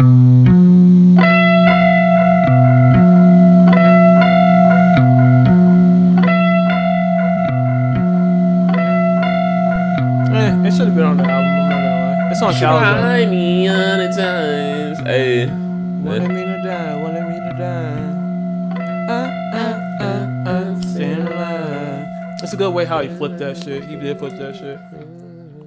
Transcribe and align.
Eh, 0.00 0.04
it 10.64 10.72
should 10.72 10.86
have 10.86 10.94
been 10.94 11.04
on 11.04 11.18
the 11.18 11.24
album. 11.24 11.52
I'm 11.52 11.68
not 11.68 11.70
gonna 11.70 12.00
lie. 12.00 12.30
It's 12.30 12.40
on 12.40 12.54
Caliban. 12.54 13.02
Try 13.02 13.26
me 13.26 13.68
on 13.68 14.00
at 14.00 14.16
times. 14.16 14.98
Hey. 15.00 15.46
Wanted 15.48 16.28
me 16.28 16.44
to 16.44 16.62
die, 16.62 16.96
wanted 17.02 17.28
me 17.28 17.34
to 17.34 17.52
die. 17.58 18.00
Uh, 19.06 19.28
uh, 19.54 19.76
uh, 20.00 20.48
uh, 20.48 20.80
staying 20.80 21.26
alive. 21.26 22.06
It's 22.42 22.54
a 22.54 22.56
good 22.56 22.72
way 22.72 22.86
how 22.86 23.02
he 23.02 23.08
flipped 23.18 23.36
that 23.40 23.58
shit. 23.58 23.84
He 23.84 23.96
did 23.96 24.18
flip 24.18 24.32
that 24.38 24.56
shit. 24.56 24.80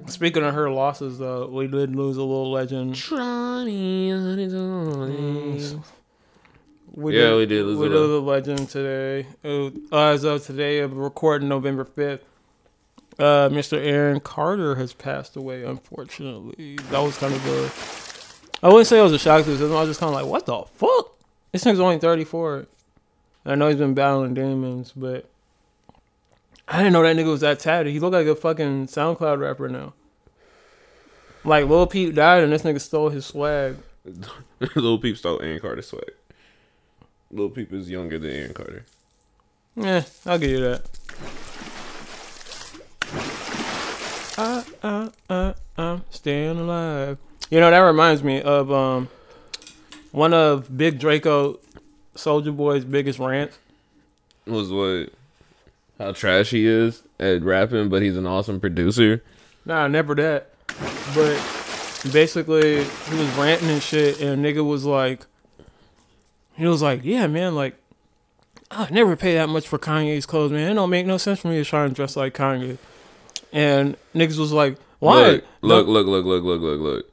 Speaking 0.06 0.42
of 0.42 0.54
her 0.54 0.70
losses, 0.70 1.18
though, 1.18 1.48
we 1.48 1.66
did 1.66 1.96
lose 1.96 2.18
a 2.18 2.22
little 2.22 2.52
legend. 2.52 2.94
Try 2.94 3.64
me 3.64 4.12
on 4.12 4.38
at 4.38 4.50
times. 4.50 5.76
We 7.14 7.20
Yeah, 7.22 7.36
we 7.36 7.46
did 7.46 7.64
lose 7.64 7.78
We 7.78 7.86
a 7.86 7.88
did 7.90 7.94
little. 7.96 8.20
lose 8.20 8.26
legend 8.26 8.68
today. 8.68 9.26
Uh, 9.44 9.70
as 9.96 10.24
of 10.24 10.44
today, 10.44 10.80
of 10.80 10.96
recording 10.96 11.48
November 11.48 11.84
fifth, 11.84 12.24
uh, 13.18 13.48
Mr. 13.50 13.78
Aaron 13.78 14.20
Carter 14.20 14.74
has 14.74 14.92
passed 14.92 15.36
away. 15.36 15.62
Unfortunately, 15.64 16.76
that 16.90 16.98
was 17.00 17.16
kind 17.18 17.34
of 17.34 17.46
a. 17.46 18.66
I 18.66 18.68
wouldn't 18.68 18.86
say 18.88 18.98
it 18.98 19.02
was 19.02 19.12
a 19.12 19.18
shock 19.18 19.44
to 19.44 19.56
the. 19.56 19.66
I 19.66 19.80
was 19.80 19.90
just 19.90 20.00
kind 20.00 20.14
of 20.14 20.20
like, 20.20 20.28
what 20.30 20.46
the 20.46 20.62
fuck? 20.74 21.16
This 21.52 21.62
nigga's 21.64 21.80
only 21.80 21.98
thirty 21.98 22.24
four. 22.24 22.66
I 23.46 23.54
know 23.54 23.68
he's 23.68 23.76
been 23.78 23.94
battling 23.94 24.34
demons, 24.34 24.92
but 24.96 25.28
I 26.66 26.78
didn't 26.78 26.94
know 26.94 27.02
that 27.02 27.14
nigga 27.14 27.30
was 27.30 27.42
that 27.42 27.60
tatted. 27.60 27.92
He 27.92 28.00
looked 28.00 28.14
like 28.14 28.26
a 28.26 28.34
fucking 28.34 28.86
SoundCloud 28.86 29.38
rapper 29.38 29.68
now. 29.68 29.92
Like 31.44 31.66
Lil 31.66 31.86
Peep 31.86 32.14
died 32.14 32.42
and 32.42 32.50
this 32.52 32.62
nigga 32.62 32.80
stole 32.80 33.10
his 33.10 33.26
swag. 33.26 33.76
Lil 34.74 34.98
Peep 34.98 35.16
stole 35.18 35.40
Aaron 35.42 35.60
Carter's 35.60 35.88
swag. 35.88 36.10
Lil 37.34 37.50
Peep 37.50 37.72
is 37.72 37.90
younger 37.90 38.18
than 38.18 38.30
Aaron 38.30 38.54
Carter. 38.54 38.84
Yeah, 39.76 40.04
I'll 40.24 40.38
give 40.38 40.50
you 40.50 40.60
that. 40.60 40.82
Uh, 44.38 44.62
uh, 44.82 45.08
uh, 45.28 45.52
I'm 45.76 46.04
staying 46.10 46.58
alive. 46.58 47.18
You 47.50 47.60
know, 47.60 47.70
that 47.70 47.78
reminds 47.78 48.22
me 48.22 48.40
of 48.40 48.72
um 48.72 49.08
one 50.12 50.32
of 50.32 50.76
Big 50.76 50.98
Draco 50.98 51.58
Soulja 52.14 52.56
Boy's 52.56 52.84
biggest 52.84 53.18
rants. 53.18 53.58
Was 54.46 54.70
what? 54.70 55.10
How 55.98 56.12
trash 56.12 56.50
he 56.50 56.66
is 56.66 57.02
at 57.18 57.42
rapping, 57.42 57.88
but 57.88 58.02
he's 58.02 58.16
an 58.16 58.26
awesome 58.26 58.60
producer. 58.60 59.22
Nah, 59.64 59.88
never 59.88 60.14
that. 60.16 60.50
But 61.14 61.36
basically, 62.12 62.84
he 62.84 63.16
was 63.16 63.28
ranting 63.36 63.70
and 63.70 63.82
shit, 63.82 64.20
and 64.20 64.44
nigga 64.44 64.64
was 64.66 64.84
like, 64.84 65.26
he 66.56 66.66
was 66.66 66.82
like, 66.82 67.04
yeah, 67.04 67.26
man, 67.26 67.54
like, 67.54 67.76
I 68.70 68.88
never 68.90 69.16
pay 69.16 69.34
that 69.34 69.48
much 69.48 69.68
for 69.68 69.78
Kanye's 69.78 70.26
clothes, 70.26 70.50
man. 70.52 70.70
It 70.70 70.74
don't 70.74 70.90
make 70.90 71.06
no 71.06 71.16
sense 71.18 71.40
for 71.40 71.48
me 71.48 71.56
to 71.56 71.64
try 71.64 71.84
and 71.84 71.94
dress 71.94 72.16
like 72.16 72.34
Kanye. 72.34 72.78
And 73.52 73.96
niggas 74.14 74.38
was 74.38 74.52
like, 74.52 74.76
why? 74.98 75.40
Look, 75.60 75.86
look, 75.86 75.86
look, 75.86 76.06
look, 76.06 76.24
look, 76.24 76.42
look, 76.44 76.60
look, 76.62 76.80
look. 76.80 77.06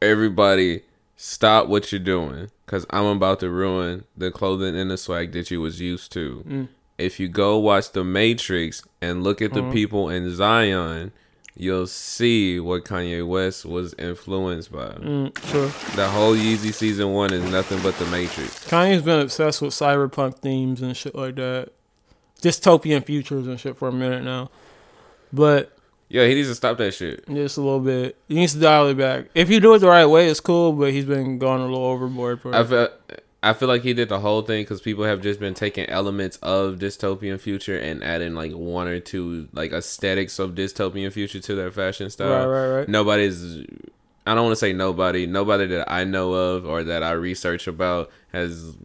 Everybody, 0.00 0.82
stop 1.16 1.68
what 1.68 1.92
you're 1.92 2.00
doing, 2.00 2.50
cause 2.66 2.84
I'm 2.90 3.04
about 3.04 3.40
to 3.40 3.50
ruin 3.50 4.04
the 4.16 4.30
clothing 4.32 4.76
and 4.76 4.90
the 4.90 4.96
swag 4.96 5.32
that 5.32 5.50
you 5.50 5.60
was 5.60 5.80
used 5.80 6.10
to. 6.12 6.44
Mm. 6.48 6.68
If 6.98 7.20
you 7.20 7.28
go 7.28 7.58
watch 7.58 7.92
The 7.92 8.02
Matrix 8.04 8.82
and 9.00 9.22
look 9.22 9.40
at 9.40 9.52
the 9.52 9.60
Mhm. 9.62 9.72
people 9.72 10.08
in 10.08 10.34
Zion, 10.34 11.12
you'll 11.56 11.86
see 11.86 12.58
what 12.60 12.84
Kanye 12.84 13.26
West 13.26 13.64
was 13.64 13.94
influenced 13.98 14.72
by. 14.72 14.88
Mm, 14.88 15.36
sure. 15.50 15.66
The 15.96 16.08
whole 16.08 16.34
Yeezy 16.34 16.72
season 16.72 17.12
one 17.12 17.32
is 17.32 17.44
nothing 17.50 17.80
but 17.82 17.96
The 17.98 18.06
Matrix. 18.06 18.68
Kanye's 18.68 19.02
been 19.02 19.20
obsessed 19.20 19.60
with 19.62 19.72
cyberpunk 19.72 20.38
themes 20.38 20.80
and 20.82 20.96
shit 20.96 21.14
like 21.14 21.34
that. 21.36 21.70
Dystopian 22.40 23.04
futures 23.04 23.46
and 23.46 23.60
shit 23.60 23.76
for 23.76 23.88
a 23.88 23.92
minute 23.92 24.24
now. 24.24 24.50
But 25.32 25.76
Yeah, 26.08 26.26
he 26.26 26.34
needs 26.34 26.48
to 26.48 26.54
stop 26.54 26.76
that 26.78 26.92
shit. 26.92 27.26
just 27.28 27.56
a 27.56 27.60
little 27.60 27.80
bit. 27.80 28.16
He 28.28 28.34
needs 28.34 28.52
to 28.54 28.58
dial 28.60 28.88
it 28.88 28.96
back. 28.96 29.26
If 29.34 29.48
you 29.50 29.60
do 29.60 29.74
it 29.74 29.78
the 29.78 29.88
right 29.88 30.06
way, 30.06 30.28
it's 30.28 30.40
cool, 30.40 30.72
but 30.72 30.90
he's 30.92 31.04
been 31.04 31.38
going 31.38 31.60
a 31.60 31.64
little 31.64 31.84
overboard 31.84 32.40
for 32.40 32.54
I 32.54 32.60
it. 32.62 33.24
I 33.44 33.54
feel 33.54 33.66
like 33.68 33.82
he 33.82 33.92
did 33.92 34.08
the 34.08 34.20
whole 34.20 34.42
thing 34.42 34.62
because 34.62 34.80
people 34.80 35.04
have 35.04 35.20
just 35.20 35.40
been 35.40 35.54
taking 35.54 35.86
elements 35.86 36.36
of 36.42 36.76
dystopian 36.76 37.40
future 37.40 37.76
and 37.76 38.02
adding 38.04 38.34
like 38.34 38.52
one 38.52 38.86
or 38.86 39.00
two 39.00 39.48
like 39.52 39.72
aesthetics 39.72 40.38
of 40.38 40.52
dystopian 40.52 41.12
future 41.12 41.40
to 41.40 41.54
their 41.56 41.72
fashion 41.72 42.08
style. 42.08 42.46
Right, 42.46 42.68
right, 42.68 42.76
right. 42.78 42.88
Nobody's. 42.88 43.64
I 44.24 44.34
don't 44.36 44.44
want 44.44 44.52
to 44.52 44.56
say 44.56 44.72
nobody. 44.72 45.26
Nobody 45.26 45.66
that 45.66 45.90
I 45.90 46.04
know 46.04 46.32
of 46.32 46.64
or 46.64 46.84
that 46.84 47.02
I 47.02 47.12
research 47.12 47.66
about 47.66 48.10
has 48.32 48.76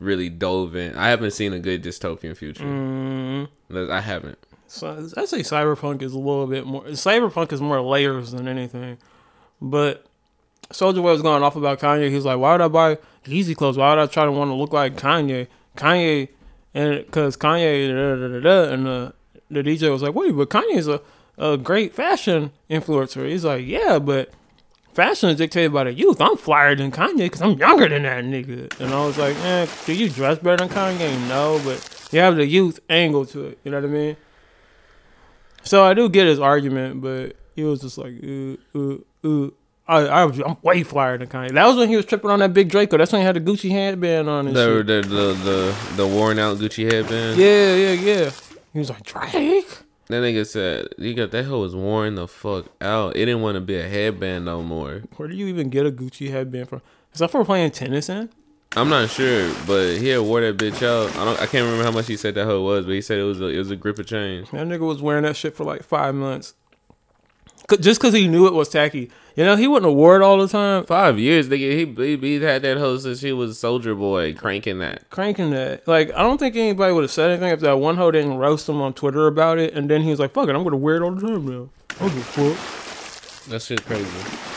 really 0.00 0.28
dove 0.28 0.76
in. 0.76 0.94
I 0.94 1.08
haven't 1.08 1.30
seen 1.30 1.54
a 1.54 1.58
good 1.58 1.82
dystopian 1.82 2.36
future. 2.36 2.64
Mm, 2.64 3.48
I 3.90 4.02
haven't. 4.02 4.38
so 4.66 5.08
I 5.16 5.24
say 5.24 5.40
cyberpunk 5.40 6.02
is 6.02 6.12
a 6.12 6.18
little 6.18 6.46
bit 6.46 6.66
more. 6.66 6.82
Cyberpunk 6.88 7.52
is 7.52 7.62
more 7.62 7.80
layers 7.80 8.32
than 8.32 8.48
anything. 8.48 8.98
But 9.62 10.04
Soulja 10.70 10.96
Boy 10.96 11.12
was 11.12 11.22
going 11.22 11.42
off 11.42 11.56
about 11.56 11.80
Kanye. 11.80 12.10
He's 12.10 12.24
like, 12.26 12.38
why 12.38 12.52
would 12.52 12.60
I 12.60 12.68
buy 12.68 12.98
Yeezy 13.28 13.56
clothes? 13.56 13.76
Why 13.76 13.90
would 13.90 13.98
I 13.98 14.06
try 14.06 14.24
to 14.24 14.32
want 14.32 14.50
to 14.50 14.54
look 14.54 14.72
like 14.72 14.96
Kanye? 14.96 15.46
Kanye, 15.76 16.28
and 16.74 17.04
because 17.06 17.36
Kanye, 17.36 17.88
da, 17.88 18.28
da, 18.28 18.40
da, 18.40 18.72
and 18.72 18.86
the, 18.86 19.14
the 19.50 19.62
DJ 19.62 19.90
was 19.90 20.02
like, 20.02 20.14
wait, 20.14 20.36
but 20.36 20.50
Kanye's 20.50 20.88
a, 20.88 21.00
a 21.36 21.56
great 21.56 21.94
fashion 21.94 22.52
influencer. 22.68 23.28
He's 23.28 23.44
like, 23.44 23.66
yeah, 23.66 23.98
but 23.98 24.32
fashion 24.92 25.30
is 25.30 25.36
dictated 25.36 25.72
by 25.72 25.84
the 25.84 25.92
youth. 25.92 26.20
I'm 26.20 26.36
flyer 26.36 26.74
than 26.74 26.90
Kanye 26.90 27.18
because 27.18 27.42
I'm 27.42 27.56
younger 27.58 27.88
than 27.88 28.02
that 28.02 28.24
nigga. 28.24 28.80
And 28.80 28.92
I 28.92 29.06
was 29.06 29.16
like, 29.16 29.36
eh, 29.44 29.66
do 29.86 29.94
you 29.94 30.08
dress 30.10 30.38
better 30.38 30.56
than 30.56 30.68
Kanye? 30.68 31.28
No, 31.28 31.60
but 31.64 32.08
you 32.10 32.20
have 32.20 32.36
the 32.36 32.46
youth 32.46 32.80
angle 32.90 33.24
to 33.26 33.46
it. 33.46 33.58
You 33.64 33.70
know 33.70 33.80
what 33.80 33.88
I 33.88 33.92
mean? 33.92 34.16
So 35.62 35.84
I 35.84 35.94
do 35.94 36.08
get 36.08 36.26
his 36.26 36.40
argument, 36.40 37.00
but 37.00 37.36
he 37.54 37.64
was 37.64 37.80
just 37.80 37.98
like, 37.98 38.12
ooh, 38.12 38.58
ooh, 38.74 39.04
ooh. 39.24 39.54
I, 39.88 40.00
I 40.06 40.24
was, 40.26 40.38
I'm 40.40 40.56
way 40.62 40.82
flyer 40.82 41.16
than 41.16 41.28
Kanye. 41.28 41.52
That 41.52 41.66
was 41.66 41.76
when 41.76 41.88
he 41.88 41.96
was 41.96 42.04
tripping 42.04 42.30
on 42.30 42.40
that 42.40 42.52
big 42.52 42.68
Draco. 42.68 42.98
That's 42.98 43.10
when 43.10 43.22
he 43.22 43.26
had 43.26 43.36
the 43.36 43.40
Gucci 43.40 43.70
headband 43.70 44.28
on 44.28 44.46
and 44.48 44.54
The, 44.56 44.78
shit. 44.78 44.86
the 44.86 45.00
the 45.02 45.32
the 45.32 45.92
the 45.96 46.06
worn 46.06 46.38
out 46.38 46.58
Gucci 46.58 46.90
headband. 46.92 47.38
Yeah, 47.38 47.74
yeah, 47.74 47.92
yeah. 47.92 48.30
He 48.74 48.78
was 48.78 48.90
like, 48.90 49.02
Drake? 49.02 49.66
That 50.08 50.22
nigga 50.22 50.46
said, 50.46 50.88
"You 50.98 51.12
got 51.14 51.30
that 51.32 51.44
hoe 51.44 51.60
was 51.60 51.74
worn 51.76 52.14
the 52.14 52.26
fuck 52.28 52.66
out. 52.80 53.16
It 53.16 53.26
didn't 53.26 53.42
want 53.42 53.56
to 53.56 53.60
be 53.60 53.76
a 53.76 53.86
headband 53.88 54.44
no 54.46 54.62
more." 54.62 55.02
Where 55.16 55.28
do 55.28 55.34
you 55.36 55.46
even 55.48 55.68
get 55.70 55.84
a 55.86 55.90
Gucci 55.90 56.30
headband 56.30 56.68
from? 56.68 56.80
Is 57.12 57.20
that 57.20 57.30
for 57.30 57.44
playing 57.44 57.70
tennis 57.72 58.08
in? 58.08 58.30
I'm 58.76 58.88
not 58.90 59.08
sure, 59.10 59.50
but 59.66 59.96
he 59.96 60.08
had 60.08 60.20
wore 60.20 60.40
that 60.42 60.56
bitch 60.58 60.82
out. 60.82 61.14
I 61.16 61.24
don't. 61.24 61.40
I 61.40 61.46
can't 61.46 61.64
remember 61.64 61.84
how 61.84 61.90
much 61.90 62.06
he 62.06 62.16
said 62.18 62.34
that 62.34 62.44
hoe 62.46 62.62
was, 62.62 62.84
but 62.86 62.92
he 62.92 63.00
said 63.00 63.18
it 63.18 63.22
was 63.24 63.40
a 63.40 63.46
it 63.46 63.58
was 63.58 63.70
a 63.70 63.76
grip 63.76 63.98
of 63.98 64.06
change. 64.06 64.50
That 64.50 64.66
nigga 64.66 64.80
was 64.86 65.00
wearing 65.02 65.24
that 65.24 65.36
shit 65.36 65.54
for 65.54 65.64
like 65.64 65.82
five 65.82 66.14
months. 66.14 66.54
Just 67.80 68.00
because 68.00 68.14
he 68.14 68.28
knew 68.28 68.46
it 68.46 68.54
was 68.54 68.68
tacky. 68.68 69.10
You 69.36 69.44
know, 69.44 69.56
he 69.56 69.68
wouldn't 69.68 69.92
it 69.92 70.22
all 70.22 70.38
the 70.38 70.48
time. 70.48 70.84
Five 70.84 71.18
years, 71.18 71.48
nigga. 71.48 71.98
He 71.98 72.16
he, 72.16 72.16
he 72.16 72.42
had 72.42 72.62
that 72.62 72.78
hoe 72.78 72.96
since 72.98 73.20
he 73.20 73.32
was 73.32 73.58
Soulja 73.58 73.96
Boy, 73.96 74.34
cranking 74.34 74.78
that. 74.78 75.08
Cranking 75.10 75.50
that. 75.50 75.86
Like, 75.86 76.10
I 76.12 76.22
don't 76.22 76.38
think 76.38 76.56
anybody 76.56 76.92
would 76.92 77.04
have 77.04 77.10
said 77.10 77.30
anything 77.30 77.50
if 77.50 77.60
that 77.60 77.78
one 77.78 77.96
hoe 77.96 78.10
didn't 78.10 78.38
roast 78.38 78.68
him 78.68 78.80
on 78.80 78.94
Twitter 78.94 79.26
about 79.26 79.58
it. 79.58 79.74
And 79.74 79.88
then 79.88 80.02
he 80.02 80.10
was 80.10 80.18
like, 80.18 80.32
fuck 80.32 80.48
it, 80.48 80.54
I'm 80.54 80.62
going 80.62 80.72
to 80.72 80.76
wear 80.76 80.96
it 80.96 81.02
all 81.02 81.12
the 81.12 81.26
time 81.26 81.46
now. 81.46 81.68
I 82.00 82.08
give 82.08 82.16
a 82.16 82.54
fuck. 82.54 83.44
That 83.50 83.62
shit 83.62 83.84
crazy. 83.84 84.48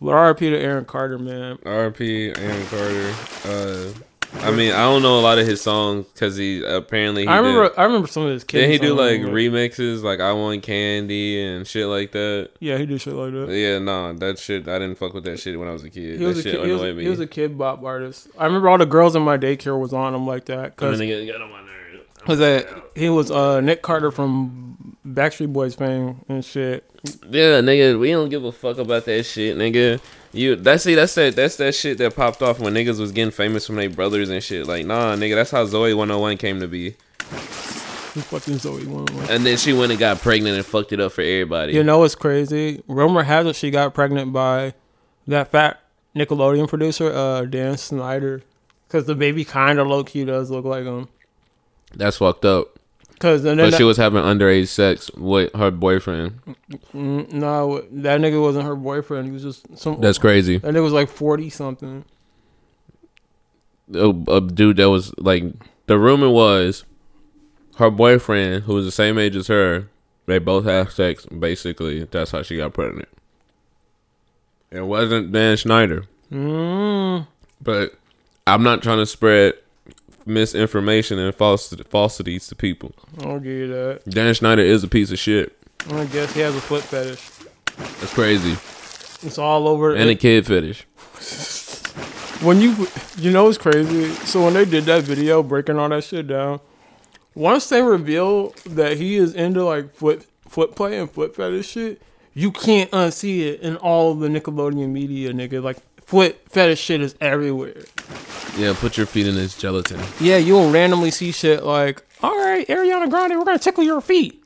But 0.00 0.14
RIP 0.14 0.38
to 0.38 0.58
Aaron 0.58 0.84
Carter, 0.84 1.18
man. 1.18 1.58
R.P. 1.66 2.32
Aaron 2.36 2.66
Carter. 2.66 3.14
Uh, 3.44 3.92
I 4.34 4.50
mean, 4.50 4.72
I 4.72 4.82
don't 4.82 5.02
know 5.02 5.18
a 5.18 5.22
lot 5.22 5.38
of 5.38 5.46
his 5.46 5.60
songs 5.60 6.06
because 6.06 6.36
he 6.36 6.62
apparently 6.64 7.22
he 7.22 7.28
I 7.28 7.38
remember 7.38 7.68
Did, 7.68 7.78
I 7.78 7.84
remember 7.84 8.08
some 8.08 8.24
of 8.24 8.30
his 8.30 8.44
kids. 8.44 8.62
did 8.62 8.70
he 8.70 8.78
do 8.78 8.94
like 8.94 9.20
remixes 9.20 10.02
like 10.02 10.20
"I 10.20 10.32
Want 10.32 10.62
Candy" 10.62 11.42
and 11.42 11.66
shit 11.66 11.86
like 11.86 12.12
that? 12.12 12.50
Yeah, 12.60 12.78
he 12.78 12.86
did 12.86 13.00
shit 13.00 13.14
like 13.14 13.32
that. 13.32 13.48
Yeah, 13.50 13.78
no, 13.78 14.12
that 14.14 14.38
shit. 14.38 14.68
I 14.68 14.78
didn't 14.78 14.96
fuck 14.96 15.14
with 15.14 15.24
that 15.24 15.40
shit 15.40 15.58
when 15.58 15.68
I 15.68 15.72
was 15.72 15.84
a 15.84 15.90
kid. 15.90 16.18
He 16.18 16.24
was, 16.24 16.36
that 16.36 16.40
a 16.46 16.52
shit 16.52 16.60
kid, 16.60 16.66
he, 16.66 16.72
was, 16.72 16.96
me. 16.96 17.02
he 17.02 17.08
was 17.08 17.20
a 17.20 17.26
kid 17.26 17.58
bop 17.58 17.82
artist. 17.82 18.28
I 18.38 18.46
remember 18.46 18.68
all 18.68 18.78
the 18.78 18.86
girls 18.86 19.16
in 19.16 19.22
my 19.22 19.38
daycare 19.38 19.78
was 19.78 19.92
on 19.92 20.14
him 20.14 20.26
like 20.26 20.44
that 20.46 20.58
And 20.58 20.76
because 20.76 20.98
then 20.98 21.08
nigga 21.08 21.32
got 21.32 21.42
on 21.42 21.50
my 21.50 21.60
nerves. 21.62 22.26
was 22.26 22.38
that 22.38 22.68
he 22.94 23.08
was 23.08 23.30
uh, 23.30 23.60
Nick 23.60 23.82
Carter 23.82 24.10
from 24.10 24.77
Backstreet 25.06 25.52
Boys 25.52 25.74
fame 25.74 26.24
and 26.28 26.44
shit. 26.44 26.88
Yeah, 27.30 27.60
nigga, 27.60 27.98
we 27.98 28.10
don't 28.10 28.28
give 28.28 28.44
a 28.44 28.52
fuck 28.52 28.78
about 28.78 29.04
that 29.06 29.22
shit, 29.24 29.56
nigga. 29.56 30.00
You 30.32 30.56
that's 30.56 30.84
see 30.84 30.94
that's 30.94 31.14
that 31.14 31.36
that's 31.36 31.56
that 31.56 31.74
shit 31.74 31.98
that 31.98 32.14
popped 32.14 32.42
off 32.42 32.60
when 32.60 32.74
niggas 32.74 33.00
was 33.00 33.12
getting 33.12 33.30
famous 33.30 33.66
from 33.66 33.76
their 33.76 33.88
brothers 33.88 34.28
and 34.28 34.42
shit. 34.42 34.66
Like, 34.66 34.84
nah, 34.84 35.14
nigga, 35.14 35.34
that's 35.36 35.50
how 35.50 35.64
Zoe 35.64 35.94
101 35.94 36.36
came 36.36 36.60
to 36.60 36.68
be. 36.68 36.96
Fucking 38.18 38.58
Zoe 38.58 38.86
one 38.86 39.06
And 39.30 39.46
then 39.46 39.56
she 39.56 39.72
went 39.72 39.92
and 39.92 39.98
got 39.98 40.18
pregnant 40.18 40.56
and 40.56 40.66
fucked 40.66 40.92
it 40.92 41.00
up 41.00 41.12
for 41.12 41.22
everybody. 41.22 41.72
You 41.72 41.84
know 41.84 41.98
what's 41.98 42.14
crazy? 42.14 42.82
Rumor 42.88 43.22
has 43.22 43.46
it 43.46 43.54
she 43.56 43.70
got 43.70 43.94
pregnant 43.94 44.32
by 44.32 44.74
that 45.26 45.50
fat 45.50 45.80
Nickelodeon 46.16 46.68
producer, 46.68 47.12
uh, 47.12 47.42
Dan 47.42 47.76
Schneider. 47.76 48.42
Because 48.86 49.04
the 49.04 49.14
baby 49.14 49.44
kind 49.44 49.78
of 49.78 49.86
low 49.86 50.02
key 50.02 50.24
does 50.24 50.50
look 50.50 50.64
like 50.64 50.84
him. 50.84 51.08
That's 51.94 52.16
fucked 52.16 52.44
up. 52.44 52.77
Cause 53.18 53.42
then 53.42 53.56
But 53.56 53.74
she 53.74 53.82
was 53.84 53.96
having 53.96 54.22
underage 54.22 54.68
sex 54.68 55.10
with 55.16 55.52
her 55.54 55.70
boyfriend. 55.70 56.38
Mm, 56.94 57.32
no, 57.32 57.80
that 57.90 58.20
nigga 58.20 58.40
wasn't 58.40 58.64
her 58.66 58.76
boyfriend. 58.76 59.26
He 59.26 59.32
was 59.32 59.42
just 59.42 59.76
some. 59.76 60.00
That's 60.00 60.18
crazy. 60.18 60.58
that 60.58 60.72
nigga 60.74 60.82
was 60.82 60.92
like 60.92 61.08
forty 61.08 61.50
something. 61.50 62.04
A, 63.94 64.08
a 64.28 64.40
dude 64.40 64.76
that 64.76 64.90
was 64.90 65.12
like 65.18 65.44
the 65.86 65.98
rumor 65.98 66.28
was 66.28 66.84
her 67.76 67.90
boyfriend, 67.90 68.64
who 68.64 68.74
was 68.74 68.84
the 68.84 68.92
same 68.92 69.18
age 69.18 69.34
as 69.34 69.48
her. 69.48 69.88
They 70.26 70.38
both 70.38 70.64
had 70.66 70.90
sex. 70.92 71.24
Basically, 71.26 72.04
that's 72.04 72.30
how 72.32 72.42
she 72.42 72.58
got 72.58 72.74
pregnant. 72.74 73.08
It 74.70 74.82
wasn't 74.82 75.32
Dan 75.32 75.56
Schneider, 75.56 76.04
Mm, 76.30 77.26
but 77.62 77.94
I'm 78.46 78.62
not 78.62 78.82
trying 78.82 78.98
to 78.98 79.06
spread 79.06 79.54
misinformation 80.28 81.18
and 81.18 81.34
false 81.34 81.74
falsities 81.88 82.46
to 82.48 82.54
people. 82.54 82.92
I'll 83.24 83.40
give 83.40 83.52
you 83.52 83.68
that. 83.68 84.02
Dan 84.08 84.34
Schneider 84.34 84.62
is 84.62 84.84
a 84.84 84.88
piece 84.88 85.10
of 85.10 85.18
shit. 85.18 85.56
I 85.90 86.04
guess 86.06 86.32
he 86.32 86.40
has 86.40 86.54
a 86.54 86.60
foot 86.60 86.82
fetish. 86.82 87.30
That's 88.00 88.12
crazy. 88.12 88.52
It's 89.26 89.38
all 89.38 89.66
over. 89.66 89.94
And 89.94 90.10
a 90.10 90.14
kid 90.14 90.46
fetish. 90.46 90.86
when 92.42 92.60
you 92.60 92.86
you 93.16 93.30
know 93.30 93.48
it's 93.48 93.58
crazy. 93.58 94.10
So 94.26 94.44
when 94.44 94.54
they 94.54 94.64
did 94.64 94.84
that 94.84 95.04
video 95.04 95.42
breaking 95.42 95.78
all 95.78 95.88
that 95.88 96.04
shit 96.04 96.26
down, 96.28 96.60
once 97.34 97.68
they 97.68 97.82
reveal 97.82 98.50
that 98.66 98.96
he 98.96 99.16
is 99.16 99.34
into 99.34 99.64
like 99.64 99.92
foot 99.94 100.26
foot 100.48 100.74
play 100.74 100.98
and 100.98 101.10
foot 101.10 101.34
fetish 101.34 101.68
shit, 101.68 102.02
you 102.34 102.50
can't 102.50 102.90
unsee 102.90 103.40
it 103.40 103.60
in 103.60 103.76
all 103.76 104.14
the 104.14 104.28
Nickelodeon 104.28 104.90
media, 104.90 105.32
nigga. 105.32 105.62
Like 105.62 105.78
foot 106.02 106.38
fetish 106.48 106.80
shit 106.80 107.00
is 107.00 107.14
everywhere. 107.20 107.84
Yeah, 108.58 108.74
put 108.76 108.96
your 108.96 109.06
feet 109.06 109.28
in 109.28 109.36
this 109.36 109.56
gelatin. 109.56 110.00
Yeah, 110.20 110.38
you'll 110.38 110.70
randomly 110.70 111.12
see 111.12 111.30
shit 111.30 111.62
like, 111.62 112.02
"All 112.22 112.36
right, 112.36 112.66
Ariana 112.66 113.08
Grande, 113.08 113.38
we're 113.38 113.44
gonna 113.44 113.58
tickle 113.58 113.84
your 113.84 114.00
feet." 114.00 114.42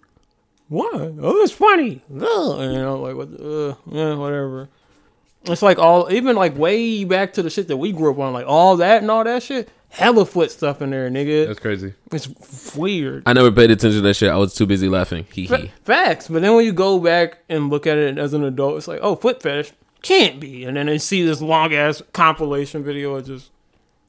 What? 0.68 0.94
Oh, 0.94 1.42
it's 1.42 1.52
funny. 1.52 2.02
Ugh. 2.14 2.60
And, 2.60 2.72
you 2.72 2.78
know, 2.78 3.00
like 3.00 3.16
what? 3.16 3.28
Uh, 3.40 3.74
yeah, 3.90 4.14
whatever. 4.14 4.68
It's 5.44 5.62
like 5.62 5.78
all, 5.78 6.12
even 6.12 6.36
like 6.36 6.56
way 6.56 7.04
back 7.04 7.32
to 7.34 7.42
the 7.42 7.50
shit 7.50 7.68
that 7.68 7.76
we 7.76 7.92
grew 7.92 8.10
up 8.12 8.18
on, 8.18 8.32
like 8.32 8.46
all 8.46 8.76
that 8.76 9.02
and 9.02 9.10
all 9.10 9.24
that 9.24 9.42
shit. 9.42 9.70
Hella 9.88 10.24
foot 10.24 10.50
stuff 10.50 10.80
in 10.80 10.90
there, 10.90 11.10
nigga. 11.10 11.46
That's 11.46 11.58
crazy. 11.58 11.92
It's 12.10 12.74
weird. 12.74 13.22
I 13.26 13.34
never 13.34 13.50
paid 13.50 13.70
attention 13.70 14.00
to 14.00 14.08
that 14.08 14.14
shit. 14.14 14.30
I 14.30 14.36
was 14.36 14.54
too 14.54 14.64
busy 14.64 14.88
laughing. 14.88 15.26
Hee 15.32 15.46
hee. 15.46 15.70
facts. 15.84 16.28
But 16.28 16.40
then 16.40 16.54
when 16.54 16.64
you 16.64 16.72
go 16.72 16.98
back 16.98 17.38
and 17.50 17.68
look 17.68 17.86
at 17.86 17.98
it 17.98 18.16
as 18.16 18.32
an 18.32 18.44
adult, 18.44 18.78
it's 18.78 18.88
like, 18.88 19.00
oh, 19.02 19.16
foot 19.16 19.42
fetish 19.42 19.72
can't 20.02 20.40
be. 20.40 20.64
And 20.64 20.76
then 20.76 20.86
they 20.86 20.98
see 20.98 21.24
this 21.24 21.40
long 21.40 21.72
ass 21.72 22.02
compilation 22.12 22.82
video 22.82 23.14
of 23.14 23.26
just 23.26 23.50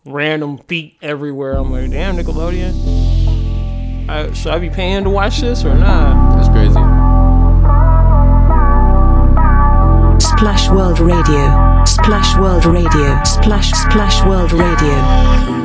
random 0.05 0.57
feet 0.59 0.97
everywhere. 1.01 1.53
I'm 1.53 1.71
like, 1.71 1.91
damn, 1.91 2.17
Nickelodeon. 2.17 4.09
I, 4.09 4.31
should 4.33 4.51
I 4.51 4.59
be 4.59 4.69
paying 4.69 5.05
to 5.05 5.09
watch 5.09 5.39
this 5.39 5.63
or 5.63 5.75
not? 5.75 6.35
That's 6.35 6.49
crazy. 6.49 6.73
Splash 10.19 10.69
World 10.69 10.99
Radio. 10.99 11.83
Splash 11.85 12.37
World 12.37 12.65
Radio. 12.65 13.23
Splash 13.23 13.71
Splash 13.71 14.25
World 14.25 14.51
Radio. 14.51 15.62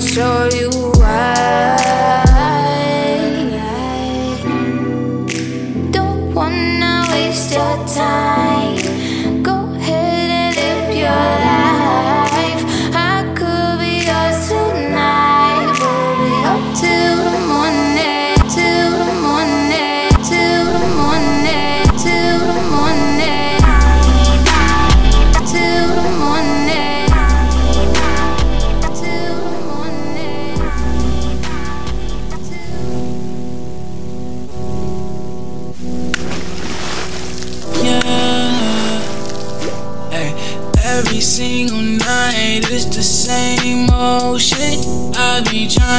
Show 0.00 0.48
you 0.54 0.70
why. 0.98 1.79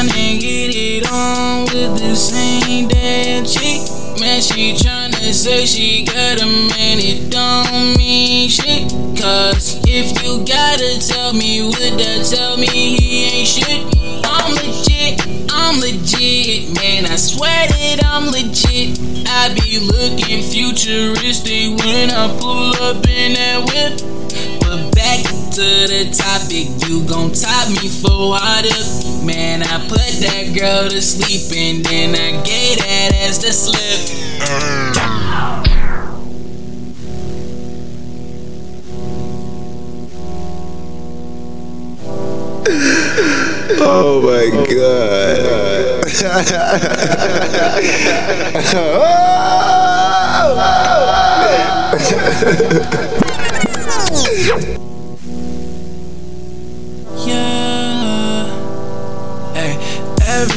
Tryna 0.01 0.39
get 0.39 0.75
it 0.75 1.11
on 1.11 1.61
with 1.65 1.99
the 1.99 2.15
same 2.15 2.87
damn 2.87 3.45
chick. 3.45 3.81
Man, 4.19 4.41
she 4.41 4.73
tryna 4.73 5.31
say 5.31 5.65
she 5.65 6.05
got 6.05 6.41
a 6.41 6.45
man, 6.45 6.97
it 6.99 7.31
don't 7.31 7.97
mean 7.97 8.49
shit. 8.49 8.89
Cause 9.19 9.79
if 9.85 10.23
you 10.23 10.43
gotta 10.45 10.99
tell 11.07 11.33
me, 11.33 11.61
would 11.61 11.99
that 11.99 12.25
tell 12.29 12.57
me 12.57 12.67
he 12.67 13.25
ain't 13.25 13.47
shit? 13.47 13.85
I'm 14.25 14.53
legit, 14.55 15.21
I'm 15.51 15.79
legit, 15.79 16.75
man. 16.75 17.05
I 17.05 17.15
swear 17.15 17.67
that 17.67 18.01
I'm 18.03 18.31
legit. 18.31 18.99
I 19.27 19.53
be 19.53 19.79
looking 19.79 20.41
futuristic 20.41 21.77
when 21.85 22.09
I 22.09 22.27
pull 22.39 22.73
up 22.81 23.07
in 23.07 23.33
that 23.33 23.65
whip. 23.69 24.10
But 25.51 25.57
back 25.57 25.67
to 25.67 25.87
the 25.87 26.03
topic, 26.15 26.67
you 26.87 27.03
gon' 27.05 27.31
top 27.33 27.67
me 27.69 27.89
for 27.89 28.29
water. 28.29 28.83
Man, 29.25 29.63
I 29.63 29.79
put 29.87 29.97
that 29.97 30.53
girl 30.57 30.89
to 30.89 31.01
sleep 31.01 31.51
and 31.57 31.83
then 31.83 32.15
I 32.15 32.41
gave 32.43 32.77
that 32.77 33.13
ass 33.15 33.37
the 33.39 33.51
slip. 33.51 33.99
Oh 43.83 44.21
my 44.21 44.49
oh. 44.53 44.65
god. 44.69 45.37
Yeah. 52.71 53.07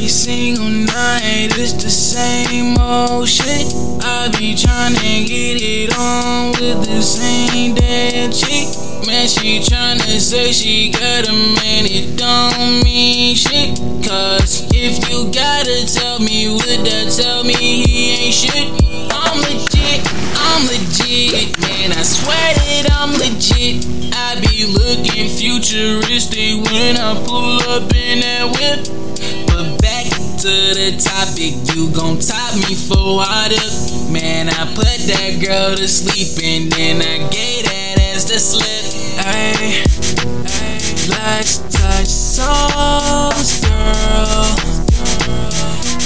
every 0.05 0.11
single 0.11 0.69
night 0.69 1.49
it's 1.57 1.73
the 1.73 1.89
same 1.89 2.77
old 2.77 3.27
shit. 3.27 3.65
I 4.05 4.29
be 4.37 4.53
tryna 4.53 5.25
get 5.25 5.57
it 5.57 5.97
on 5.97 6.51
with 6.61 6.85
the 6.85 7.01
same 7.01 7.73
damn 7.73 8.31
chick. 8.31 8.69
Man, 9.07 9.27
she 9.27 9.57
tryna 9.65 10.19
say 10.19 10.51
she 10.51 10.91
got 10.91 11.27
a 11.27 11.33
man, 11.33 11.89
it 11.89 12.19
don't 12.19 12.83
mean 12.83 13.35
shit. 13.35 13.79
Cause 14.05 14.69
if 14.75 15.09
you 15.09 15.25
gotta 15.33 15.89
tell 15.89 16.19
me, 16.19 16.53
would 16.53 16.85
that 16.85 17.09
tell 17.09 17.43
me 17.43 17.55
he 17.55 18.29
ain't 18.29 18.35
shit? 18.35 18.69
I'm 19.09 19.41
legit, 19.41 20.05
I'm 20.37 20.69
legit, 20.69 21.57
man. 21.65 21.97
I 21.97 22.03
swear 22.03 22.53
that 22.53 22.93
I'm 22.93 23.09
legit. 23.17 23.81
I 24.13 24.37
be 24.37 24.67
looking 24.69 25.33
futuristic 25.33 26.61
when 26.69 26.97
I 26.97 27.17
pull 27.25 27.57
up 27.73 27.91
in 27.95 28.19
that 28.19 28.53
whip. 28.53 29.04
To 30.45 30.51
the 30.51 30.93
topic, 31.01 31.57
you 31.73 31.89
gon' 31.89 32.19
top 32.19 32.53
me 32.53 32.75
for 32.75 33.17
water. 33.17 33.65
Man, 34.11 34.47
I 34.47 34.65
put 34.75 34.85
that 34.85 35.41
girl 35.43 35.75
to 35.75 35.87
sleep 35.87 36.37
and 36.43 36.71
then 36.71 37.01
I 37.01 37.27
gave 37.33 37.65
that 37.65 37.97
ass 38.13 38.25
the 38.25 38.37
slip. 38.37 38.85
Ay, 39.25 39.81
ay, 40.45 40.77
let's 41.09 41.57
touch 41.73 42.05
souls, 42.05 43.59
girl. 43.65 44.45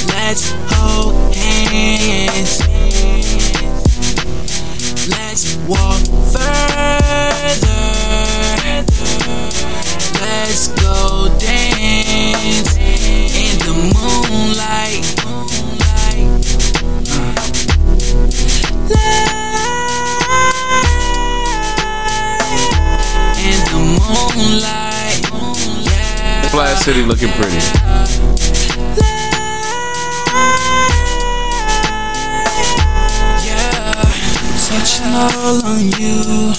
Let's 0.08 0.56
hold 0.72 1.36
hands. 1.36 2.64
Let's 5.10 5.58
walk 5.68 6.00
further. 6.32 6.48
Let's 10.22 10.70
go 10.82 11.28
dance 11.40 12.89
in 13.80 13.94
moonlight. 13.94 15.06
Light 15.80 16.28
in 23.40 23.60
the 23.70 23.80
moonlight. 24.00 25.24
Yeah. 25.86 26.42
Splash 26.48 26.80
City 26.80 27.04
looking 27.04 27.32
pretty. 27.32 27.56
Yeah, 33.46 34.04
touching 34.68 35.14
all 35.14 35.66
on 35.66 35.84
you, 36.00 36.54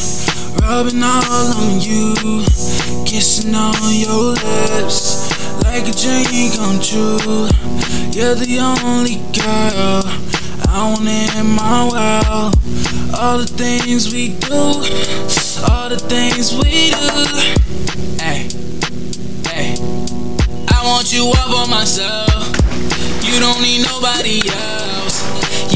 rubbing 0.62 1.02
all 1.02 1.52
on 1.60 1.80
you, 1.80 2.14
kissing 3.04 3.54
on 3.54 3.74
your 3.94 4.32
lips 4.32 5.09
like 5.70 5.86
a 5.86 5.92
dream 5.92 6.50
come 6.50 6.80
true. 6.82 7.46
You're 8.10 8.34
the 8.34 8.58
only 8.58 9.22
girl 9.30 10.02
I 10.66 10.90
want 10.90 11.06
in 11.06 11.46
my 11.54 11.86
world. 11.86 12.54
All 13.14 13.38
the 13.38 13.46
things 13.46 14.12
we 14.12 14.34
do, 14.38 14.82
all 15.70 15.88
the 15.88 16.00
things 16.10 16.54
we 16.58 16.90
do. 16.90 17.10
Hey, 18.18 18.50
hey, 19.46 19.78
I 20.74 20.82
want 20.82 21.12
you 21.12 21.26
all 21.26 21.48
for 21.54 21.70
myself. 21.70 22.50
You 23.22 23.38
don't 23.38 23.62
need 23.62 23.86
nobody 23.86 24.42
else. 24.50 25.22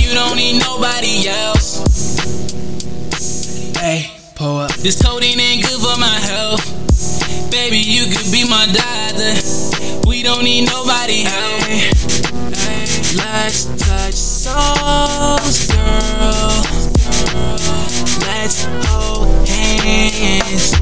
You 0.00 0.12
don't 0.12 0.36
need 0.36 0.58
nobody 0.58 1.28
else. 1.28 1.86
Hey, 3.78 4.10
pull 4.34 4.56
up. 4.56 4.74
This 4.74 5.00
codeine 5.00 5.38
ain't 5.38 5.62
good 5.62 5.80
for 5.80 5.96
my 6.00 6.18
health. 6.30 6.64
Baby, 7.52 7.78
you 7.78 8.10
could 8.10 8.32
be 8.32 8.42
my 8.48 8.66
doctor. 8.72 9.03
Don't 10.34 10.42
need 10.42 10.66
nobody. 10.66 11.22
Let's 13.14 13.66
touch 13.78 14.14
souls, 14.14 15.66
girl. 15.68 16.60
Let's 18.26 18.64
hold 18.84 19.28
hands. 19.48 20.72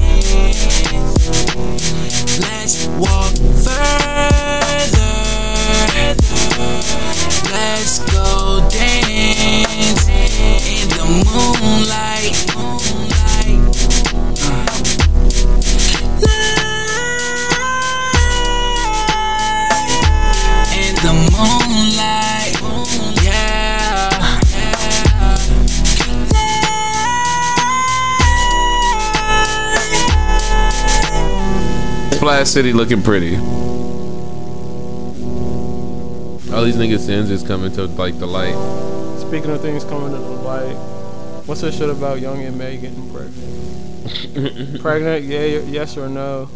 Let's 2.40 2.86
walk 2.96 3.34
further. 3.60 5.12
Let's 7.52 7.98
go 8.10 8.66
dance 8.70 10.08
in 10.08 10.88
the 10.88 11.04
moonlight. 11.26 12.61
Splash 32.44 32.54
City 32.54 32.72
looking 32.72 33.02
pretty. 33.02 33.36
All 36.52 36.64
these 36.64 36.74
niggas' 36.76 36.98
sins 37.06 37.30
is 37.30 37.44
coming 37.44 37.70
to 37.74 37.84
like 37.86 38.18
the 38.18 38.26
light. 38.26 38.54
Speaking 39.20 39.50
of 39.52 39.60
things 39.60 39.84
coming 39.84 40.10
to 40.10 40.18
the 40.18 40.28
light, 40.42 40.74
what's 41.46 41.60
that 41.60 41.72
shit 41.72 41.88
about 41.88 42.20
Young 42.20 42.42
M.A 42.42 42.78
getting 42.78 43.08
pregnant? 43.12 44.80
pregnant? 44.82 45.24
Yeah, 45.24 45.44
yes 45.60 45.96
or 45.96 46.08
no? 46.08 46.50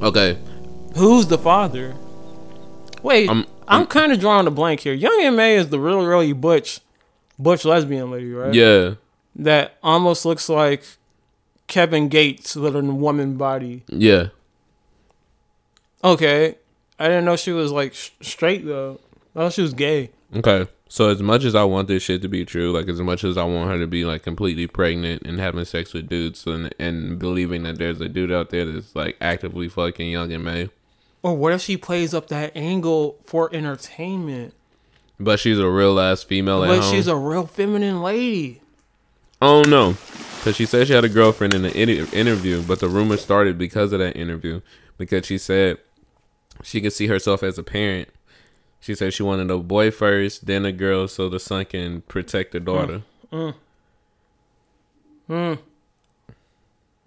Okay, 0.00 0.38
Who's 0.96 1.26
the 1.26 1.38
father? 1.38 1.96
Wait, 3.02 3.28
I'm- 3.28 3.46
I'm, 3.66 3.78
I'm- 3.80 3.86
kind 3.86 4.12
of 4.12 4.20
drawing 4.20 4.46
a 4.46 4.52
blank 4.52 4.78
here. 4.80 4.94
Young 4.94 5.18
M.A 5.22 5.56
is 5.56 5.70
the 5.70 5.80
really, 5.80 6.06
really 6.06 6.32
butch, 6.32 6.78
butch 7.36 7.64
lesbian 7.64 8.12
lady, 8.12 8.32
right? 8.32 8.54
yeah, 8.54 8.94
That 9.34 9.76
almost 9.82 10.24
looks 10.24 10.48
like 10.48 10.84
Kevin 11.66 12.08
Gates 12.08 12.54
with 12.54 12.76
a 12.76 12.80
woman 12.82 13.36
body. 13.36 13.82
yeah. 13.88 14.28
Okay, 16.02 16.56
I 16.98 17.08
didn't 17.08 17.24
know 17.24 17.36
she 17.36 17.52
was 17.52 17.72
like 17.72 17.94
sh- 17.94 18.10
straight 18.20 18.64
though. 18.64 19.00
I 19.34 19.40
thought 19.40 19.52
she 19.52 19.62
was 19.62 19.74
gay. 19.74 20.10
Okay. 20.34 20.66
So 20.88 21.08
as 21.08 21.22
much 21.22 21.44
as 21.44 21.54
I 21.54 21.62
want 21.62 21.86
this 21.86 22.02
shit 22.02 22.20
to 22.22 22.28
be 22.28 22.44
true, 22.44 22.72
like 22.72 22.88
as 22.88 23.00
much 23.00 23.22
as 23.22 23.38
I 23.38 23.44
want 23.44 23.70
her 23.70 23.78
to 23.78 23.86
be 23.86 24.04
like 24.04 24.24
completely 24.24 24.66
pregnant 24.66 25.22
and 25.24 25.38
having 25.38 25.64
sex 25.64 25.92
with 25.92 26.08
dudes 26.08 26.44
and 26.46 26.74
and 26.80 27.18
believing 27.18 27.62
that 27.62 27.78
there's 27.78 28.00
a 28.00 28.08
dude 28.08 28.32
out 28.32 28.50
there 28.50 28.64
that's 28.64 28.96
like 28.96 29.16
actively 29.20 29.68
fucking 29.68 30.10
Young 30.10 30.32
M.A. 30.32 30.68
Or 31.22 31.36
what 31.36 31.52
if 31.52 31.60
she 31.60 31.76
plays 31.76 32.12
up 32.12 32.28
that 32.28 32.56
angle 32.56 33.18
for 33.24 33.54
entertainment? 33.54 34.54
But 35.20 35.38
she's 35.38 35.58
a 35.58 35.68
real 35.68 36.00
ass 36.00 36.24
female 36.24 36.60
But 36.60 36.82
she's 36.90 37.06
a 37.06 37.16
real 37.16 37.46
feminine 37.46 38.02
lady. 38.02 38.60
Oh 39.40 39.62
don't. 39.62 39.96
Because 40.38 40.56
she 40.56 40.66
said 40.66 40.86
she 40.86 40.94
had 40.94 41.04
a 41.04 41.08
girlfriend 41.08 41.54
in 41.54 41.62
the 41.62 41.76
inter- 41.78 42.08
interview, 42.16 42.62
but 42.62 42.80
the 42.80 42.88
rumor 42.88 43.18
started 43.18 43.58
because 43.58 43.92
of 43.92 44.00
that 44.00 44.16
interview. 44.16 44.60
Because 44.96 45.26
she 45.26 45.38
said 45.38 45.78
she 46.62 46.80
could 46.80 46.92
see 46.92 47.06
herself 47.06 47.42
as 47.42 47.58
a 47.58 47.62
parent. 47.62 48.08
She 48.80 48.94
said 48.94 49.12
she 49.12 49.22
wanted 49.22 49.50
a 49.50 49.58
boy 49.58 49.90
first, 49.90 50.46
then 50.46 50.64
a 50.64 50.72
girl, 50.72 51.06
so 51.08 51.28
the 51.28 51.38
son 51.40 51.64
can 51.66 52.00
protect 52.02 52.52
the 52.52 52.60
daughter. 52.60 53.02
Hmm. 55.26 55.54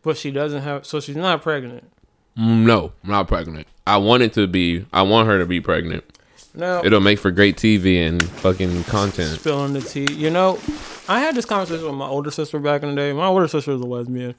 But 0.02 0.18
she 0.18 0.32
doesn't 0.32 0.62
have, 0.62 0.86
so 0.86 1.00
she's 1.00 1.16
not 1.16 1.42
pregnant. 1.42 1.90
Mm, 2.38 2.66
No, 2.66 2.92
I'm 3.04 3.10
not 3.10 3.28
pregnant. 3.28 3.68
I 3.88 3.98
want 3.98 4.24
it 4.24 4.34
to 4.34 4.48
be. 4.48 4.86
I 4.94 5.02
want 5.04 5.28
her 5.28 5.40
to 5.40 5.46
be 5.46 5.62
pregnant. 5.62 6.04
Now, 6.56 6.84
It'll 6.84 7.00
make 7.00 7.18
for 7.20 7.32
great 7.32 7.58
TV 7.58 8.08
and 8.08 8.22
fucking 8.22 8.84
content. 8.84 9.40
spilling 9.40 9.74
the 9.74 9.82
tea. 9.82 10.12
You 10.14 10.30
know, 10.30 10.60
I 11.08 11.20
had 11.20 11.34
this 11.36 11.46
conversation 11.46 11.86
with 11.86 11.96
my 11.96 12.08
older 12.08 12.30
sister 12.32 12.60
back 12.60 12.84
in 12.84 12.90
the 12.90 12.96
day. 12.96 13.12
My 13.14 13.26
older 13.26 13.48
sister 13.48 13.72
was 13.72 13.82
a 13.82 13.86
lesbian. 13.86 14.36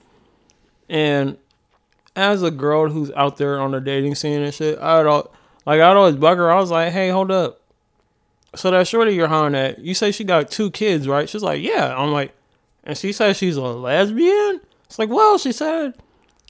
And 0.88 1.36
as 2.16 2.42
a 2.42 2.50
girl 2.50 2.88
who's 2.88 3.10
out 3.12 3.36
there 3.36 3.60
on 3.60 3.72
the 3.72 3.80
dating 3.80 4.14
scene 4.14 4.40
and 4.42 4.54
shit, 4.54 4.78
I'd 4.78 5.06
al- 5.06 5.32
like 5.66 5.80
I'd 5.80 5.96
always 5.96 6.16
bug 6.16 6.38
her. 6.38 6.50
I 6.50 6.60
was 6.60 6.70
like, 6.70 6.92
"Hey, 6.92 7.08
hold 7.10 7.30
up." 7.30 7.60
So 8.54 8.70
that 8.70 8.86
shorty 8.86 9.14
you're 9.14 9.28
hiring 9.28 9.54
at, 9.54 9.80
you 9.80 9.94
say 9.94 10.12
she 10.12 10.24
got 10.24 10.50
two 10.50 10.70
kids, 10.70 11.08
right? 11.08 11.28
She's 11.28 11.42
like, 11.42 11.62
"Yeah." 11.62 11.94
I'm 11.96 12.12
like, 12.12 12.32
and 12.84 12.96
she 12.96 13.12
says 13.12 13.36
she's 13.36 13.56
a 13.56 13.62
lesbian. 13.62 14.60
It's 14.86 14.98
like, 14.98 15.08
well, 15.08 15.38
she 15.38 15.52
said 15.52 15.94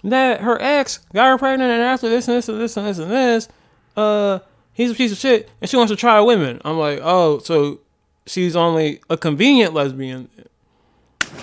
that 0.03 0.41
her 0.43 0.61
ex 0.61 0.99
got 1.15 1.31
her 1.31 1.39
pregnant, 1.39 1.71
and 1.71 1.83
after 1.83 2.09
this 2.09 2.29
and 2.29 2.37
this 2.37 2.49
and 2.49 2.61
this 2.61 2.77
and 2.77 2.87
this 2.87 2.99
and 2.99 3.11
this, 3.11 3.49
uh, 3.97 4.41
he's 4.73 4.91
a 4.91 4.95
piece 4.95 5.13
of 5.13 5.19
shit, 5.19 5.49
and 5.61 5.71
she 5.71 5.77
wants 5.77 5.93
to 5.93 5.97
try 5.97 6.21
women. 6.21 6.61
I'm 6.65 6.79
like, 6.79 7.01
oh, 7.03 7.39
so 7.39 7.81
she's 8.27 8.57
only 8.57 9.01
a 9.09 9.17
convenient 9.17 9.73
lesbian. 9.73 10.29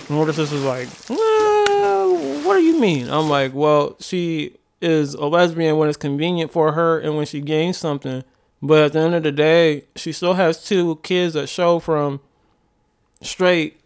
And 0.08 0.18
older 0.18 0.32
sister's 0.32 0.62
like, 0.62 0.88
what 2.52 2.58
do 2.58 2.64
you 2.64 2.78
mean? 2.78 3.08
I'm 3.08 3.30
like, 3.30 3.54
well, 3.54 3.96
she 3.98 4.58
is 4.82 5.14
a 5.14 5.24
lesbian 5.24 5.78
when 5.78 5.88
it's 5.88 5.96
convenient 5.96 6.52
for 6.52 6.72
her 6.72 6.98
and 6.98 7.16
when 7.16 7.24
she 7.24 7.40
gains 7.40 7.78
something. 7.78 8.24
But 8.60 8.82
at 8.82 8.92
the 8.92 8.98
end 8.98 9.14
of 9.14 9.22
the 9.22 9.32
day, 9.32 9.84
she 9.96 10.12
still 10.12 10.34
has 10.34 10.62
two 10.62 10.96
kids 10.96 11.32
that 11.32 11.48
show 11.48 11.78
from 11.78 12.20
straight 13.22 13.80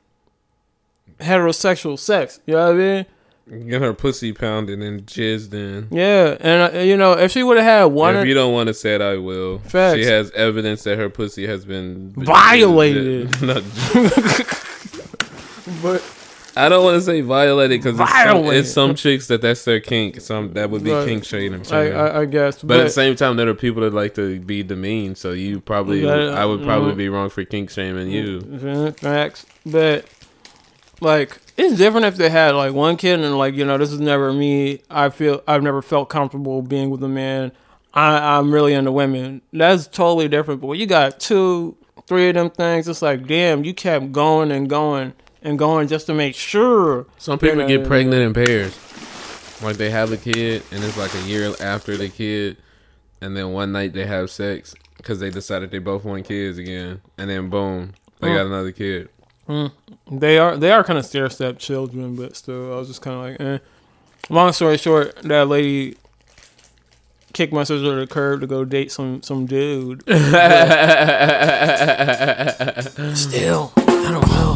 heterosexual 1.21 1.97
sex. 1.97 2.41
You 2.45 2.55
know 2.55 2.67
what 2.67 2.75
I 2.75 3.07
mean? 3.55 3.69
Get 3.69 3.83
her 3.83 3.95
pussy 3.95 4.33
pounded 4.33 4.83
and 4.83 5.07
jizzed 5.07 5.55
in. 5.55 5.87
Yeah, 5.97 6.37
and 6.41 6.75
uh, 6.75 6.79
you 6.81 6.97
know, 6.97 7.13
if 7.13 7.31
she 7.31 7.45
would 7.45 7.59
have 7.59 7.67
had 7.67 7.85
one, 7.85 8.17
if 8.17 8.25
or, 8.25 8.27
you 8.27 8.35
don't 8.35 8.53
want 8.53 8.67
to 8.67 8.75
say 8.75 8.97
it, 8.97 9.01
I 9.01 9.17
will. 9.19 9.61
Facts. 9.61 10.01
She 10.01 10.07
has 10.07 10.33
evidence 10.33 10.83
that 10.83 10.99
her 10.99 11.09
pussy 11.09 11.47
has 11.47 11.65
been 11.65 12.15
Violated. 12.17 13.31
But 15.83 16.01
I 16.57 16.69
don't 16.71 16.83
want 16.85 16.95
to 16.97 17.03
say 17.03 17.21
violated 17.21 17.81
because 17.83 18.01
it's, 18.01 18.11
some- 18.11 18.25
Violated. 18.27 18.61
it's 18.61 18.73
some 18.73 18.95
chicks 18.95 19.27
that 19.29 19.43
that's 19.43 19.65
their 19.65 19.79
kink. 19.81 20.21
Some 20.21 20.55
that 20.55 20.71
would 20.71 20.83
be 20.83 20.91
Right. 20.91 21.07
kink 21.07 21.25
shaming. 21.25 21.63
I, 21.71 21.91
I, 21.91 22.21
I 22.21 22.25
guess, 22.25 22.63
but, 22.63 22.81
at 22.81 22.85
the 22.85 22.91
same 22.91 23.15
time, 23.15 23.37
there 23.37 23.49
are 23.49 23.55
people 23.55 23.83
that 23.83 23.93
like 23.93 24.15
to 24.15 24.41
be 24.41 24.63
demeaned. 24.63 25.19
So 25.19 25.33
you 25.33 25.61
probably, 25.61 26.05
Yeah, 26.05 26.31
I 26.31 26.47
would 26.47 26.63
probably 26.63 26.93
mhm. 26.95 26.97
be 26.97 27.09
wrong 27.11 27.29
for 27.29 27.45
kink 27.45 27.71
shaming 27.71 28.11
you. 28.11 28.93
Facts, 28.93 29.45
but 29.67 30.07
like 31.01 31.37
it's 31.59 31.77
different 31.77 32.07
if 32.07 32.17
they 32.17 32.31
had 32.31 32.55
like 32.55 32.73
one 32.73 32.97
kid 32.97 33.21
and 33.21 33.37
like 33.37 33.55
you 33.55 33.65
know 33.65 33.77
this 33.77 33.93
is 33.93 34.01
never 34.01 34.33
me. 34.33 34.81
I 34.91 35.11
feel 35.11 35.43
I've 35.47 35.63
never 35.63 35.83
felt 35.83 36.09
comfortable 36.09 36.63
being 36.63 36.89
with 36.91 37.03
a 37.03 37.09
man. 37.09 37.53
I, 37.93 38.39
I'm 38.39 38.53
really 38.53 38.73
into 38.75 38.93
women. 38.93 39.43
That's 39.53 39.87
totally 39.87 40.29
different. 40.29 40.61
But 40.61 40.67
when 40.69 40.79
you 40.81 40.87
got 40.87 41.19
two, 41.21 41.77
three 42.07 42.29
of 42.29 42.35
them 42.35 42.51
things, 42.51 42.89
it's 42.89 43.03
like 43.03 43.27
damn, 43.27 43.63
you 43.65 43.75
kept 43.75 44.13
going 44.13 44.51
and 44.51 44.71
going 44.71 45.13
and 45.43 45.59
going 45.59 45.89
just 45.89 46.07
to 46.07 46.15
make 46.15 46.35
sure. 46.35 47.07
Some 47.19 47.39
people 47.39 47.63
you 47.63 47.79
get 47.79 47.85
uh, 47.85 47.89
pregnant 47.89 48.23
in 48.23 48.35
pairs. 48.35 48.79
Like 49.63 49.77
they 49.77 49.91
have 49.91 50.13
a 50.13 50.17
kid, 50.17 50.63
and 50.71 50.85
it's 50.85 50.97
like 50.97 51.15
a 51.15 51.23
year 51.23 51.55
after 51.61 51.97
the 51.97 52.09
kid, 52.09 52.59
and 53.21 53.37
then 53.37 53.53
one 53.53 53.73
night 53.73 53.95
they 53.95 54.07
have 54.07 54.31
sex 54.31 54.75
because 54.99 55.21
they 55.21 55.31
decided 55.31 55.71
they 55.71 55.79
both 55.79 56.05
want 56.05 56.27
kids 56.27 56.59
again, 56.59 57.01
and 57.17 57.31
then 57.31 57.49
boom, 57.49 57.95
they 58.21 58.29
got 58.29 58.45
mm. 58.45 58.47
another 58.47 58.73
kid. 58.73 59.09
Mm. 59.49 59.73
They 60.11 60.39
are 60.39 60.57
they 60.57 60.73
are 60.73 60.85
kind 60.85 60.99
of 60.99 61.07
stair 61.07 61.31
step 61.31 61.59
children, 61.59 62.17
but 62.17 62.37
still, 62.37 62.75
I 62.75 62.77
was 62.77 62.89
just 62.89 63.01
kind 63.01 63.17
of 63.17 63.23
like, 63.23 63.41
eh. 63.41 63.59
Long 64.29 64.53
story 64.53 64.77
short, 64.77 65.17
that 65.23 65.47
lady 65.49 65.97
kicked 67.33 67.53
my 67.53 67.63
sister 67.63 67.91
to 67.91 68.01
the 68.01 68.07
curb 68.07 68.41
to 68.41 68.47
go 68.47 68.65
date 68.65 68.91
some 68.91 69.23
some 69.23 69.47
dude. 69.47 70.03
still, 73.17 73.73
I 73.77 74.11
don't 74.11 74.29
know. 74.29 74.56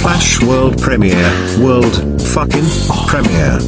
A 0.00 0.02
Splash 0.02 0.42
World 0.44 0.80
premiere. 0.80 1.30
World 1.62 2.22
fucking 2.22 2.64
premiere. 3.06 3.58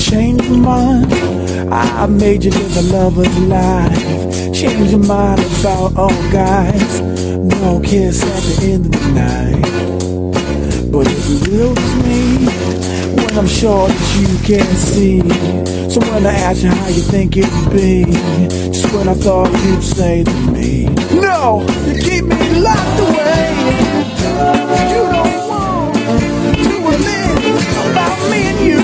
Change 0.00 0.42
your 0.42 0.58
mind. 0.58 1.12
I 1.72 2.06
made 2.06 2.42
you 2.42 2.50
live 2.50 2.76
a 2.76 2.82
lover's 2.82 3.38
life. 3.38 4.52
Change 4.52 4.90
your 4.90 5.04
mind 5.04 5.40
about 5.60 5.96
all 5.96 6.32
guys. 6.32 7.00
No 7.00 7.80
kiss 7.80 8.24
at 8.24 8.60
the 8.60 8.72
end 8.72 8.86
of 8.86 9.00
the 9.00 9.08
night. 9.12 10.90
But 10.90 11.06
if 11.06 11.28
you 11.30 11.52
will 11.52 11.74
me, 12.02 12.46
when 13.14 13.38
I'm 13.38 13.46
sure 13.46 13.86
that 13.86 14.16
you 14.18 14.38
can't 14.44 14.78
see. 14.78 15.20
So 15.90 16.00
when 16.10 16.26
I 16.26 16.34
ask 16.34 16.64
you 16.64 16.70
how 16.70 16.88
you 16.88 17.02
think 17.02 17.36
it 17.36 17.46
would 17.46 17.72
be, 17.72 18.04
just 18.72 18.92
when 18.94 19.08
I 19.08 19.14
thought 19.14 19.52
you'd 19.64 19.80
say 19.80 20.24
to 20.24 20.50
me, 20.50 20.86
No, 21.20 21.64
you 21.86 22.02
keep 22.02 22.24
me 22.24 22.58
locked 22.58 22.98
away. 22.98 23.73
You 24.24 24.30
don't 26.70 26.82
want 26.82 26.96
to 27.02 27.10
admit 27.34 27.76
about 27.90 28.30
me 28.30 28.38
and 28.46 28.60
you. 28.66 28.83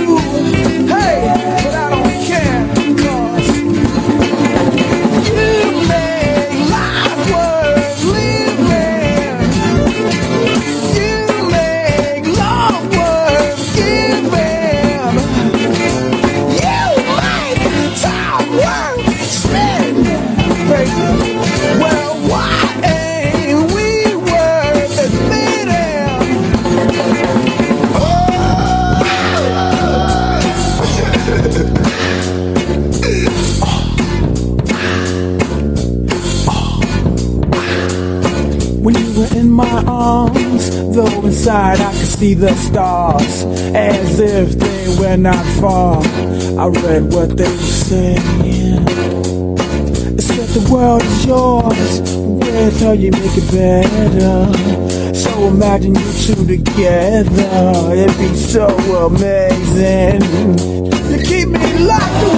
Inside 41.41 41.81
I 41.81 41.91
could 41.93 42.07
see 42.07 42.35
the 42.35 42.55
stars, 42.57 43.45
as 43.75 44.21
if 44.21 44.59
they 44.59 44.97
were 45.01 45.17
not 45.17 45.43
far. 45.59 46.03
I 46.61 46.67
read 46.67 47.15
what 47.15 47.35
they 47.35 47.49
were 47.49 47.73
saying. 47.89 48.85
It 50.19 50.21
said 50.21 50.49
the 50.49 50.71
world 50.71 51.03
is 51.03 51.25
yours, 51.25 52.01
wait 52.15 52.79
till 52.79 52.95
you 52.95 53.11
make 53.13 53.39
it 53.39 53.51
better. 53.51 55.15
So 55.15 55.31
imagine 55.47 55.95
you 55.95 56.13
two 56.25 56.47
together, 56.47 57.95
it'd 57.95 58.19
be 58.19 58.35
so 58.37 58.67
amazing. 59.07 60.21
You 61.11 61.19
keep 61.25 61.49
me 61.49 61.79
locked 61.89 62.30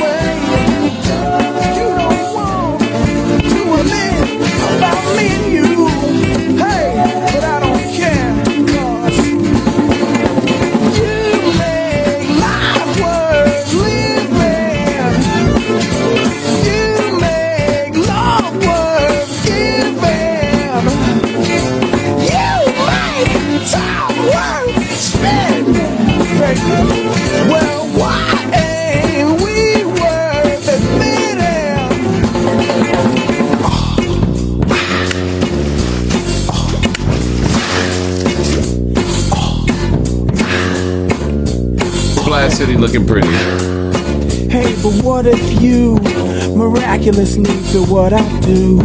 miraculously 47.12 47.72
to 47.72 47.92
what 47.92 48.12
I 48.12 48.40
do? 48.40 48.80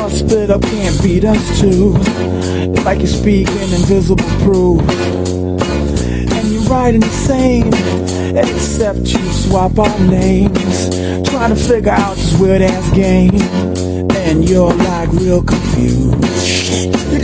Us 0.00 0.20
split 0.20 0.50
up 0.50 0.62
can't 0.62 1.02
beat 1.02 1.24
us 1.24 1.60
two. 1.60 1.92
Like 2.82 3.00
you 3.00 3.06
speak 3.06 3.48
in 3.48 3.74
invisible 3.74 4.24
proof. 4.42 4.80
And 6.32 6.48
you're 6.52 6.62
right 6.62 6.94
and 6.94 7.02
the 7.02 7.08
same, 7.08 7.68
except 8.36 9.00
you 9.00 9.32
swap 9.32 9.78
our 9.78 10.00
names. 10.00 10.88
Trying 11.28 11.50
to 11.50 11.56
figure 11.56 11.92
out 11.92 12.16
this 12.16 12.38
weird 12.38 12.62
ass 12.62 12.90
game. 12.94 13.34
And 14.12 14.48
you're 14.48 14.72
like 14.72 15.12
real 15.12 15.42
confused. 15.42 17.23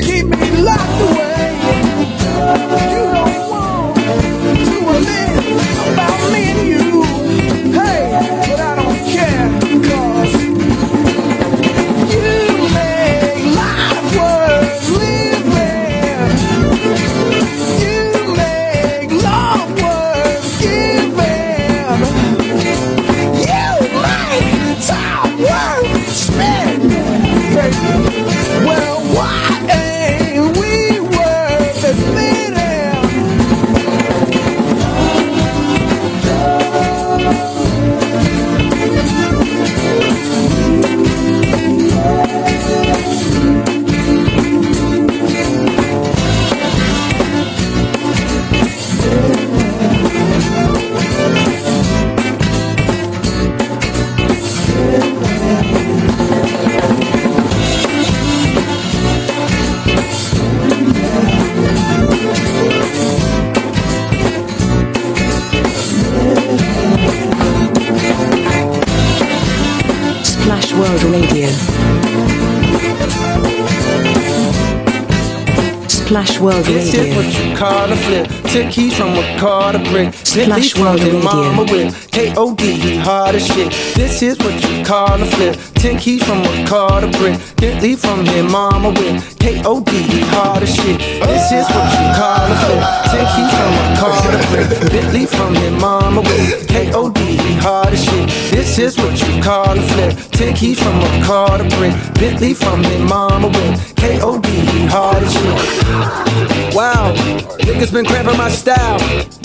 World 76.21 76.67
This 76.67 76.93
is 76.93 77.17
what 77.17 77.25
Radio. 77.25 78.40
A 78.57 78.69
keys 78.71 78.97
from 78.97 79.11
a 79.11 79.39
car 79.39 79.73
to 79.73 79.79
brick. 79.79 80.13
From 80.13 80.83
World 80.83 81.01
Radio. 81.01 81.23
mama 81.23 81.63
with 81.71 82.11
K.O.D. 82.11 82.65
He 82.65 82.97
hard 82.97 83.35
as 83.37 83.47
shit. 83.47 83.71
This 83.95 84.23
is 84.23 84.39
what 84.39 84.55
you 84.65 84.85
call 84.85 85.23
a 85.23 85.25
flip. 85.25 85.57
Ten 85.75 85.99
keys 85.99 86.23
from 86.25 86.41
a 86.41 86.67
car 86.67 87.01
to 87.01 87.09
brick. 87.19 87.39
Bentley 87.57 87.95
from 87.95 88.25
his 88.25 88.45
mama 88.51 88.91
with 88.91 89.39
K.O.D. 89.39 89.91
He 89.93 90.21
hard 90.35 90.63
as 90.63 90.75
shit. 90.75 90.99
This 90.99 91.53
is 91.53 91.67
what 91.69 91.87
you 91.95 92.07
call 92.19 92.51
a 92.51 92.57
flip. 92.65 92.83
Ten 93.11 93.27
keys 93.35 93.53
from 93.55 93.73
a 93.79 93.97
car 94.01 94.33
to 94.33 94.39
brick. 94.51 94.91
Bentley 94.91 95.27
from 95.27 95.55
his 95.55 95.81
mama 95.81 96.21
with 96.21 96.69
K.O.D. 96.69 97.21
He 97.21 97.55
hard 97.55 97.93
as 97.93 98.05
shit. 98.05 98.29
This 98.51 98.79
is 98.79 98.97
what 98.99 99.15
you 99.21 99.43
call 99.43 99.79
a 99.79 99.83
flip. 99.83 100.17
Ten 100.33 100.55
keys 100.57 100.83
from 100.83 100.97
a 100.99 101.25
car 101.25 101.59
to 101.59 101.65
brick. 101.77 101.95
Bentley 102.15 102.55
from 102.55 102.83
his 102.83 103.01
mama 103.03 103.47
with 103.47 103.95
K.O.D. 103.97 104.49
He 104.49 104.87
hard 104.87 105.23
as 105.23 105.33
shit. 105.33 106.75
Wow, 106.75 107.13
niggas 107.67 107.93
been 107.93 108.07
cramping 108.07 108.37
my 108.41 108.49
style. 108.49 109.40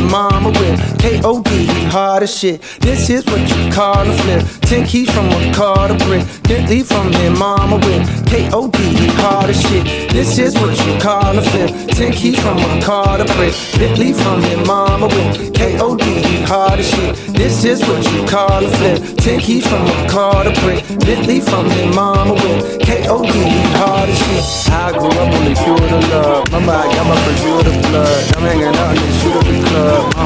his 0.00 0.10
mama 0.10 0.50
with 0.50 0.98
K.O.D. 0.98 1.66
Hard 1.90 2.22
as 2.22 2.36
shit. 2.36 2.60
This 2.80 3.10
is 3.10 3.24
what 3.26 3.40
you 3.40 3.72
call 3.72 4.08
a 4.08 4.12
flip. 4.18 4.46
Ten 4.62 4.86
keys 4.86 5.10
from 5.10 5.26
a 5.28 5.52
car 5.54 5.88
to 5.88 5.94
brick. 6.04 6.24
Bentley 6.44 6.82
from 6.82 7.12
his 7.12 7.38
mama 7.38 7.76
with 7.76 8.04
K.O.D. 8.26 8.78
Hard 9.20 9.50
as 9.50 9.60
shit. 9.60 9.84
This 10.12 10.38
is 10.38 10.54
what 10.54 10.76
you 10.86 10.98
call 11.00 11.36
a 11.36 11.42
flip. 11.42 11.70
Ten 11.88 12.12
keys 12.12 12.38
from 12.40 12.58
a 12.58 12.82
car 12.82 13.18
to 13.18 13.24
brick. 13.34 13.54
Bentley 13.78 14.12
from 14.12 14.42
his 14.42 14.66
mama 14.66 15.06
with 15.06 15.54
K.O.D. 15.54 16.04
Hard 16.44 16.80
as 16.80 16.88
shit. 16.90 17.16
This 17.34 17.64
is 17.64 17.80
what 17.82 18.04
you 18.12 18.26
call 18.26 18.64
a 18.64 18.70
flip. 18.78 18.98
Ten 19.18 19.40
keys 19.40 19.66
from 19.66 19.86
a 19.86 20.08
car 20.08 20.44
to 20.44 20.52
brick. 20.60 20.86
Bentley 21.00 21.40
from 21.40 21.68
his 21.70 21.94
mama 21.94 22.34
with 22.34 22.80
K.O.D. 22.80 23.32
Hard 23.80 24.08
as 24.08 24.18
shit. 24.18 24.72
I 24.72 24.92
grew 24.92 25.08
up 25.08 25.34
on 25.34 25.44
the 25.44 25.54
fuel 25.54 25.82
of 25.82 26.08
love. 26.10 26.52
Mama, 26.52 26.72
I 26.72 26.94
got 26.94 27.06
my 27.06 27.16
first 27.24 27.42
fuel 27.42 27.60
of 27.60 27.82
blood. 27.90 28.36
I'm 28.36 28.42
hanging 28.42 28.72
the 28.72 28.89
shooter 28.89 28.89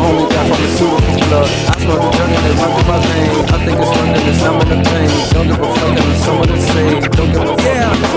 club. 0.04 0.14
My 0.16 0.20
homie 0.20 0.30
got 0.30 0.48
pharmaceutical 0.48 1.28
blood. 1.28 1.48
I 1.68 1.80
smoke 1.80 2.00
the 2.02 2.10
joint 2.16 2.32
and 2.32 2.46
it 2.46 2.56
run 2.60 2.70
through 2.74 2.88
my 2.88 2.98
veins. 3.06 3.52
I 3.52 3.64
think 3.64 3.78
it's 3.80 3.92
something 3.96 4.24
that's 4.26 4.42
numbing 4.44 4.68
the 4.68 4.78
pain. 4.88 5.10
Don't 5.32 5.46
give 5.46 5.60
a 5.60 5.74
fuck 5.74 5.96
it's 5.96 6.24
someone 6.24 6.60
say. 6.60 7.00
Don't 7.16 7.32
give 7.32 7.42
a 7.42 7.46
fuck. 7.46 7.60
Yeah. 7.60 8.13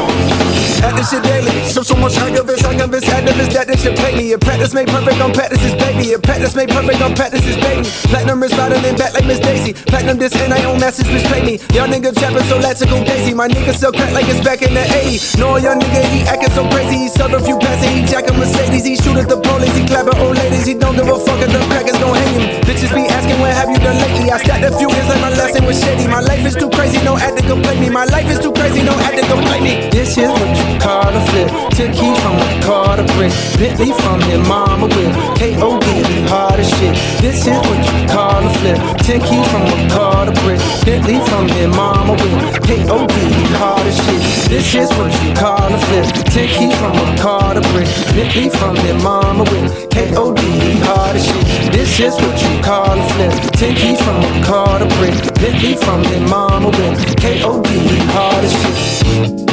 This 0.97 1.13
shit 1.13 1.21
daily. 1.21 1.53
So 1.69 1.85
so 1.85 1.93
much 1.93 2.17
I 2.17 2.33
convince 2.33 2.65
activists 3.05 3.53
that 3.53 3.69
they 3.69 3.77
should 3.77 3.93
pay 4.01 4.17
me. 4.17 4.33
A 4.33 4.37
practice 4.41 4.73
made 4.73 4.89
perfect 4.89 5.21
on 5.21 5.29
practice's 5.29 5.77
baby. 5.77 6.13
A 6.13 6.17
practice 6.17 6.57
made 6.57 6.73
perfect 6.73 7.05
on 7.05 7.13
practice's 7.13 7.53
baby. 7.61 7.85
Platinum 8.09 8.41
is 8.41 8.49
riding 8.57 8.81
in 8.81 8.97
back 8.97 9.13
like 9.13 9.29
Miss 9.29 9.37
Daisy. 9.37 9.77
Platinum 9.77 10.17
this 10.17 10.33
and 10.41 10.49
I 10.49 10.65
own 10.65 10.81
message 10.81 11.05
which 11.13 11.21
pay 11.29 11.45
me. 11.45 11.61
Y'all 11.77 11.85
nigga 11.85 12.09
trapping 12.17 12.41
so 12.49 12.57
let's 12.57 12.81
go 12.81 12.97
daisy. 13.05 13.37
My 13.37 13.47
nigga 13.47 13.77
sell 13.77 13.93
crack 13.93 14.09
like 14.09 14.25
it's 14.25 14.41
back 14.41 14.65
in 14.65 14.73
the 14.73 14.81
80s. 14.81 15.37
No, 15.37 15.61
young 15.61 15.77
nigga, 15.77 16.01
he 16.09 16.25
acting 16.25 16.49
so 16.57 16.65
crazy. 16.73 17.05
He 17.05 17.09
serve 17.13 17.37
a 17.37 17.45
few 17.45 17.61
passes, 17.61 17.93
he 17.93 18.01
jacking 18.01 18.33
Mercedes. 18.41 18.85
He 18.89 18.97
shoot 18.97 19.21
at 19.21 19.29
the 19.29 19.37
police, 19.37 19.77
he 19.77 19.85
clapping 19.85 20.17
old 20.17 20.33
ladies. 20.33 20.65
He 20.65 20.73
don't 20.73 20.97
give 20.97 21.05
a 21.05 21.17
fuck 21.21 21.37
if 21.45 21.53
the 21.53 21.61
crackers 21.69 22.01
gon' 22.01 22.17
hang 22.17 22.33
him. 22.41 22.45
Bitches 22.65 22.89
be 22.89 23.05
asking, 23.05 23.37
what 23.37 23.53
have 23.53 23.69
you 23.69 23.77
done 23.77 24.01
lately? 24.01 24.33
I 24.33 24.41
stacked 24.41 24.65
a 24.65 24.73
few 24.73 24.89
years 24.89 25.07
like 25.13 25.21
my 25.21 25.29
lesson 25.29 25.61
was 25.61 25.77
shady. 25.77 26.09
My 26.09 26.25
life 26.25 26.41
is 26.41 26.57
too 26.57 26.73
crazy, 26.73 26.97
no 27.05 27.21
act 27.21 27.37
to 27.37 27.43
complain 27.45 27.85
me. 27.85 27.89
My 27.93 28.09
life 28.09 28.25
is 28.33 28.41
too 28.41 28.51
crazy, 28.51 28.81
no 28.81 28.97
act 29.05 29.21
to 29.21 29.25
complain 29.29 29.61
me. 29.61 29.73
This 29.93 30.17
is 30.17 30.25
what 30.25 30.49
you 30.57 30.79
call 30.87 31.11
a 31.11 31.21
flip. 31.27 31.49
Took 31.75 31.91
keys 31.91 32.17
from 32.23 32.37
a 32.39 32.49
car 32.63 32.95
to 32.95 33.03
brick. 33.15 33.33
Bentley 33.59 33.91
from 34.03 34.21
his 34.29 34.39
mama 34.47 34.87
with 34.87 35.13
K.O.D. 35.35 35.85
He 35.85 36.19
hard 36.31 36.63
shit. 36.63 36.95
This 37.19 37.43
is 37.43 37.59
what 37.67 37.81
you 37.91 38.07
call 38.07 38.39
a 38.47 38.51
flip. 38.59 38.79
Ten 39.03 39.19
keys 39.19 39.47
from 39.51 39.67
a 39.67 39.79
car 39.91 40.25
to 40.25 40.33
brick. 40.41 40.61
Bentley 40.87 41.19
from 41.27 41.45
his 41.49 41.67
mama 41.75 42.13
with 42.13 42.39
K.O.D. 42.63 43.15
He 43.37 43.45
hard 43.59 43.87
shit. 43.99 44.21
This 44.47 44.67
is 44.81 44.89
what 44.97 45.11
you 45.21 45.31
call 45.35 45.67
a 45.77 45.79
flip. 45.87 46.07
Ten 46.31 46.47
keys 46.55 46.75
from 46.79 46.95
a 47.03 47.05
car 47.19 47.53
to 47.53 47.61
brick. 47.71 47.89
Bentley 48.15 48.49
from 48.49 48.75
his 48.77 48.97
mama 49.03 49.43
with 49.51 49.89
K.O.D. 49.91 50.41
He 50.41 50.79
hard 50.87 51.19
shit. 51.19 51.43
This 51.75 51.99
is 51.99 52.15
what 52.15 52.37
you 52.45 52.53
call 52.63 52.95
a 52.95 53.05
flip. 53.11 53.33
Ten 53.59 53.75
keys 53.75 53.99
from 54.05 54.23
a 54.23 54.31
car 54.45 54.79
to 54.79 54.87
brick. 54.95 55.15
Bentley 55.35 55.75
from 55.75 55.99
his 56.05 56.23
mama 56.31 56.69
with 56.69 56.95
K.O.D. 57.17 57.69
He 57.69 57.97
hard 58.15 58.43
as 58.45 58.53
shit. 58.63 59.46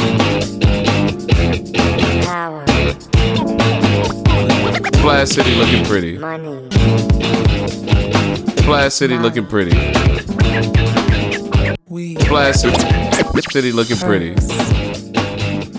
Splash 5.05 5.29
City 5.29 5.53
looking 5.53 5.85
pretty. 5.85 6.17
money, 6.17 6.67
Splash 8.57 8.93
City 8.93 9.19
looking 9.19 9.45
pretty. 9.45 9.69
Splash 12.23 12.55
City, 12.55 13.41
City 13.51 13.71
looking 13.71 13.97
pretty. 13.97 14.33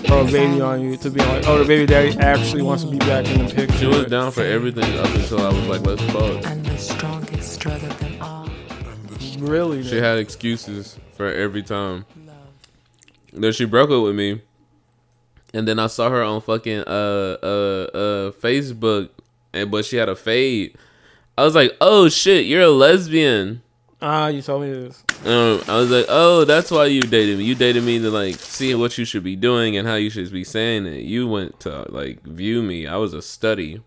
Throw 0.07 0.21
a 0.21 0.31
baby 0.31 0.61
on 0.61 0.79
you 0.79 0.95
to 0.95 1.09
be 1.09 1.19
like, 1.19 1.45
oh, 1.45 1.57
the 1.57 1.65
baby 1.65 1.85
daddy 1.85 2.17
actually 2.19 2.61
wants 2.61 2.85
to 2.85 2.89
be 2.89 2.99
back 2.99 3.27
in 3.27 3.45
the 3.45 3.53
picture. 3.53 3.77
She 3.77 3.85
was 3.85 4.05
down 4.05 4.31
for 4.31 4.43
everything 4.43 4.97
up 4.97 5.13
until 5.13 5.41
I 5.45 5.49
was 5.49 5.67
like, 5.67 5.81
let's 5.81 6.01
fuck. 6.03 6.45
and 6.45 6.65
the 6.65 6.77
strongest 6.77 7.59
drug 7.59 7.83
of 7.83 7.99
them 7.99 8.21
all. 8.21 8.49
Really? 9.39 9.83
She 9.83 9.97
had 9.97 10.19
excuses 10.19 10.97
for 11.17 11.27
every 11.27 11.63
time. 11.63 12.05
Then 13.33 13.51
she 13.51 13.65
broke 13.65 13.89
up 13.89 14.03
with 14.03 14.15
me. 14.15 14.41
And 15.53 15.67
then 15.67 15.79
I 15.79 15.87
saw 15.87 16.09
her 16.09 16.23
on 16.23 16.41
fucking 16.41 16.83
uh 16.87 17.37
uh 17.41 17.87
uh 17.93 18.31
Facebook 18.31 19.09
and 19.57 19.71
but 19.71 19.85
she 19.85 19.97
had 19.97 20.09
a 20.09 20.15
fade. 20.15 20.77
I 21.37 21.43
was 21.43 21.55
like, 21.55 21.75
"Oh 21.81 22.09
shit, 22.09 22.45
you're 22.45 22.61
a 22.63 22.69
lesbian." 22.69 23.61
Ah, 24.01 24.27
you 24.27 24.41
told 24.43 24.61
me 24.61 24.71
this. 24.71 25.03
Um, 25.25 25.61
I 25.67 25.77
was 25.77 25.89
like, 25.89 26.05
"Oh, 26.07 26.43
that's 26.45 26.69
why 26.71 26.85
you 26.85 27.01
dated 27.01 27.37
me. 27.39 27.45
You 27.45 27.55
dated 27.55 27.83
me 27.83 27.97
to 27.99 28.09
like 28.11 28.35
see 28.35 28.73
what 28.75 28.97
you 28.97 29.05
should 29.05 29.23
be 29.23 29.35
doing 29.35 29.75
and 29.77 29.87
how 29.87 29.95
you 29.95 30.09
should 30.09 30.31
be 30.31 30.43
saying 30.43 30.85
it. 30.85 31.01
You 31.03 31.27
went 31.27 31.59
to 31.61 31.85
like 31.91 32.21
view 32.23 32.61
me. 32.61 32.85
I 32.87 32.97
was 32.97 33.13
a 33.13 33.21
study." 33.21 33.81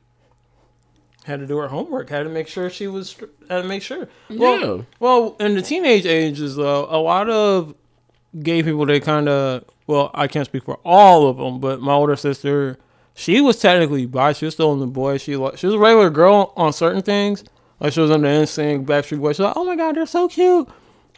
Had 1.24 1.40
to 1.40 1.46
do 1.46 1.58
her 1.58 1.68
homework. 1.68 2.08
Had 2.08 2.22
to 2.24 2.28
make 2.30 2.48
sure 2.48 2.70
she 2.70 2.86
was. 2.88 3.14
Had 3.48 3.62
to 3.62 3.68
make 3.68 3.82
sure. 3.82 4.08
Well, 4.30 4.76
Yeah. 4.78 4.82
well, 5.00 5.36
in 5.38 5.54
the 5.54 5.62
teenage 5.62 6.06
ages, 6.06 6.56
though, 6.56 6.86
a 6.90 6.96
lot 6.98 7.28
of 7.28 7.74
gay 8.42 8.62
people 8.62 8.86
they 8.86 9.00
kind 9.00 9.28
of. 9.28 9.64
Well, 9.86 10.10
I 10.14 10.28
can't 10.28 10.46
speak 10.46 10.64
for 10.64 10.78
all 10.84 11.28
of 11.28 11.36
them, 11.36 11.60
but 11.60 11.80
my 11.80 11.92
older 11.92 12.16
sister, 12.16 12.78
she 13.20 13.42
was 13.42 13.58
technically 13.58 14.06
bi. 14.06 14.32
She 14.32 14.46
was 14.46 14.54
still 14.54 14.72
in 14.72 14.80
the 14.80 14.86
boy. 14.86 15.18
She 15.18 15.36
li- 15.36 15.52
she 15.56 15.66
was 15.66 15.74
a 15.74 15.78
regular 15.78 16.08
girl 16.08 16.54
on 16.56 16.72
certain 16.72 17.02
things. 17.02 17.44
Like 17.78 17.92
she 17.92 18.00
was 18.00 18.10
in 18.10 18.22
the 18.22 18.28
NSYNC, 18.28 18.86
Backstreet 18.86 19.20
Boys. 19.20 19.36
She's 19.36 19.44
like, 19.44 19.56
oh 19.56 19.64
my 19.64 19.76
god, 19.76 19.96
they're 19.96 20.06
so 20.06 20.26
cute. 20.26 20.66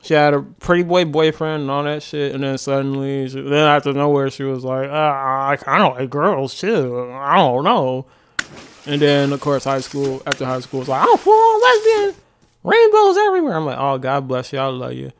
She 0.03 0.15
had 0.15 0.35
a 0.35 0.43
pretty 0.43 0.83
boy 0.83 1.05
boyfriend 1.05 1.62
and 1.62 1.71
all 1.71 1.85
that 1.85 2.03
shit, 2.03 2.35
and 2.35 2.43
then 2.43 2.59
suddenly, 2.59 3.29
she, 3.29 3.41
then 3.41 3.53
out 3.53 3.87
of 3.87 3.95
nowhere, 3.95 4.31
she 4.31 4.43
was 4.43 4.65
like, 4.65 4.91
ah, 4.91 5.51
I 5.51 5.57
kind 5.57 5.85
of 5.85 5.97
like 5.97 6.11
girls 6.11 6.59
too. 6.59 7.12
I 7.12 7.37
don't 7.37 7.62
know. 7.62 8.07
And 8.85 9.01
then, 9.01 9.33
of 9.33 9.41
course, 9.41 9.62
high 9.62 9.79
school, 9.79 10.23
after 10.27 10.45
high 10.45 10.59
school, 10.59 10.81
it's 10.81 10.88
like, 10.88 11.07
oh, 11.07 11.17
full 11.17 11.33
on 11.33 11.62
lesbian, 11.62 12.21
rainbows 12.65 13.17
everywhere. 13.17 13.55
I'm 13.55 13.65
like, 13.65 13.79
oh, 13.79 13.99
God 13.99 14.27
bless 14.27 14.53
you. 14.53 14.59
I 14.59 14.67
love 14.67 14.95
you. 14.95 15.12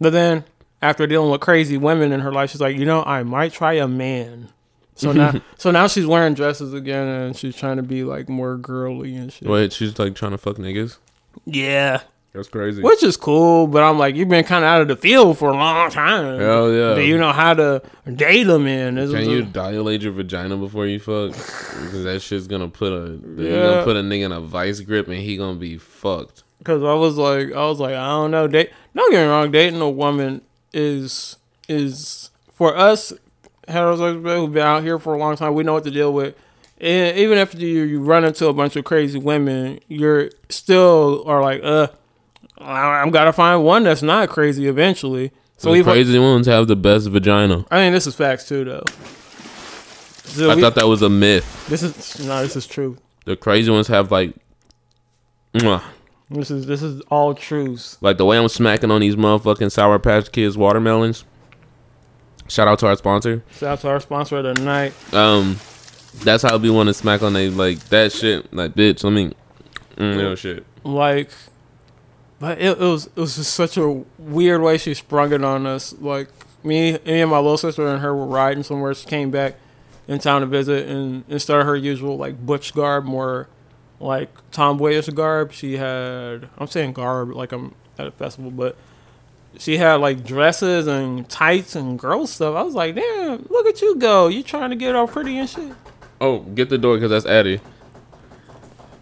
But 0.00 0.10
then, 0.10 0.44
after 0.80 1.08
dealing 1.08 1.32
with 1.32 1.40
crazy 1.40 1.76
women 1.76 2.12
in 2.12 2.20
her 2.20 2.32
life, 2.32 2.50
she's 2.52 2.60
like, 2.60 2.76
you 2.76 2.84
know, 2.84 3.02
I 3.02 3.24
might 3.24 3.52
try 3.52 3.72
a 3.72 3.88
man. 3.88 4.50
So 4.94 5.12
now, 5.12 5.32
so 5.58 5.70
now 5.70 5.86
she's 5.88 6.06
wearing 6.06 6.34
dresses 6.34 6.72
again, 6.74 7.06
and 7.06 7.36
she's 7.36 7.56
trying 7.56 7.76
to 7.78 7.82
be 7.82 8.04
like 8.04 8.28
more 8.28 8.56
girly 8.56 9.14
and 9.16 9.32
shit. 9.32 9.48
Wait, 9.48 9.72
she's 9.72 9.98
like 9.98 10.14
trying 10.14 10.32
to 10.32 10.38
fuck 10.38 10.56
niggas. 10.56 10.98
Yeah, 11.46 12.00
That's 12.32 12.48
crazy. 12.48 12.80
which 12.80 13.02
is 13.02 13.16
cool. 13.16 13.66
But 13.66 13.82
I'm 13.82 13.98
like, 13.98 14.14
you've 14.14 14.28
been 14.28 14.44
kind 14.44 14.64
of 14.64 14.68
out 14.68 14.82
of 14.82 14.88
the 14.88 14.96
field 14.96 15.36
for 15.36 15.50
a 15.50 15.52
long 15.56 15.90
time. 15.90 16.38
Hell 16.38 16.72
yeah. 16.72 16.94
Do 16.94 17.02
you 17.02 17.18
know 17.18 17.32
how 17.32 17.54
to 17.54 17.82
date 18.14 18.46
a 18.48 18.58
man? 18.58 18.94
This 18.94 19.10
Can 19.10 19.28
you 19.28 19.40
a- 19.40 19.42
dilate 19.42 20.02
your 20.02 20.12
vagina 20.12 20.56
before 20.56 20.86
you 20.86 21.00
fuck? 21.00 21.32
Because 21.32 22.04
that 22.04 22.20
shit's 22.22 22.46
gonna 22.46 22.68
put 22.68 22.92
a 22.92 23.18
Yeah. 23.36 23.50
gonna 23.62 23.84
put 23.84 23.96
a 23.96 24.00
nigga 24.00 24.26
in 24.26 24.32
a 24.32 24.40
vice 24.40 24.78
grip 24.80 25.08
and 25.08 25.16
he 25.16 25.36
gonna 25.36 25.58
be 25.58 25.76
fucked. 25.76 26.44
Because 26.58 26.82
I 26.84 26.94
was 26.94 27.16
like, 27.16 27.52
I 27.52 27.66
was 27.66 27.80
like, 27.80 27.94
I 27.94 28.06
don't 28.06 28.30
know. 28.30 28.46
Date, 28.46 28.70
don't 28.94 29.10
get 29.10 29.22
me 29.24 29.28
wrong. 29.28 29.50
Dating 29.50 29.80
a 29.80 29.90
woman 29.90 30.40
is 30.72 31.36
is 31.68 32.30
for 32.52 32.76
us 32.76 33.12
heterosexual 33.68 34.36
who've 34.40 34.52
been 34.52 34.66
out 34.66 34.82
here 34.82 34.98
for 34.98 35.14
a 35.14 35.18
long 35.18 35.36
time. 35.36 35.54
We 35.54 35.62
know 35.64 35.74
what 35.74 35.84
to 35.84 35.90
deal 35.90 36.12
with. 36.12 36.34
And 36.80 37.16
even 37.16 37.38
after 37.38 37.56
you, 37.58 37.82
you 37.82 38.00
run 38.00 38.24
into 38.24 38.48
a 38.48 38.52
bunch 38.52 38.76
of 38.76 38.84
crazy 38.84 39.18
women, 39.18 39.80
you're 39.88 40.30
still 40.48 41.22
are 41.26 41.40
like, 41.40 41.62
uh, 41.62 41.88
I'm 42.58 43.10
gotta 43.10 43.32
find 43.32 43.64
one 43.64 43.84
that's 43.84 44.02
not 44.02 44.28
crazy 44.28 44.66
eventually. 44.66 45.30
So 45.56 45.72
the 45.72 45.82
crazy 45.82 46.18
ones 46.18 46.46
have 46.46 46.66
the 46.66 46.76
best 46.76 47.08
vagina. 47.08 47.64
I 47.70 47.80
mean, 47.80 47.92
this 47.92 48.06
is 48.06 48.14
facts 48.14 48.48
too, 48.48 48.64
though. 48.64 48.82
So 50.24 50.50
I 50.50 50.54
we- 50.56 50.60
thought 50.60 50.74
that 50.74 50.88
was 50.88 51.02
a 51.02 51.08
myth. 51.08 51.66
this 51.68 51.82
is 51.82 52.26
no, 52.26 52.42
this 52.42 52.56
is 52.56 52.66
true. 52.66 52.98
The 53.24 53.36
crazy 53.36 53.70
ones 53.70 53.86
have 53.88 54.10
like, 54.10 54.34
mwah. 55.54 55.82
This 56.30 56.50
is 56.50 56.66
this 56.66 56.82
is 56.82 57.00
all 57.02 57.34
truths. 57.34 57.98
like 58.00 58.16
the 58.16 58.24
way 58.24 58.36
I'm 58.36 58.48
smacking 58.48 58.90
on 58.90 59.00
these 59.00 59.14
motherfucking 59.14 59.70
Sour 59.70 59.98
Patch 60.00 60.32
Kids 60.32 60.56
watermelons. 60.58 61.24
Shout 62.48 62.68
out 62.68 62.78
to 62.80 62.86
our 62.86 62.96
sponsor. 62.96 63.42
Shout 63.52 63.62
out 63.70 63.80
to 63.80 63.88
our 63.88 64.00
sponsor 64.00 64.38
of 64.38 64.56
the 64.56 64.62
night. 64.62 64.92
Um, 65.14 65.58
that's 66.22 66.42
how 66.42 66.56
we 66.58 66.70
want 66.70 66.88
to 66.88 66.94
smack 66.94 67.22
on 67.22 67.32
they 67.32 67.48
like 67.48 67.78
that 67.88 68.12
shit. 68.12 68.52
Like, 68.52 68.74
bitch, 68.74 69.02
let 69.02 69.12
me, 69.12 69.32
mm, 69.96 70.16
no 70.16 70.34
shit. 70.34 70.64
Like, 70.84 71.30
but 72.38 72.58
it, 72.58 72.78
it 72.78 72.80
was 72.80 73.06
it 73.06 73.16
was 73.16 73.36
just 73.36 73.54
such 73.54 73.76
a 73.76 74.04
weird 74.18 74.60
way 74.60 74.76
she 74.78 74.94
sprung 74.94 75.32
it 75.32 75.42
on 75.42 75.66
us. 75.66 75.94
Like 75.98 76.28
me, 76.62 76.92
me 76.92 77.20
and 77.20 77.30
my 77.30 77.38
little 77.38 77.56
sister 77.56 77.86
and 77.86 78.02
her 78.02 78.14
were 78.14 78.26
riding 78.26 78.62
somewhere. 78.62 78.94
She 78.94 79.06
came 79.06 79.30
back 79.30 79.54
in 80.06 80.18
town 80.18 80.42
to 80.42 80.46
visit, 80.46 80.88
and 80.88 81.24
instead 81.28 81.58
of 81.60 81.66
her 81.66 81.76
usual 81.76 82.16
like 82.16 82.44
butch 82.44 82.74
garb, 82.74 83.04
more 83.04 83.48
like 84.00 84.28
tomboyish 84.50 85.08
garb, 85.08 85.52
she 85.52 85.78
had. 85.78 86.48
I'm 86.58 86.66
saying 86.66 86.92
garb 86.92 87.30
like 87.30 87.52
I'm 87.52 87.74
at 87.98 88.06
a 88.06 88.10
festival, 88.10 88.50
but 88.50 88.76
she 89.58 89.76
had 89.76 89.94
like 89.96 90.24
dresses 90.24 90.86
and 90.86 91.28
tights 91.28 91.76
and 91.76 91.98
girl 91.98 92.26
stuff. 92.26 92.56
I 92.56 92.62
was 92.62 92.74
like, 92.74 92.94
damn, 92.94 93.46
look 93.48 93.66
at 93.66 93.80
you 93.82 93.96
go. 93.96 94.28
You 94.28 94.42
trying 94.42 94.70
to 94.70 94.76
get 94.76 94.94
all 94.94 95.06
pretty 95.06 95.38
and 95.38 95.48
shit. 95.48 95.72
Oh, 96.20 96.40
get 96.40 96.68
the 96.68 96.78
door 96.78 96.96
because 96.96 97.10
that's 97.10 97.26
Addie. 97.26 97.60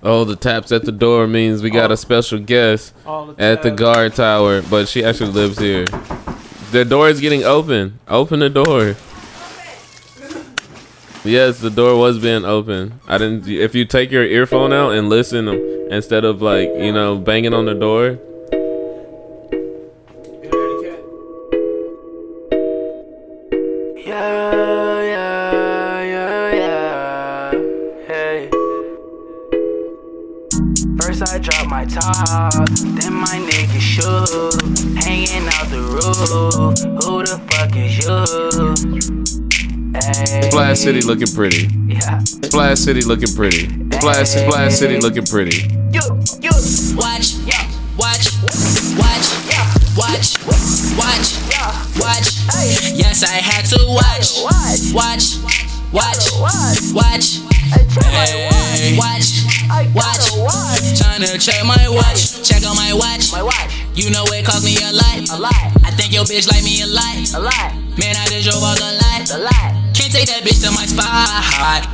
Oh, 0.02 0.24
the 0.24 0.34
taps 0.34 0.72
at 0.72 0.84
the 0.84 0.92
door 0.92 1.28
means 1.28 1.62
we 1.62 1.70
got 1.70 1.90
a 1.90 1.92
oh. 1.92 1.96
special 1.96 2.40
guest 2.40 2.92
All 3.06 3.26
the 3.26 3.42
at 3.42 3.62
the 3.62 3.70
guard 3.70 4.14
tower, 4.14 4.62
but 4.62 4.88
she 4.88 5.04
actually 5.04 5.30
lives 5.30 5.58
here. 5.58 5.84
The 6.72 6.84
door 6.84 7.08
is 7.08 7.20
getting 7.20 7.44
open. 7.44 8.00
Open 8.08 8.40
the 8.40 8.50
door. 8.50 8.96
Yes, 11.24 11.60
the 11.60 11.70
door 11.70 11.96
was 11.96 12.18
being 12.18 12.44
open. 12.44 13.00
I 13.06 13.18
didn't. 13.18 13.46
If 13.46 13.76
you 13.76 13.84
take 13.84 14.10
your 14.10 14.24
earphone 14.24 14.72
out 14.72 14.90
and 14.92 15.08
listen 15.08 15.46
instead 15.92 16.24
of 16.24 16.42
like 16.42 16.68
you 16.74 16.92
know 16.92 17.18
banging 17.18 17.54
on 17.54 17.66
the 17.66 17.74
door. 17.74 18.18
Splash 40.02 40.78
City 40.78 41.00
looking 41.00 41.28
pretty. 41.28 41.68
Yeah. 41.86 42.18
Splash 42.24 42.78
City 42.78 43.02
looking 43.02 43.32
pretty. 43.34 43.68
Splash 43.96 44.28
Splash 44.28 44.74
City 44.74 44.98
looking 44.98 45.24
pretty. 45.24 45.68
You, 45.94 46.02
you. 46.42 46.50
Watch, 46.98 47.38
yeah. 47.46 47.70
Watch, 47.96 48.34
watch, 48.98 49.26
yeah. 49.46 49.68
Watch, 49.94 50.34
watch, 50.98 51.38
yeah. 51.52 51.70
Watch. 52.00 52.34
Yes, 52.98 53.22
I 53.22 53.38
had 53.38 53.64
to 53.70 53.78
watch, 53.86 54.42
watch, 54.42 54.96
watch, 54.96 55.38
watch, 55.92 56.92
watch. 56.94 57.38
Hey, 58.02 58.96
watch, 58.98 59.44
watch, 59.94 60.32
Tryna 60.98 61.38
check 61.38 61.64
my 61.64 61.78
watch, 61.88 62.42
check 62.42 62.66
on 62.66 62.74
my 62.76 62.92
watch. 62.92 63.30
My 63.30 63.42
watch. 63.42 63.70
You 63.94 64.10
know 64.10 64.24
it 64.32 64.44
cost 64.44 64.64
me 64.64 64.74
a 64.82 64.90
lot. 64.90 65.30
A 65.30 65.38
lot. 65.38 65.52
I 65.84 65.90
think 65.92 66.12
your 66.12 66.24
bitch 66.24 66.48
like 66.50 66.64
me 66.64 66.80
a 66.82 66.86
lot. 66.86 67.16
A 67.34 67.40
lot. 67.40 67.76
Man, 68.00 68.16
I 68.16 68.26
just 68.26 68.48
drove 68.48 68.62
off 68.64 68.78
the 68.78 68.88
lot. 68.88 69.30
A 69.30 69.38
lot. 69.38 69.91
Take 70.12 70.29
that 70.29 70.44
bitch 70.44 70.61
to 70.61 70.68
my 70.77 70.85
spot. 70.85 71.09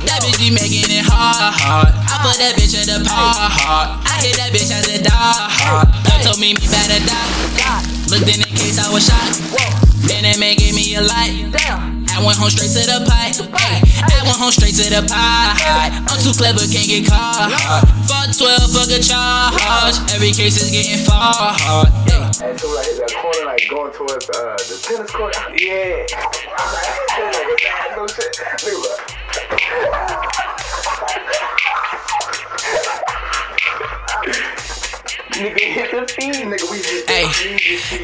That 0.03 0.19
bitch 0.19 0.35
be 0.43 0.51
making 0.51 0.91
it 0.91 1.07
hard. 1.07 1.55
I 1.55 2.19
put 2.19 2.35
that 2.43 2.59
bitch 2.59 2.75
in 2.75 2.83
the 2.83 2.99
part. 3.07 3.55
I 4.03 4.19
hit 4.19 4.35
that 4.35 4.51
bitch 4.51 4.67
as 4.75 4.91
a 4.91 4.99
dog. 4.99 5.87
They 6.03 6.19
told 6.27 6.35
me 6.35 6.51
me 6.51 6.67
better 6.67 6.99
die. 7.07 7.79
Looked 8.11 8.27
in 8.27 8.43
the 8.43 8.51
case, 8.51 8.75
I 8.75 8.91
was 8.91 9.07
shot. 9.07 9.23
Man, 10.03 10.27
that 10.27 10.35
man 10.35 10.59
gave 10.59 10.75
me 10.75 10.99
a 10.99 11.01
light. 11.01 11.47
I 12.11 12.19
went 12.19 12.35
home 12.35 12.51
straight 12.51 12.75
to 12.75 12.83
the 12.83 13.07
pipe. 13.07 13.39
I 13.55 14.19
went 14.27 14.35
home 14.35 14.51
straight 14.51 14.75
to 14.75 14.83
the 14.83 15.07
pie. 15.07 15.55
I'm 16.03 16.19
too 16.19 16.35
clever, 16.35 16.67
can't 16.67 16.91
get 16.91 17.07
caught. 17.07 17.55
Fuck 18.03 18.35
12, 18.35 18.67
fuck 18.75 18.91
a 18.91 18.99
charge. 18.99 19.95
Every 20.11 20.35
case 20.35 20.59
is 20.59 20.67
getting 20.75 20.99
far. 21.07 21.55
Ay. 21.55 23.28
And 23.49 23.61
so 23.61 23.75
like 23.75 23.89
that 23.89 23.89
corner 23.89 23.89
like 23.89 23.93
going 23.93 23.93
towards 23.93 24.29
uh, 24.29 24.57
the 24.57 24.79
tennis 24.81 25.11
court. 25.11 25.35
Yeah. 25.59 26.05
no 27.95 28.07
shit. 28.07 28.35
Nigga, 34.21 34.68
Nigga 35.39 35.71
hit 35.71 35.91
the 35.95 36.03
feet, 36.03 36.35
nigga. 36.35 36.67
We 36.67 36.83
the 36.83 37.07
Hey, 37.07 37.23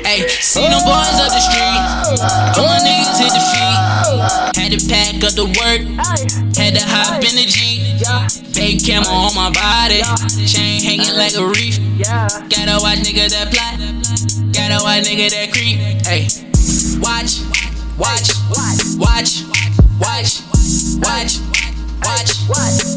hey, 0.08 0.28
see 0.40 0.64
them 0.64 0.80
boys 0.88 1.20
up 1.20 1.36
the 1.36 1.44
street. 1.44 1.84
All 2.56 2.64
my 2.64 2.80
niggas 2.80 3.20
hit 3.20 3.36
the 3.36 3.44
feet. 3.52 3.76
Had 4.56 4.72
to 4.72 4.80
pack 4.88 5.20
up 5.20 5.36
the 5.36 5.44
work. 5.60 5.84
Had 6.56 6.80
to 6.80 6.84
hop 6.88 7.20
in 7.28 7.36
the 7.36 7.44
Jeep. 7.44 7.84
Camera 8.88 9.12
on 9.12 9.36
my 9.36 9.52
body. 9.52 10.00
Chain 10.48 10.80
hanging 10.80 11.12
like 11.20 11.36
a 11.36 11.44
reef. 11.44 11.76
Gotta 12.00 12.80
watch 12.80 13.04
nigga 13.04 13.28
that 13.28 13.52
plot. 13.52 13.84
Gotta 14.56 14.80
watch 14.80 15.04
nigga 15.04 15.28
that 15.36 15.52
creep. 15.52 15.76
Hey, 16.08 16.32
watch, 17.04 17.44
watch, 18.00 18.32
watch, 18.48 18.80
watch, 18.96 19.44
watch, 20.00 20.40
watch. 21.04 21.36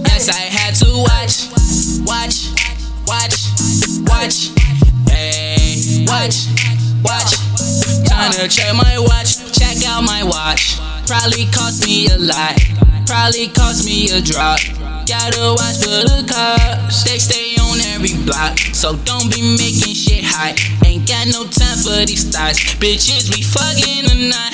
Yes, 0.07 0.29
I 0.31 0.47
had 0.47 0.79
to 0.79 0.87
watch, 1.03 1.51
watch, 2.07 2.55
watch, 3.09 3.68
watch. 4.07 4.51
Hey, 5.09 6.05
watch, 6.07 6.47
watch. 7.03 7.35
Tryna 8.07 8.51
check 8.51 8.75
my 8.75 8.99
watch, 8.99 9.53
check 9.53 9.85
out 9.87 10.03
my 10.03 10.23
watch. 10.23 10.79
Probably 11.07 11.47
cost 11.47 11.87
me 11.87 12.07
a 12.09 12.19
lot, 12.19 12.59
probably 13.07 13.49
cost 13.49 13.85
me 13.85 14.11
a 14.11 14.21
drop. 14.21 14.61
Gotta 15.09 15.57
watch 15.57 15.81
for 15.81 16.05
the 16.05 16.21
cops, 16.29 17.05
they 17.05 17.19
stay 17.19 17.57
on 17.57 17.81
every 17.95 18.13
block. 18.25 18.59
So 18.77 18.95
don't 19.09 19.33
be 19.33 19.41
making 19.57 19.95
shit 19.95 20.25
hot. 20.25 20.61
Ain't 20.85 21.09
got 21.09 21.27
no 21.29 21.45
time 21.49 21.79
for 21.79 22.05
these 22.05 22.29
thoughts. 22.29 22.61
Bitches, 22.77 23.33
we 23.35 23.41
fucking 23.41 24.05
tonight. 24.05 24.53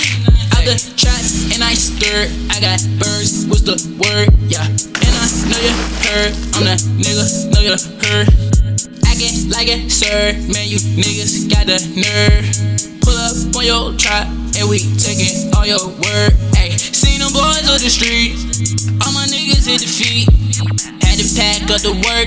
Out 0.55 0.63
the 0.63 0.79
trap 0.95 1.19
and 1.53 1.65
I 1.65 1.75
stir. 1.75 2.31
I 2.55 2.61
got 2.61 2.79
birds, 3.03 3.47
what's 3.47 3.63
the 3.63 3.75
word? 3.99 4.31
Yeah, 4.47 4.63
and 4.63 5.15
I 5.19 5.27
know 5.51 5.59
you 5.59 5.75
heard. 6.07 6.33
I'm 6.55 6.65
that 6.71 6.79
nigga, 7.03 7.27
know 7.51 7.61
you 7.61 7.75
heard. 8.07 8.54
Acting 9.15 9.49
like 9.55 9.71
it, 9.71 9.93
sir. 9.95 10.35
Man, 10.51 10.67
you 10.67 10.75
niggas 10.99 11.47
got 11.47 11.71
the 11.71 11.79
nerve. 11.95 12.51
Pull 12.99 13.15
up 13.15 13.55
on 13.55 13.63
your 13.63 13.95
trap 13.95 14.27
and 14.59 14.67
we 14.67 14.83
taking 14.99 15.55
all 15.55 15.63
your 15.63 15.87
word. 16.03 16.35
Hey, 16.51 16.75
seen 16.75 17.23
them 17.23 17.31
boys 17.31 17.63
on 17.71 17.79
the 17.79 17.87
street. 17.95 18.35
All 19.07 19.15
my 19.15 19.23
niggas 19.31 19.71
hit 19.71 19.87
the 19.87 19.87
feet. 19.87 20.27
Had 20.99 21.23
to 21.23 21.27
pack 21.31 21.63
up 21.71 21.79
the 21.87 21.95
work. 21.95 22.27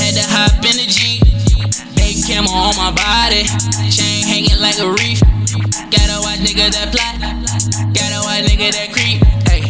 Had 0.00 0.16
to 0.16 0.24
hop 0.32 0.56
in 0.64 0.80
the 0.80 0.88
Jeep. 0.88 1.20
Big 1.92 2.24
camera 2.24 2.56
on 2.56 2.72
my 2.80 2.88
body. 2.88 3.44
Chain 3.92 4.24
hanging 4.24 4.56
like 4.64 4.80
a 4.80 4.88
reef. 4.88 5.20
Gotta 5.92 6.24
watch 6.24 6.40
nigga 6.40 6.72
that 6.72 6.88
plot. 6.88 7.20
Gotta 7.92 8.24
watch 8.24 8.48
nigga 8.48 8.72
that 8.72 8.96
creep. 8.96 9.20
Hey, 9.44 9.60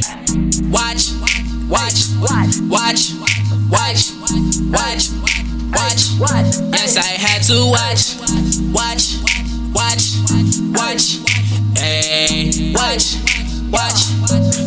watch, 0.70 1.18
watch, 1.66 2.06
watch, 2.22 2.62
watch, 2.70 3.10
watch, 3.74 4.14
watch, 4.70 5.10
watch. 5.18 5.37
Yes, 5.70 6.96
I 6.96 7.12
had 7.18 7.42
to 7.44 7.66
watch, 7.70 8.16
watch, 8.72 9.18
watch, 9.74 10.16
watch. 10.72 11.18
Hey, 11.78 12.72
watch, 12.74 13.16
watch. 13.70 14.08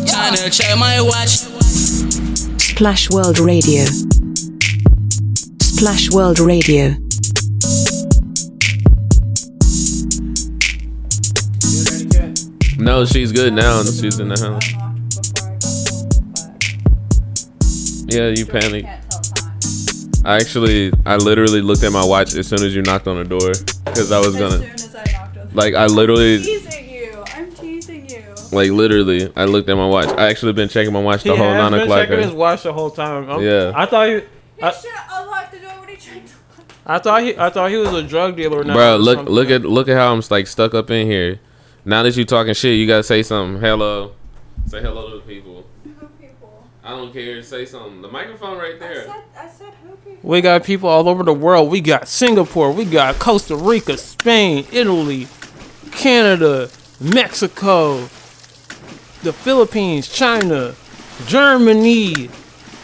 Tryna 0.06 0.50
check 0.52 0.78
my 0.78 1.00
watch. 1.00 1.40
Splash 2.60 3.10
World 3.10 3.38
Radio. 3.38 3.84
Splash 5.60 6.10
World 6.10 6.38
Radio. 6.38 6.94
No, 12.78 13.04
she's 13.04 13.32
good 13.32 13.52
now. 13.52 13.82
She's 13.82 14.18
in 14.18 14.28
the 14.28 14.38
house. 14.40 14.72
Yeah, 18.08 18.28
you 18.28 18.46
panicked. 18.46 19.01
I 20.24 20.36
actually, 20.36 20.92
I 21.04 21.16
literally 21.16 21.60
looked 21.62 21.82
at 21.82 21.90
my 21.92 22.04
watch 22.04 22.34
as 22.34 22.46
soon 22.46 22.62
as 22.62 22.74
you 22.74 22.82
knocked 22.82 23.08
on 23.08 23.16
the 23.16 23.24
door 23.24 23.52
because 23.84 24.12
I 24.12 24.20
was 24.20 24.36
gonna, 24.36 24.74
like, 25.52 25.74
I 25.74 25.86
literally, 25.86 26.36
I'm 26.36 26.42
teasing 26.42 26.88
you. 26.88 27.24
I'm 27.34 27.50
teasing 27.52 28.08
you. 28.08 28.24
like, 28.52 28.70
literally, 28.70 29.32
I 29.34 29.46
looked 29.46 29.68
at 29.68 29.76
my 29.76 29.86
watch. 29.86 30.08
I 30.10 30.28
actually 30.28 30.52
been 30.52 30.68
checking 30.68 30.92
my 30.92 31.00
watch 31.00 31.24
the 31.24 31.32
He 31.32 31.36
whole 31.36 31.48
has 31.48 31.56
nine 31.56 31.72
been 31.72 31.80
o'clock. 31.82 31.98
checking 32.02 32.18
eh? 32.20 32.26
his 32.26 32.32
watch 32.32 32.62
the 32.62 32.72
whole 32.72 32.90
time. 32.90 33.28
I'm- 33.28 33.42
Yeah. 33.42 33.72
I 33.74 33.86
thought 33.86 34.08
he, 34.08 34.14
He 34.14 34.62
I, 34.62 34.70
should 34.70 34.90
have 34.92 35.22
unlocked 35.24 35.52
the 35.52 35.58
door 35.58 35.72
when 35.80 35.88
he 35.88 35.96
tried. 35.96 36.22
I 36.86 36.98
thought 37.00 37.22
he, 37.22 37.36
I 37.36 37.50
thought 37.50 37.70
he 37.70 37.76
was 37.78 37.92
a 37.92 38.02
drug 38.04 38.36
dealer 38.36 38.62
now. 38.62 38.74
Bro, 38.74 38.94
or 38.94 38.98
look, 38.98 39.16
something. 39.18 39.34
look 39.34 39.50
at, 39.50 39.62
look 39.64 39.88
at 39.88 39.96
how 39.96 40.12
I'm 40.12 40.22
like 40.30 40.46
stuck 40.46 40.72
up 40.74 40.90
in 40.90 41.06
here. 41.08 41.40
Now 41.84 42.04
that 42.04 42.16
you 42.16 42.24
talking 42.24 42.54
shit, 42.54 42.76
you 42.78 42.86
gotta 42.86 43.02
say 43.02 43.24
something. 43.24 43.60
Hello, 43.60 44.12
say 44.66 44.80
hello 44.80 45.10
to 45.10 45.16
the 45.16 45.22
people. 45.22 45.64
I 46.92 46.96
don't 46.96 47.10
care. 47.10 47.42
Say 47.42 47.64
something. 47.64 48.02
The 48.02 48.08
microphone 48.08 48.58
right 48.58 48.78
there. 48.78 49.08
I 49.34 49.48
said 49.48 49.72
Hopi. 49.88 50.18
We 50.22 50.42
got 50.42 50.62
people 50.62 50.90
all 50.90 51.08
over 51.08 51.22
the 51.22 51.32
world. 51.32 51.70
We 51.70 51.80
got 51.80 52.06
Singapore. 52.06 52.70
We 52.70 52.84
got 52.84 53.18
Costa 53.18 53.56
Rica, 53.56 53.96
Spain, 53.96 54.66
Italy, 54.70 55.26
Canada, 55.90 56.68
Mexico, 57.00 58.00
the 59.22 59.32
Philippines, 59.32 60.06
China, 60.06 60.74
Germany. 61.26 62.28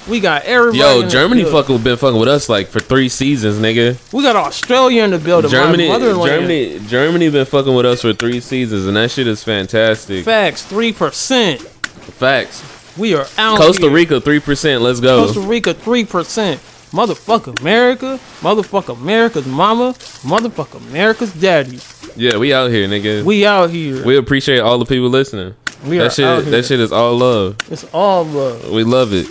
We 0.09 0.21
got 0.21 0.45
everybody. 0.45 0.79
Yo, 0.79 1.03
the 1.03 1.09
Germany 1.11 1.43
building. 1.43 1.63
fucking 1.63 1.85
been 1.85 1.97
fucking 1.99 2.19
with 2.19 2.31
us 2.31 2.49
like 2.49 2.69
for 2.69 2.81
three 2.81 3.11
seasons, 3.11 3.57
nigga. 3.57 4.11
We 4.15 4.23
got 4.23 4.37
Australia 4.37 5.03
in 5.05 5.11
the 5.11 5.19
building. 5.19 5.51
Germany. 5.51 5.87
Germany, 5.87 6.81
Germany 6.87 7.29
been 7.29 7.45
fucking 7.45 7.75
with 7.75 7.85
us 7.85 8.01
for 8.01 8.15
three 8.15 8.41
seasons, 8.41 8.87
and 8.87 8.97
that 8.97 9.11
shit 9.11 9.27
is 9.27 9.45
fantastic. 9.45 10.25
Facts, 10.25 10.65
three 10.65 10.95
percent. 10.95 11.61
Facts. 11.61 12.78
We 12.99 13.15
are 13.15 13.27
out. 13.39 13.55
Of. 13.55 13.67
Costa 13.67 13.83
here. 13.83 13.93
Rica, 13.93 14.21
three 14.21 14.41
percent. 14.41 14.83
Let's 14.83 14.99
go. 15.01 15.25
Costa 15.27 15.41
Rica, 15.41 15.73
three 15.73 16.05
percent. 16.05 16.61
Motherfucker 16.91 17.61
America, 17.61 18.19
motherfucker 18.41 18.99
America's 18.99 19.47
mama, 19.47 19.93
motherfucker 20.23 20.79
America's 20.89 21.33
daddy. 21.35 21.79
Yeah, 22.17 22.39
we 22.39 22.53
out 22.55 22.71
here, 22.71 22.89
nigga. 22.89 23.25
We 23.25 23.47
out 23.47 23.71
here. 23.71 24.05
We 24.05 24.17
appreciate 24.17 24.61
all 24.61 24.79
the 24.79 24.87
people 24.87 25.09
listening. 25.11 25.55
We 25.85 25.99
that 25.99 26.07
are 26.07 26.11
shit, 26.11 26.25
out 26.25 26.43
here. 26.43 26.51
that 26.51 26.65
shit 26.65 26.81
is 26.81 26.91
all 26.91 27.17
love. 27.17 27.57
It's 27.71 27.85
all 27.93 28.25
love. 28.25 28.71
We 28.71 28.85
love 28.85 29.13
it. 29.13 29.27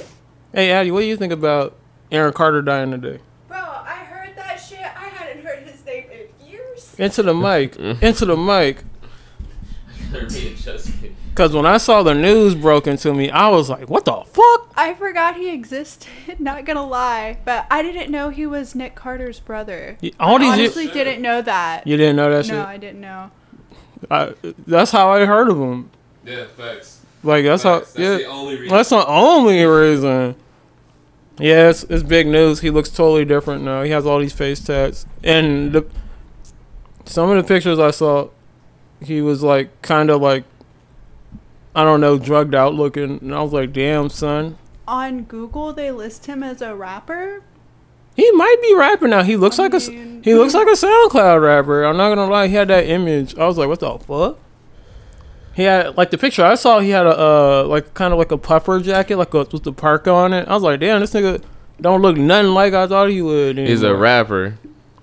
Hey, 0.54 0.72
Addy, 0.72 0.92
what 0.92 1.02
do 1.02 1.08
you 1.08 1.18
think 1.18 1.34
about 1.34 1.76
Aaron 2.12 2.32
Carter 2.32 2.62
dying 2.62 2.92
today? 2.92 3.20
Bro, 3.48 3.58
I 3.58 4.06
heard 4.06 4.36
that 4.38 4.58
shit. 4.58 4.80
I 4.80 5.10
hadn't 5.10 5.44
heard 5.44 5.68
his 5.68 5.84
name 5.84 6.06
in 6.12 6.48
years. 6.48 6.96
Into 7.00 7.24
the 7.24 7.34
mic. 7.34 7.76
Mm. 7.76 8.02
Into 8.04 8.26
the 8.26 8.38
mic. 8.38 8.84
Because 11.38 11.54
when 11.54 11.68
I 11.68 11.78
saw 11.78 12.02
the 12.02 12.16
news 12.16 12.56
broken 12.56 12.98
to 12.98 13.14
me, 13.14 13.30
I 13.30 13.50
was 13.50 13.70
like, 13.70 13.92
what 13.92 14.06
the 14.06 14.24
fuck? 14.24 14.74
I 14.76 14.96
forgot 14.98 15.36
he 15.36 15.52
existed. 15.52 16.10
Not 16.40 16.66
gonna 16.66 16.84
lie, 16.84 17.38
but 17.46 17.68
I 17.70 17.84
didn't 17.84 18.10
know 18.10 18.30
he 18.30 18.48
was 18.48 18.74
Nick 18.74 18.96
Carter's 18.96 19.40
brother. 19.40 20.00
Y- 20.02 20.14
all 20.20 20.38
I 20.38 20.40
these- 20.40 20.54
honestly 20.54 20.88
didn't 20.88 21.22
know 21.22 21.44
that. 21.44 21.86
You 21.86 21.96
didn't 21.96 22.16
know 22.16 22.32
that 22.32 22.48
no, 22.48 22.56
shit? 22.56 22.66
I 22.66 22.78
didn't 22.78 23.02
know. 23.02 23.30
I, 24.10 24.34
that's 24.66 24.90
how 24.90 25.12
I 25.12 25.26
heard 25.26 25.48
of 25.50 25.60
him. 25.60 25.92
Yeah, 26.26 26.46
facts. 26.46 27.02
Like, 27.22 27.46
that's 27.46 27.62
Facts. 27.62 27.94
how. 27.94 28.00
That's 28.00 28.00
yeah, 28.00 28.18
the 28.18 28.26
only 28.26 28.56
reason. 28.56 28.76
That's 28.76 28.90
the 28.90 29.08
only 29.08 29.64
reason. 29.64 30.36
Yeah, 31.38 31.70
it's, 31.70 31.84
it's 31.84 32.02
big 32.02 32.26
news. 32.26 32.62
He 32.62 32.72
looks 32.72 32.90
totally 32.90 33.26
different 33.26 33.64
now. 33.64 33.84
He 33.84 33.92
has 33.92 34.08
all 34.08 34.18
these 34.18 34.34
face 34.34 34.60
tats. 34.60 35.06
And 35.24 35.72
the, 35.72 35.86
some 37.06 37.30
of 37.30 37.38
the 37.38 37.48
pictures 37.48 37.78
I 37.78 37.92
saw, 37.92 38.30
he 39.04 39.22
was 39.22 39.44
like, 39.44 39.84
kind 39.84 40.10
of 40.10 40.20
like, 40.20 40.44
I 41.78 41.84
don't 41.84 42.02
know, 42.02 42.18
drugged 42.18 42.56
out 42.56 42.74
looking. 42.74 43.20
And 43.22 43.36
I 43.36 43.42
was 43.44 43.54
like, 43.54 43.72
damn, 43.72 44.10
son. 44.10 44.58
On 44.88 45.24
Google, 45.24 45.74
they 45.74 45.92
list 45.92 46.26
him 46.26 46.42
as 46.42 46.60
a 46.60 46.76
rapper. 46.76 47.44
He 48.16 48.32
might 48.32 48.56
be 48.64 48.74
rapping 48.74 49.12
now. 49.12 49.22
He 49.22 49.36
looks 49.36 49.60
like 49.60 49.76
a 49.76 49.80
he 49.80 50.34
looks 50.34 50.56
like 50.56 50.66
a 50.66 50.72
SoundCloud 50.72 51.40
rapper. 51.40 51.84
I'm 51.84 51.96
not 51.96 52.10
gonna 52.10 52.26
lie. 52.26 52.48
He 52.48 52.56
had 52.56 52.70
that 52.70 52.88
image. 52.88 53.38
I 53.38 53.46
was 53.46 53.60
like, 53.60 53.68
what 53.68 53.80
the 53.80 54.00
fuck? 54.00 54.40
He 55.54 55.64
had 55.64 55.96
like 55.98 56.10
the 56.10 56.18
picture 56.18 56.44
I 56.44 56.56
saw. 56.56 56.80
He 56.80 56.90
had 56.90 57.06
a 57.06 57.16
uh 57.16 57.64
like 57.66 57.94
kind 57.94 58.12
of 58.12 58.18
like 58.18 58.32
a 58.32 58.40
puffer 58.40 58.80
jacket, 58.80 59.18
like 59.18 59.36
a, 59.36 59.46
with 59.52 59.64
the 59.64 59.72
parka 59.72 60.10
on 60.10 60.34
it. 60.34 60.48
I 60.48 60.56
was 60.56 60.64
like, 60.64 60.80
damn, 60.80 61.02
this 61.02 61.14
nigga 61.14 61.44
don't 61.80 62.02
look 62.02 62.18
nothing 62.18 62.54
like 62.54 62.74
I 62.74 62.88
thought 62.88 63.10
he 63.10 63.22
would. 63.22 63.60
He's 63.60 63.84
a 63.84 63.96
rapper. 63.96 64.58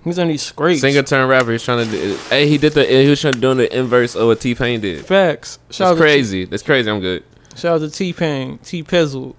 He's 0.05 0.19
in 0.19 0.29
these 0.29 0.43
scrapes. 0.43 0.83
Singer 0.83 1.03
turned 1.03 1.31
rapper. 1.31 1.53
He's 1.53 1.63
trying 1.63 1.87
to. 1.87 1.91
Do, 1.91 2.17
hey, 2.29 2.47
he 2.47 2.59
did 2.59 2.75
the. 2.75 2.85
He 2.85 3.09
was 3.09 3.21
trying 3.21 3.33
to 3.33 3.41
do 3.41 3.55
the 3.55 3.77
inverse 3.77 4.15
of 4.15 4.27
what 4.27 4.41
T 4.41 4.55
Pain 4.55 4.81
did. 4.81 5.05
Facts. 5.07 5.59
Shout 5.71 5.97
That's 5.97 6.01
crazy. 6.01 6.45
That's 6.45 6.63
crazy. 6.63 6.91
I'm 6.91 7.01
good. 7.01 7.25
Shout 7.57 7.81
out 7.83 7.91
to 7.91 7.91
T 7.91 8.13
Pain, 8.13 8.59
T 8.59 8.83
Pizzle. 8.83 9.35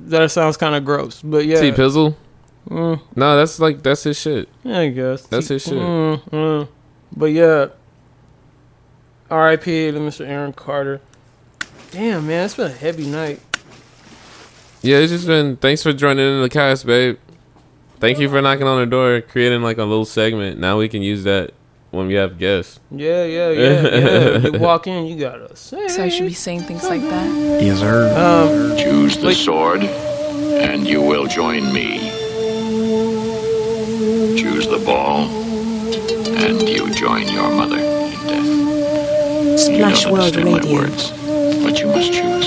That 0.00 0.30
sounds 0.30 0.58
kind 0.58 0.74
of 0.74 0.84
gross, 0.84 1.22
but 1.22 1.46
yeah. 1.46 1.60
T 1.60 1.72
Pizzle. 1.72 2.14
Mm. 2.68 3.00
No, 3.14 3.36
that's 3.36 3.58
like 3.58 3.82
that's 3.82 4.02
his 4.02 4.20
shit. 4.20 4.48
Yeah, 4.64 4.80
I 4.80 4.88
guess 4.88 5.22
That's 5.22 5.48
T- 5.48 5.54
his 5.54 5.62
shit. 5.62 5.74
Mm, 5.74 6.30
mm. 6.30 6.68
But 7.16 7.26
yeah, 7.26 7.68
R.I.P. 9.30 9.92
to 9.92 9.98
Mr. 9.98 10.26
Aaron 10.26 10.52
Carter. 10.52 11.00
Damn, 11.92 12.26
man, 12.26 12.44
it's 12.44 12.56
been 12.56 12.70
a 12.70 12.74
heavy 12.74 13.06
night. 13.06 13.40
Yeah, 14.82 14.98
it's 14.98 15.12
just 15.12 15.26
been. 15.26 15.56
Thanks 15.56 15.82
for 15.82 15.92
joining 15.92 16.26
in 16.26 16.42
the 16.42 16.48
cast, 16.48 16.84
babe. 16.84 17.18
Thank 17.98 18.18
you 18.18 18.28
for 18.28 18.42
knocking 18.42 18.66
on 18.66 18.78
the 18.80 18.86
door, 18.86 19.20
creating 19.22 19.62
like 19.62 19.78
a 19.78 19.84
little 19.84 20.04
segment. 20.04 20.58
Now 20.60 20.78
we 20.78 20.88
can 20.88 21.02
use 21.02 21.24
that 21.24 21.52
when 21.90 22.06
we 22.06 22.14
have 22.14 22.38
guests. 22.38 22.78
Yeah, 22.90 23.24
yeah, 23.24 23.50
yeah, 23.50 23.80
yeah. 23.88 24.38
you 24.52 24.58
walk 24.58 24.86
in, 24.86 25.06
you 25.06 25.16
gotta 25.18 25.54
say. 25.56 25.88
So 25.88 26.02
I 26.04 26.08
should 26.08 26.26
be 26.26 26.34
saying 26.34 26.62
things 26.62 26.84
like 26.84 27.00
that. 27.02 27.62
Yes, 27.62 27.78
sir. 27.80 28.12
Um, 28.16 28.76
Choose 28.76 29.16
the 29.16 29.32
sword, 29.34 29.82
and 29.82 30.86
you 30.86 31.00
will 31.00 31.26
join 31.26 31.72
me. 31.72 31.98
Choose 34.36 34.66
the 34.68 34.78
ball, 34.84 35.24
and 36.36 36.60
you 36.68 36.90
join 36.94 37.26
your 37.28 37.48
mother 37.50 37.78
in 37.78 38.12
death. 38.26 39.58
Splash 39.60 40.04
you 40.04 40.10
don't 40.10 40.12
World 40.12 40.36
understand 40.36 40.50
my 40.50 40.58
Radio. 40.58 40.74
words, 40.74 41.10
but 41.62 41.80
you 41.80 41.86
must 41.86 42.12
choose. 42.12 42.46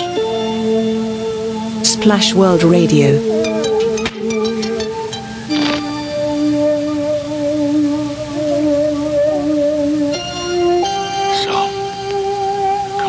Splash 1.89 2.33
World 2.35 2.63
Radio. 2.63 3.48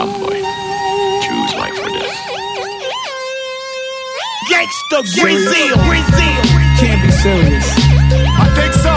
Come, 0.01 0.13
boy. 0.21 0.41
Choose 1.25 1.53
life 1.61 1.77
or 1.77 1.91
death. 1.93 2.17
Gangsta 4.51 4.99
Brazil, 5.21 5.77
Brazil. 5.85 6.41
Can't 6.81 7.03
be 7.05 7.11
serious. 7.13 7.67
I 8.41 8.47
think 8.57 8.73
so. 8.87 8.95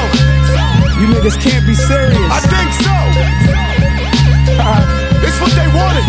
You 0.99 1.05
niggas 1.11 1.37
can't 1.43 1.65
be 1.67 1.75
serious. 1.75 2.29
I 2.31 2.39
think 2.53 2.69
so. 2.85 2.95
it's 5.27 5.39
what 5.41 5.51
they 5.59 5.67
wanted. 5.75 6.05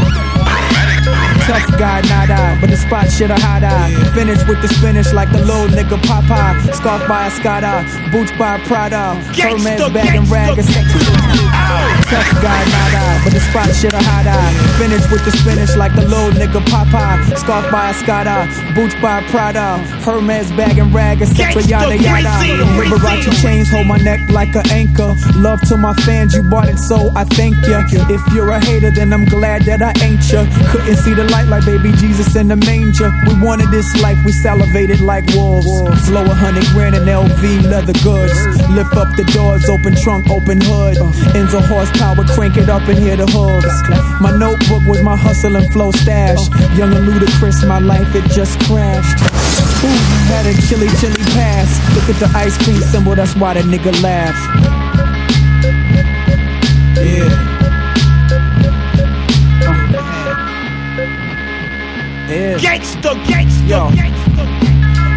Tough 1.45 1.79
guy, 1.79 2.01
not 2.09 2.31
I, 2.31 2.59
but 2.61 2.71
the 2.71 2.77
spot 2.77 3.11
shit 3.11 3.31
a 3.31 3.35
hot 3.35 3.65
eye. 3.65 3.93
Finish 4.15 4.47
with 4.49 4.63
the 4.63 4.69
spinach 4.69 5.13
like 5.13 5.31
the 5.31 5.45
little 5.45 5.67
nigga 5.67 5.99
Popeye. 6.09 6.75
Scarf 6.75 7.07
by 7.07 7.27
a 7.27 7.31
Scotta, 7.31 7.85
boots 8.11 8.33
by 8.39 8.57
a 8.57 8.59
Prada. 8.65 9.15
Hermes 9.37 9.93
bag 9.93 10.17
and 10.17 10.31
rag, 10.31 10.59
a 10.59 10.63
sexy. 10.63 11.54
Tough 12.11 12.43
guy, 12.43 12.63
I, 12.63 13.21
but 13.25 13.33
the 13.33 13.41
spot 13.41 13.75
shit 13.75 13.93
a 13.93 14.03
hot 14.03 14.27
eye. 14.27 14.53
Finish 14.79 15.11
with 15.11 15.25
the 15.25 15.33
spinach 15.33 15.77
like 15.77 15.95
the 15.95 16.03
little 16.03 16.31
nigga 16.31 16.61
Popeye. 16.67 17.37
Scarf 17.37 17.71
by 17.71 17.91
a 17.91 17.95
Scotta, 17.95 18.47
boots 18.75 18.95
by 19.01 19.21
a 19.21 19.31
Prada. 19.31 19.94
Hermes 20.05 20.51
bag 20.53 20.77
and 20.77 20.93
rag, 20.93 21.23
a 21.23 21.27
sexy 21.27 21.67
yada 21.71 21.97
yada. 21.97 22.29
Liberace 22.77 23.41
chains 23.41 23.71
hold 23.71 23.87
my 23.87 23.97
neck 23.97 24.21
like 24.29 24.55
an 24.55 24.69
anchor. 24.71 25.15
Love 25.37 25.61
to 25.69 25.79
my 25.79 25.95
fans, 26.05 26.35
you 26.35 26.43
bought 26.43 26.69
it, 26.69 26.77
so 26.77 27.11
I 27.17 27.25
thank 27.25 27.57
ya. 27.67 27.83
If 27.89 28.21
you're 28.35 28.51
a 28.51 28.61
hater, 28.61 28.91
then 28.91 29.15
I'm 29.15 29.25
glad 29.25 29.63
that 29.63 29.81
I 29.81 29.93
ain't 30.05 30.21
ya. 30.31 30.45
Couldn't 30.71 30.97
see 30.97 31.15
the 31.15 31.25
light 31.25 31.49
like 31.49 31.65
baby 31.65 31.91
Jesus 31.93 32.37
in 32.37 32.49
the 32.49 32.57
manger. 32.57 33.11
We 33.27 33.41
wanted 33.41 33.71
this 33.71 33.89
life, 34.03 34.19
we 34.27 34.33
salivated 34.33 35.01
like 35.01 35.25
wolves. 35.35 35.67
Flow 36.07 36.25
a 36.25 36.35
hundred 36.35 36.67
grand 36.77 36.95
in 36.97 37.05
LV 37.05 37.65
leather 37.71 37.97
goods. 38.05 38.37
Lift 38.77 38.95
up 38.97 39.09
the 39.17 39.25
doors, 39.33 39.71
open 39.71 39.97
trunk, 39.97 40.29
open 40.29 40.61
hood. 40.61 40.99
Enzo 41.33 41.65
horsepower, 41.65 42.25
crank 42.37 42.59
it 42.59 42.69
up 42.69 42.87
and 42.89 42.99
hear 42.99 43.17
the 43.17 43.27
hooves. 43.27 43.73
My 44.21 44.37
notebook 44.37 44.85
was 44.87 45.01
my 45.01 45.17
hustle 45.17 45.57
and 45.57 45.73
flow 45.73 45.93
stash. 45.93 46.47
Young 46.77 46.93
and 46.93 47.07
ludicrous, 47.09 47.65
my 47.65 47.79
life 47.79 48.15
it 48.15 48.25
just 48.31 48.61
crashed. 48.69 49.44
Ooh, 49.85 50.01
had 50.31 50.47
a 50.47 50.55
chilly, 50.67 50.89
chilly 51.01 51.25
pass. 51.35 51.69
Look 51.95 52.09
at 52.09 52.19
the 52.21 52.31
ice 52.37 52.57
cream 52.63 52.81
symbol, 52.81 53.15
that's 53.15 53.35
why 53.37 53.55
the 53.55 53.61
nigga 53.61 53.93
laugh. 54.03 54.37
Yeah. 56.97 57.55
Yeah. 62.29 62.57
Gangsta, 62.59 63.15
gangsta, 63.29 63.69
Yo. 63.69 63.91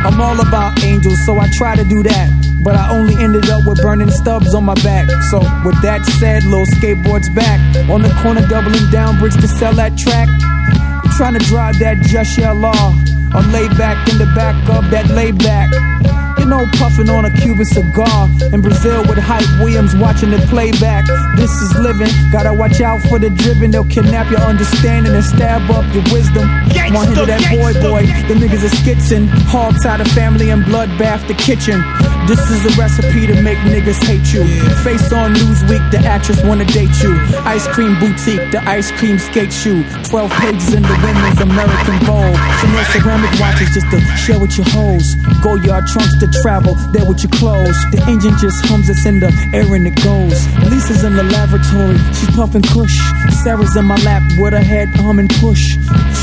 I'm 0.08 0.22
all 0.22 0.40
about 0.40 0.84
angels, 0.84 1.26
so 1.26 1.38
I 1.40 1.50
try 1.54 1.76
to 1.76 1.84
do 1.84 2.04
that. 2.04 2.30
But 2.64 2.76
I 2.76 2.92
only 2.92 3.16
ended 3.24 3.50
up 3.50 3.66
with 3.66 3.82
burning 3.82 4.12
stubs 4.12 4.54
on 4.54 4.66
my 4.66 4.74
back. 4.76 5.10
So, 5.30 5.40
with 5.66 5.82
that 5.82 6.06
said, 6.20 6.44
little 6.44 6.66
skateboards 6.66 7.34
back. 7.34 7.60
On 7.90 8.02
the 8.02 8.10
corner, 8.22 8.46
doubling 8.48 8.90
down 8.92 9.20
bricks 9.20 9.36
to 9.38 9.48
sell 9.48 9.74
that 9.76 9.98
track. 9.98 10.28
I'm 10.30 11.12
trying 11.18 11.34
to 11.34 11.46
drive 11.46 11.80
that 11.80 11.98
just 12.02 12.38
yeah 12.38 12.52
law. 12.52 12.94
Or 13.36 13.42
lay 13.52 13.68
back 13.70 14.08
in 14.10 14.18
the 14.18 14.26
back 14.36 14.56
of 14.70 14.90
that 14.92 15.08
layback. 15.10 16.17
Know, 16.48 16.66
puffing 16.80 17.10
on 17.10 17.26
a 17.26 17.32
Cuban 17.32 17.66
cigar 17.66 18.30
in 18.54 18.62
Brazil 18.62 19.02
with 19.04 19.18
Hype 19.18 19.44
Williams 19.60 19.94
watching 19.98 20.32
it 20.32 20.40
playback. 20.48 21.04
This 21.36 21.52
is 21.60 21.76
living. 21.76 22.08
Gotta 22.32 22.54
watch 22.54 22.80
out 22.80 23.02
for 23.02 23.20
the 23.20 23.30
driven. 23.30 23.72
They'll 23.72 23.84
kidnap 23.84 24.32
your 24.32 24.40
understanding 24.40 25.14
and 25.14 25.26
stab 25.26 25.70
up 25.70 25.84
your 25.94 26.08
wisdom. 26.08 26.48
Want 26.96 27.14
to 27.20 27.26
that 27.28 27.44
boy, 27.52 27.76
boy? 27.84 28.08
The 28.32 28.40
niggas 28.40 28.64
are 28.64 28.72
skitzing. 28.80 29.28
Hog 29.52 29.76
tie 29.84 29.98
the 29.98 30.06
family 30.16 30.50
and 30.52 30.64
bloodbath 30.64 31.28
the 31.28 31.34
kitchen. 31.34 31.84
This 32.28 32.40
is 32.50 32.64
a 32.64 32.80
recipe 32.80 33.28
to 33.28 33.42
make 33.42 33.58
niggas 33.68 34.00
hate 34.04 34.32
you. 34.32 34.44
Face 34.84 35.12
on 35.12 35.34
Newsweek, 35.36 35.84
the 35.92 36.00
actress 36.00 36.42
wanna 36.44 36.66
date 36.66 36.96
you. 37.04 37.16
Ice 37.44 37.68
cream 37.68 38.00
boutique, 38.00 38.52
the 38.52 38.64
ice 38.64 38.92
cream 38.92 39.20
skate 39.20 39.52
shoe. 39.52 39.84
12 40.04 40.32
pages 40.32 40.74
in 40.74 40.84
the 40.84 40.98
women's 41.04 41.40
American 41.40 42.00
Bowl. 42.08 42.32
Chanel 42.60 42.86
ceramic 42.96 43.32
watches 43.40 43.72
just 43.76 43.88
to 43.92 44.00
share 44.16 44.40
with 44.40 44.58
your 44.58 44.68
hoes. 44.72 45.16
Go 45.44 45.56
yard 45.56 45.88
trunks 45.88 46.16
to 46.20 46.28
travel, 46.42 46.76
there 46.92 47.06
with 47.06 47.24
your 47.24 47.32
clothes. 47.32 47.78
The 47.92 48.04
engine 48.08 48.36
just 48.38 48.66
hums, 48.66 48.90
it's 48.90 49.06
in 49.06 49.20
the 49.20 49.32
air 49.54 49.68
and 49.74 49.88
it 49.88 49.96
goes. 50.04 50.38
Lisa's 50.70 51.04
in 51.04 51.16
the 51.16 51.24
lavatory, 51.24 51.98
she's 52.14 52.32
puffing 52.36 52.64
kush. 52.64 52.96
Sarah's 53.44 53.76
in 53.76 53.86
my 53.86 53.98
lap 54.04 54.24
with 54.38 54.54
her 54.54 54.64
head 54.64 54.90
humming 54.96 55.30
push. 55.40 55.78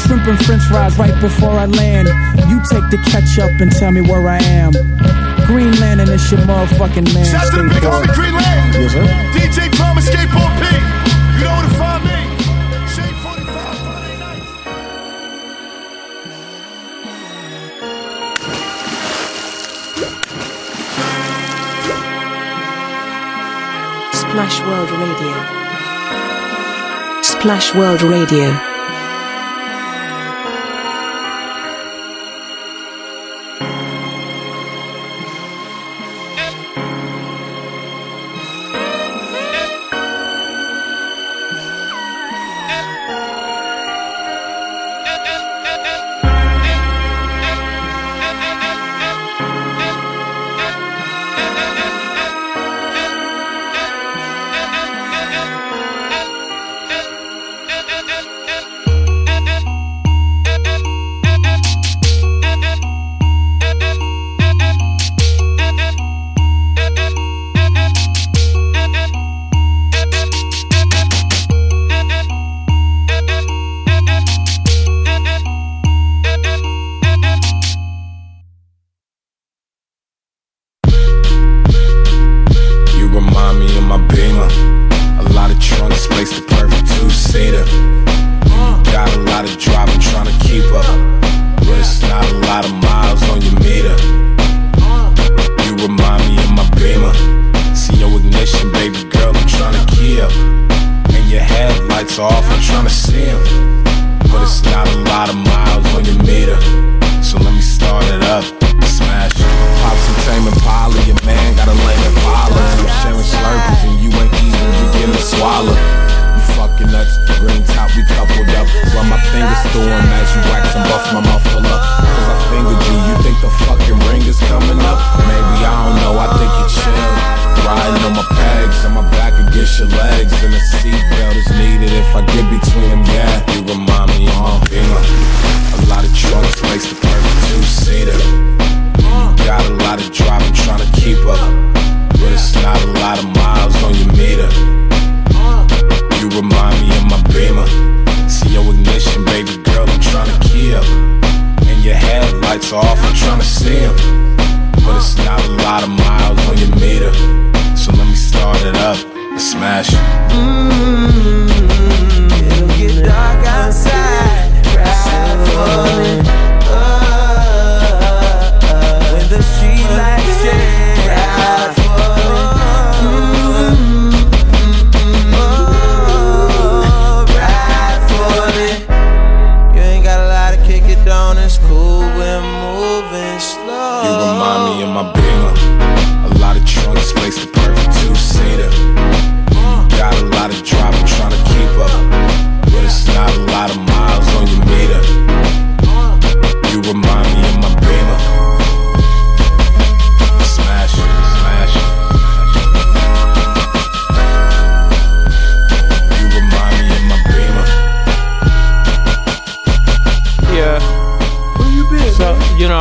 Shrimp 0.04 0.26
and 0.26 0.38
french 0.44 0.62
fries 0.64 0.98
right 0.98 1.14
before 1.20 1.56
I 1.56 1.66
land. 1.66 2.08
You 2.48 2.60
take 2.68 2.86
the 2.90 3.00
ketchup 3.10 3.60
and 3.60 3.70
tell 3.72 3.90
me 3.90 4.00
where 4.00 4.26
I 4.28 4.38
am. 4.42 4.72
Greenland 5.46 6.00
and 6.00 6.10
it's 6.10 6.30
your 6.30 6.40
motherfucking 6.42 7.12
man. 7.12 7.24
Shout 7.24 7.50
to 7.52 7.62
the 7.62 7.68
big 7.68 7.82
homie. 7.82 8.08
Greenland. 8.14 8.74
Yes, 8.74 8.92
sir. 8.92 9.04
DJ 9.36 9.70
Thomas 9.76 10.08
Skateboard 10.08 10.52
P. 10.60 10.64
You 11.38 11.44
know 11.44 11.52
where 11.52 11.68
to 11.68 11.74
find 11.76 11.93
Splash 24.34 24.60
World 24.62 24.90
Radio. 24.90 25.36
Splash 27.22 27.72
World 27.76 28.02
Radio. 28.02 28.73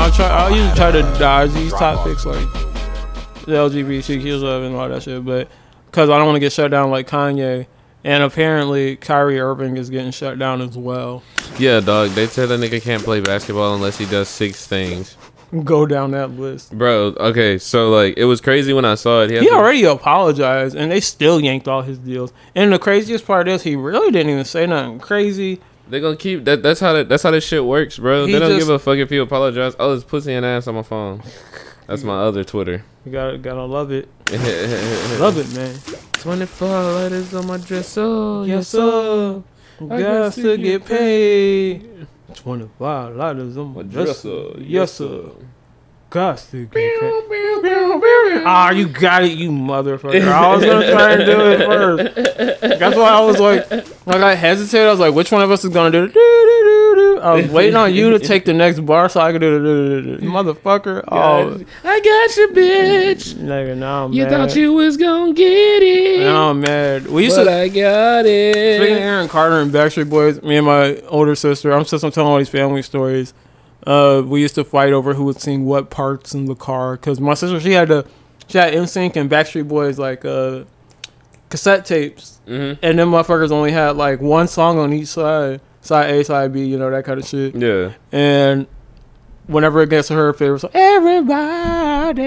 I 0.04 0.10
try. 0.10 0.28
I 0.28 0.50
usually 0.50 0.76
try 0.76 0.92
to 0.92 1.02
dodge 1.18 1.54
these 1.54 1.72
topics 1.72 2.26
like 2.26 2.52
the 3.46 3.54
LGBTQ 3.54 4.40
stuff 4.40 4.64
and 4.64 4.76
all 4.76 4.90
that 4.90 5.02
shit, 5.02 5.24
but 5.24 5.48
because 5.86 6.10
I 6.10 6.18
don't 6.18 6.26
want 6.26 6.36
to 6.36 6.42
get 6.42 6.52
shut 6.52 6.72
down 6.72 6.92
like 6.92 7.08
Kanye, 7.08 7.68
and 8.04 8.22
apparently 8.22 8.98
Kyrie 8.98 9.40
Irving 9.40 9.78
is 9.78 9.90
getting 9.90 10.12
shut 10.12 10.38
down 10.38 10.60
as 10.62 10.78
well. 10.78 11.24
Yeah, 11.58 11.80
dog. 11.80 12.10
They 12.10 12.28
said 12.28 12.50
that 12.50 12.60
nigga 12.60 12.82
can't 12.82 13.02
play 13.02 13.22
basketball 13.22 13.76
unless 13.76 13.98
he 13.98 14.06
does 14.06 14.28
six 14.28 14.68
things. 14.68 15.16
Go 15.64 15.86
down 15.86 16.12
that 16.12 16.32
list. 16.32 16.78
Bro, 16.78 17.16
okay, 17.18 17.58
so 17.58 17.90
like 17.90 18.16
it 18.18 18.26
was 18.26 18.42
crazy 18.42 18.74
when 18.74 18.84
I 18.84 18.96
saw 18.96 19.22
it. 19.22 19.32
He 19.32 19.38
to- 19.40 19.54
already 19.54 19.86
apologized, 19.86 20.76
and 20.76 20.92
they 20.92 21.00
still 21.00 21.40
yanked 21.40 21.70
all 21.70 21.82
his 21.82 21.98
deals. 21.98 22.34
And 22.56 22.74
the 22.74 22.80
craziest 22.80 23.26
part 23.26 23.48
is 23.48 23.64
he 23.64 23.78
really 23.78 24.12
didn't 24.12 24.32
even 24.34 24.44
say 24.44 24.68
nothing 24.68 25.00
crazy. 25.00 25.62
They 25.90 26.00
gonna 26.00 26.16
keep 26.16 26.46
that. 26.46 26.64
That's 26.64 26.80
how 26.80 26.94
that, 26.94 27.10
that's 27.10 27.24
how 27.24 27.32
this 27.32 27.46
shit 27.46 27.64
works, 27.64 27.98
bro. 28.00 28.26
He 28.26 28.34
they 28.34 28.40
don't 28.40 28.52
just- 28.52 28.68
give 28.68 28.70
a 28.74 28.80
fuck 28.80 28.98
if 28.98 29.12
you 29.12 29.22
apologize. 29.22 29.76
Oh, 29.80 29.94
it's 29.94 30.04
pussy 30.04 30.34
and 30.34 30.46
ass 30.46 30.68
on 30.68 30.76
my 30.76 30.84
phone. 30.84 31.22
That's 31.88 32.04
my 32.04 32.18
other 32.22 32.44
Twitter. 32.46 32.84
You 33.06 33.12
gotta 33.12 33.38
gotta 33.38 33.66
love 33.66 33.92
it. 33.92 34.08
love 35.20 35.38
it, 35.38 35.54
man. 35.56 35.76
Twenty 36.14 36.46
four 36.46 36.70
letters 36.70 37.34
on 37.34 37.46
my 37.48 37.58
dress. 37.58 37.98
Oh, 37.98 38.46
dresser. 38.46 38.56
Yes, 38.56 38.68
sir. 38.70 39.44
I 39.82 40.02
Got 40.02 40.34
to 40.34 40.58
get 40.58 40.86
paid. 40.86 42.08
Twenty 42.36 42.70
five 42.80 43.18
dollars 43.18 43.58
on 43.58 43.74
my 43.74 43.84
My 43.84 43.84
dresser. 43.84 44.30
dresser. 44.54 44.62
Yes, 44.62 44.94
sir. 44.94 45.30
Disgusting. 46.14 46.70
Ah, 48.46 48.72
you 48.72 48.88
got 48.88 49.24
it, 49.24 49.32
you 49.32 49.50
motherfucker. 49.50 50.22
I 50.28 50.56
was 50.56 50.66
gonna 50.66 50.92
try 50.92 51.14
and 51.14 51.26
do 51.26 51.52
it 51.52 51.66
first. 51.66 52.80
That's 52.80 52.96
why 52.96 53.10
I 53.10 53.20
was 53.22 53.40
like, 53.40 53.70
like 54.06 54.22
I 54.22 54.36
hesitated. 54.36 54.88
I 54.88 54.92
was 54.92 55.00
like, 55.00 55.14
which 55.16 55.32
one 55.32 55.42
of 55.42 55.52
us 55.52 55.64
is 55.64 55.72
gonna 55.72 55.92
do 55.92 56.06
it? 56.06 57.24
I 57.24 57.36
was 57.36 57.50
waiting 57.50 57.76
on 57.76 57.94
you 57.94 58.10
to 58.10 58.20
take 58.20 58.44
the 58.44 58.54
next 58.54 58.82
bar 58.82 59.08
so 59.08 59.22
I 59.22 59.32
could 59.32 59.40
do 59.40 60.18
the 60.18 60.26
motherfucker. 60.26 61.04
Oh, 61.08 61.64
I 61.84 62.00
got 62.00 62.38
you, 62.38 62.50
bitch. 62.50 63.34
nigga, 63.36 63.78
now 63.78 64.06
I'm 64.06 64.14
You 64.14 64.30
thought 64.30 64.56
you 64.56 64.74
was 64.74 64.98
gonna 64.98 65.34
get 65.34 65.82
it. 65.82 66.20
Now 66.20 66.50
I'm 66.50 66.60
mad. 66.60 67.08
We 67.08 67.24
used 67.24 67.38
but 67.38 67.46
to. 67.46 67.54
I 67.54 67.70
got 67.70 68.26
it. 68.26 68.78
Speaking 68.78 68.98
of 68.98 69.02
Aaron 69.02 69.30
Carter 69.30 69.62
and 69.62 69.72
Backstreet 69.72 70.10
Boys, 70.10 70.42
me 70.44 70.58
and 70.58 70.66
my 70.66 70.98
older 71.08 71.36
sister, 71.36 71.72
I'm 71.72 71.86
just 71.86 72.04
I'm 72.04 72.12
telling 72.12 72.30
all 72.30 72.38
these 72.38 72.50
family 72.50 72.82
stories. 72.82 73.34
Uh, 73.86 74.24
we 74.26 74.40
used 74.42 74.56
to 74.56 74.64
fight 74.64 74.94
over 74.94 75.14
who 75.14 75.26
would 75.26 75.42
sing 75.42 75.66
what 75.66 75.90
parts 75.90 76.34
in 76.34 76.46
the 76.46 76.56
car 76.56 76.94
because 76.96 77.20
my 77.20 77.34
sister 77.34 77.60
she 77.60 77.74
had 77.74 77.90
the 77.90 78.06
she 78.48 78.58
had 78.58 78.74
NSYNC 78.74 79.16
and 79.18 79.30
Backstreet 79.30 79.68
Boys 79.68 80.00
like 80.00 80.24
uh 80.26 80.64
cassette 81.50 81.86
tapes, 81.86 82.40
Mhm. 82.48 82.78
and 82.82 82.98
them 83.00 83.12
motherfuckers 83.12 83.52
only 83.52 83.72
had 83.72 83.96
like 83.98 84.22
one 84.22 84.48
song 84.48 84.80
on 84.80 84.92
each 84.94 85.08
side, 85.10 85.60
side 85.82 86.10
A, 86.12 86.24
side 86.24 86.52
B, 86.54 86.64
you 86.66 86.78
know 86.80 86.90
that 86.90 87.04
kind 87.06 87.20
of 87.20 87.28
shit. 87.28 87.54
Yeah. 87.56 87.92
And 88.12 88.66
whenever 89.48 89.82
it 89.82 89.90
gets 89.90 90.08
to 90.08 90.14
her 90.16 90.32
favorite 90.34 90.62
song, 90.62 90.72
everybody, 90.74 92.24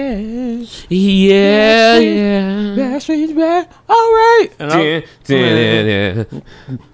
Yeah, 0.89 1.97
yeah. 1.99 2.75
Backstreet's 2.77 3.33
back, 3.33 3.69
all 3.89 3.95
right. 3.97 4.49
Dun, 4.59 5.03
dun, 5.25 6.25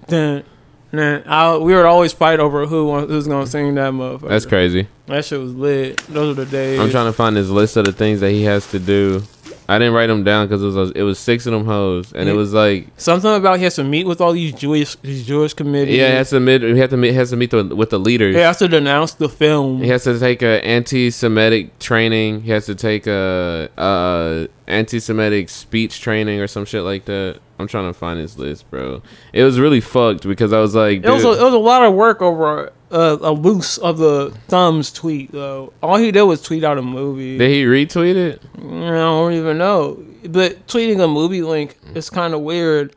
dun. 0.08 0.42
Dun. 0.96 1.22
I, 1.26 1.56
we 1.56 1.74
would 1.74 1.84
always 1.84 2.12
fight 2.12 2.40
over 2.40 2.66
who 2.66 3.06
who's 3.06 3.26
gonna 3.26 3.46
sing 3.46 3.74
that 3.74 3.92
motherfucker. 3.92 4.28
That's 4.28 4.46
crazy. 4.46 4.88
That 5.06 5.24
shit 5.24 5.40
was 5.40 5.54
lit. 5.54 5.98
Those 6.08 6.36
are 6.36 6.44
the 6.44 6.50
days. 6.50 6.80
I'm 6.80 6.90
trying 6.90 7.06
to 7.06 7.12
find 7.12 7.36
his 7.36 7.50
list 7.50 7.76
of 7.76 7.84
the 7.84 7.92
things 7.92 8.20
that 8.20 8.30
he 8.30 8.42
has 8.44 8.70
to 8.70 8.78
do. 8.78 9.22
I 9.68 9.78
didn't 9.78 9.94
write 9.94 10.08
them 10.08 10.24
down 10.24 10.46
because 10.46 10.62
it 10.62 10.66
was 10.78 10.90
it 10.90 11.02
was 11.02 11.18
six 11.18 11.46
of 11.46 11.52
them 11.52 11.64
hoes, 11.64 12.12
and 12.12 12.28
it 12.28 12.34
was 12.34 12.52
like 12.52 12.88
Something 12.96 13.34
about 13.34 13.58
he 13.58 13.64
has 13.64 13.76
to 13.76 13.84
meet 13.84 14.06
with 14.06 14.20
all 14.20 14.32
these 14.32 14.52
Jewish 14.52 14.96
these 14.96 15.26
Jewish 15.26 15.54
committees. 15.54 15.96
yeah, 15.96 16.08
he 16.08 16.14
has 16.16 16.30
to 16.30 16.40
meet 16.40 16.62
he 16.62 16.76
has 16.78 16.90
to 16.90 16.96
meet 16.96 17.14
has 17.14 17.30
to 17.30 17.36
meet 17.36 17.50
the, 17.50 17.64
with 17.64 17.90
the 17.90 17.98
leaders. 17.98 18.34
He 18.34 18.40
has 18.42 18.58
to 18.58 18.68
denounce 18.68 19.14
the 19.14 19.28
film. 19.28 19.82
He 19.82 19.88
has 19.88 20.04
to 20.04 20.18
take 20.18 20.42
a 20.42 20.64
anti-Semitic 20.64 21.78
training. 21.78 22.42
He 22.42 22.50
has 22.50 22.66
to 22.66 22.74
take 22.74 23.06
a, 23.06 23.70
a 23.76 24.48
anti-Semitic 24.66 25.48
speech 25.48 26.00
training 26.00 26.40
or 26.40 26.46
some 26.46 26.64
shit 26.64 26.82
like 26.82 27.06
that. 27.06 27.38
I'm 27.58 27.68
trying 27.68 27.88
to 27.88 27.94
find 27.94 28.18
his 28.18 28.36
list, 28.36 28.68
bro. 28.70 29.00
It 29.32 29.44
was 29.44 29.60
really 29.60 29.80
fucked 29.80 30.26
because 30.26 30.52
I 30.52 30.58
was 30.60 30.74
like, 30.74 31.04
It 31.04 31.10
was, 31.10 31.24
a, 31.24 31.30
it 31.30 31.42
was 31.42 31.54
a 31.54 31.58
lot 31.58 31.84
of 31.84 31.94
work 31.94 32.20
over 32.20 32.72
a, 32.94 33.18
a 33.20 33.32
loose 33.32 33.76
of 33.78 33.98
the 33.98 34.30
thumbs 34.48 34.92
tweet 34.92 35.32
though. 35.32 35.72
All 35.82 35.96
he 35.96 36.12
did 36.12 36.22
was 36.22 36.40
tweet 36.40 36.62
out 36.64 36.78
a 36.78 36.82
movie. 36.82 37.36
did 37.38 37.50
he 37.50 37.64
retweet 37.64 38.14
it? 38.16 38.40
I 38.56 38.60
don't 38.60 39.32
even 39.32 39.58
know. 39.58 40.02
But 40.28 40.66
tweeting 40.66 41.02
a 41.02 41.08
movie 41.08 41.42
link 41.42 41.76
is 41.94 42.08
kind 42.08 42.32
of 42.34 42.40
weird. 42.40 42.94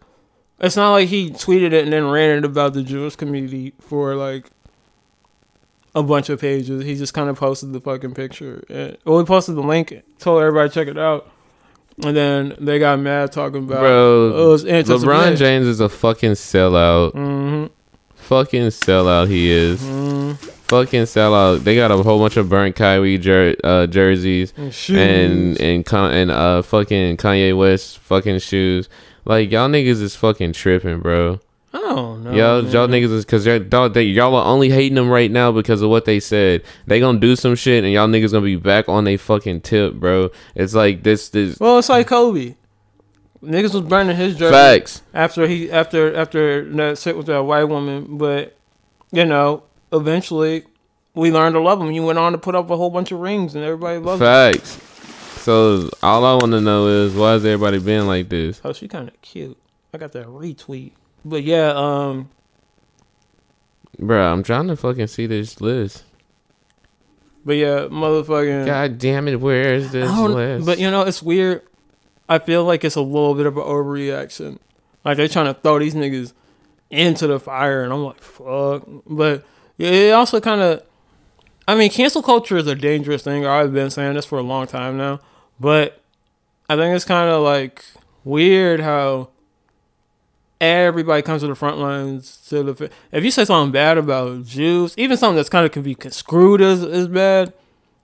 It's 0.59 0.75
not 0.75 0.91
like 0.91 1.09
he 1.09 1.29
tweeted 1.31 1.73
it 1.73 1.83
and 1.83 1.91
then 1.93 2.07
ran 2.09 2.37
it 2.37 2.45
about 2.45 2.73
the 2.73 2.83
Jewish 2.83 3.15
community 3.15 3.73
for 3.79 4.15
like 4.15 4.49
a 5.95 6.03
bunch 6.03 6.29
of 6.29 6.39
pages. 6.39 6.83
He 6.83 6.95
just 6.95 7.13
kind 7.13 7.29
of 7.29 7.37
posted 7.37 7.73
the 7.73 7.81
fucking 7.81 8.13
picture. 8.13 8.63
And, 8.69 8.97
well, 9.05 9.19
he 9.19 9.25
posted 9.25 9.55
the 9.55 9.61
link, 9.61 9.93
told 10.19 10.41
everybody 10.41 10.69
to 10.69 10.73
check 10.73 10.87
it 10.87 10.97
out. 10.97 11.29
And 12.03 12.15
then 12.15 12.55
they 12.59 12.77
got 12.77 12.99
mad 12.99 13.31
talking 13.31 13.63
about 13.63 13.79
Bro, 13.79 14.53
it's 14.53 14.63
LeBron. 14.89 15.35
James 15.37 15.65
is 15.65 15.79
a 15.79 15.89
fucking 15.89 16.33
sellout. 16.33 17.13
Mhm. 17.13 17.71
Fucking 18.27 18.67
sellout 18.67 19.29
he 19.29 19.49
is. 19.49 19.81
Mm-hmm. 19.81 20.33
Fucking 20.67 21.03
sellout. 21.03 21.63
They 21.63 21.75
got 21.75 21.91
a 21.91 21.97
whole 22.03 22.19
bunch 22.19 22.35
of 22.35 22.49
burnt 22.49 22.75
Kyrie 22.75 23.17
jer- 23.17 23.55
uh, 23.63 23.87
jerseys 23.87 24.53
And 24.57 24.73
shoes. 24.73 24.97
and 24.97 25.61
and 25.61 25.85
Con- 25.85 26.13
and 26.13 26.29
uh 26.29 26.61
fucking 26.61 27.15
Kanye 27.15 27.57
West 27.57 27.99
fucking 27.99 28.39
shoes. 28.39 28.89
Like 29.23 29.49
y'all 29.49 29.69
niggas 29.69 30.01
is 30.01 30.17
fucking 30.17 30.51
tripping, 30.51 30.99
bro. 30.99 31.39
Oh 31.73 32.19
don't 32.21 32.33
y'all, 32.35 32.61
man. 32.63 32.71
y'all 32.73 32.87
niggas 32.89 33.13
is 33.13 33.23
because 33.23 33.45
y'all, 33.45 33.87
they, 33.89 34.03
y'all 34.03 34.35
are 34.35 34.45
only 34.45 34.69
hating 34.69 34.95
them 34.95 35.09
right 35.09 35.31
now 35.31 35.53
because 35.53 35.81
of 35.81 35.89
what 35.89 36.03
they 36.03 36.19
said. 36.19 36.63
They 36.85 36.99
gonna 36.99 37.19
do 37.19 37.37
some 37.37 37.55
shit 37.55 37.85
and 37.85 37.93
y'all 37.93 38.09
niggas 38.09 38.33
gonna 38.33 38.43
be 38.43 38.57
back 38.57 38.89
on 38.89 39.05
they 39.05 39.15
fucking 39.15 39.61
tip, 39.61 39.93
bro. 39.93 40.31
It's 40.53 40.73
like 40.73 41.03
this, 41.03 41.29
this. 41.29 41.57
Well, 41.61 41.79
it's 41.79 41.87
like 41.87 42.07
Kobe. 42.07 42.55
Niggas 43.47 43.73
was 43.73 43.83
burning 43.83 44.17
his 44.17 44.35
jersey 44.35 44.51
Facts. 44.51 45.01
after 45.13 45.47
he 45.47 45.71
after 45.71 46.13
after 46.15 46.69
that 46.75 46.97
sit 46.97 47.15
with 47.15 47.27
that 47.27 47.43
white 47.43 47.63
woman, 47.63 48.17
but 48.17 48.57
you 49.11 49.23
know, 49.25 49.63
eventually 49.93 50.65
we 51.15 51.31
learned 51.31 51.53
to 51.53 51.61
love 51.61 51.81
him. 51.81 51.89
He 51.89 52.01
went 52.01 52.19
on 52.19 52.33
to 52.33 52.37
put 52.37 52.55
up 52.55 52.69
a 52.69 52.75
whole 52.75 52.89
bunch 52.89 53.11
of 53.11 53.19
rings, 53.19 53.55
and 53.55 53.63
everybody 53.63 53.99
loved 53.99 54.21
him. 54.21 54.27
Facts. 54.27 54.83
So 55.41 55.89
all 56.03 56.25
I 56.25 56.33
want 56.33 56.51
to 56.51 56.59
know 56.59 56.87
is 56.87 57.13
why 57.13 57.35
is 57.35 57.45
everybody 57.45 57.79
being 57.79 58.05
like 58.05 58.27
this? 58.27 58.59
Oh, 58.65 58.73
she 58.73 58.89
kind 58.89 59.07
of 59.07 59.21
cute. 59.21 59.57
I 59.93 59.97
got 59.97 60.11
that 60.11 60.25
retweet, 60.27 60.91
but 61.23 61.43
yeah, 61.43 61.71
um, 61.73 62.29
Bro, 63.99 64.31
I'm 64.31 64.43
trying 64.43 64.67
to 64.67 64.75
fucking 64.75 65.07
see 65.07 65.25
this 65.25 65.59
list. 65.59 66.03
but 67.45 67.53
yeah, 67.53 67.87
motherfucking. 67.89 68.65
God 68.65 68.97
damn 68.97 69.27
it, 69.27 69.39
where 69.39 69.73
is 69.73 69.91
this 69.91 70.11
list? 70.11 70.65
But 70.65 70.79
you 70.79 70.91
know, 70.91 71.01
it's 71.01 71.23
weird. 71.23 71.66
I 72.29 72.39
feel 72.39 72.63
like 72.63 72.83
it's 72.83 72.95
a 72.95 73.01
little 73.01 73.35
bit 73.35 73.45
of 73.45 73.57
an 73.57 73.63
overreaction. 73.63 74.59
Like 75.05 75.17
they're 75.17 75.27
trying 75.27 75.53
to 75.53 75.59
throw 75.59 75.79
these 75.79 75.95
niggas 75.95 76.33
into 76.89 77.27
the 77.27 77.39
fire, 77.39 77.83
and 77.83 77.93
I'm 77.93 78.03
like, 78.03 78.21
fuck. 78.21 78.83
But 79.05 79.45
it 79.77 80.13
also 80.13 80.39
kind 80.39 80.61
of. 80.61 80.83
I 81.69 81.75
mean, 81.75 81.89
cancel 81.91 82.21
culture 82.21 82.57
is 82.57 82.67
a 82.67 82.75
dangerous 82.75 83.23
thing. 83.23 83.45
I've 83.45 83.73
been 83.73 83.89
saying 83.89 84.13
this 84.13 84.25
for 84.25 84.37
a 84.39 84.43
long 84.43 84.67
time 84.67 84.97
now, 84.97 85.19
but 85.59 86.01
I 86.69 86.75
think 86.75 86.95
it's 86.95 87.05
kind 87.05 87.29
of 87.29 87.43
like 87.43 87.83
weird 88.23 88.79
how 88.79 89.29
everybody 90.59 91.21
comes 91.21 91.41
to 91.41 91.47
the 91.47 91.55
front 91.55 91.77
lines 91.77 92.37
to 92.49 92.63
the. 92.63 92.91
If 93.11 93.23
you 93.23 93.31
say 93.31 93.45
something 93.45 93.71
bad 93.71 93.97
about 93.97 94.45
Jews, 94.45 94.93
even 94.97 95.17
something 95.17 95.35
that's 95.35 95.49
kind 95.49 95.65
of 95.65 95.71
can 95.71 95.83
be 95.83 95.95
construed 95.95 96.61
as 96.61 96.83
as 96.83 97.07
bad, 97.07 97.53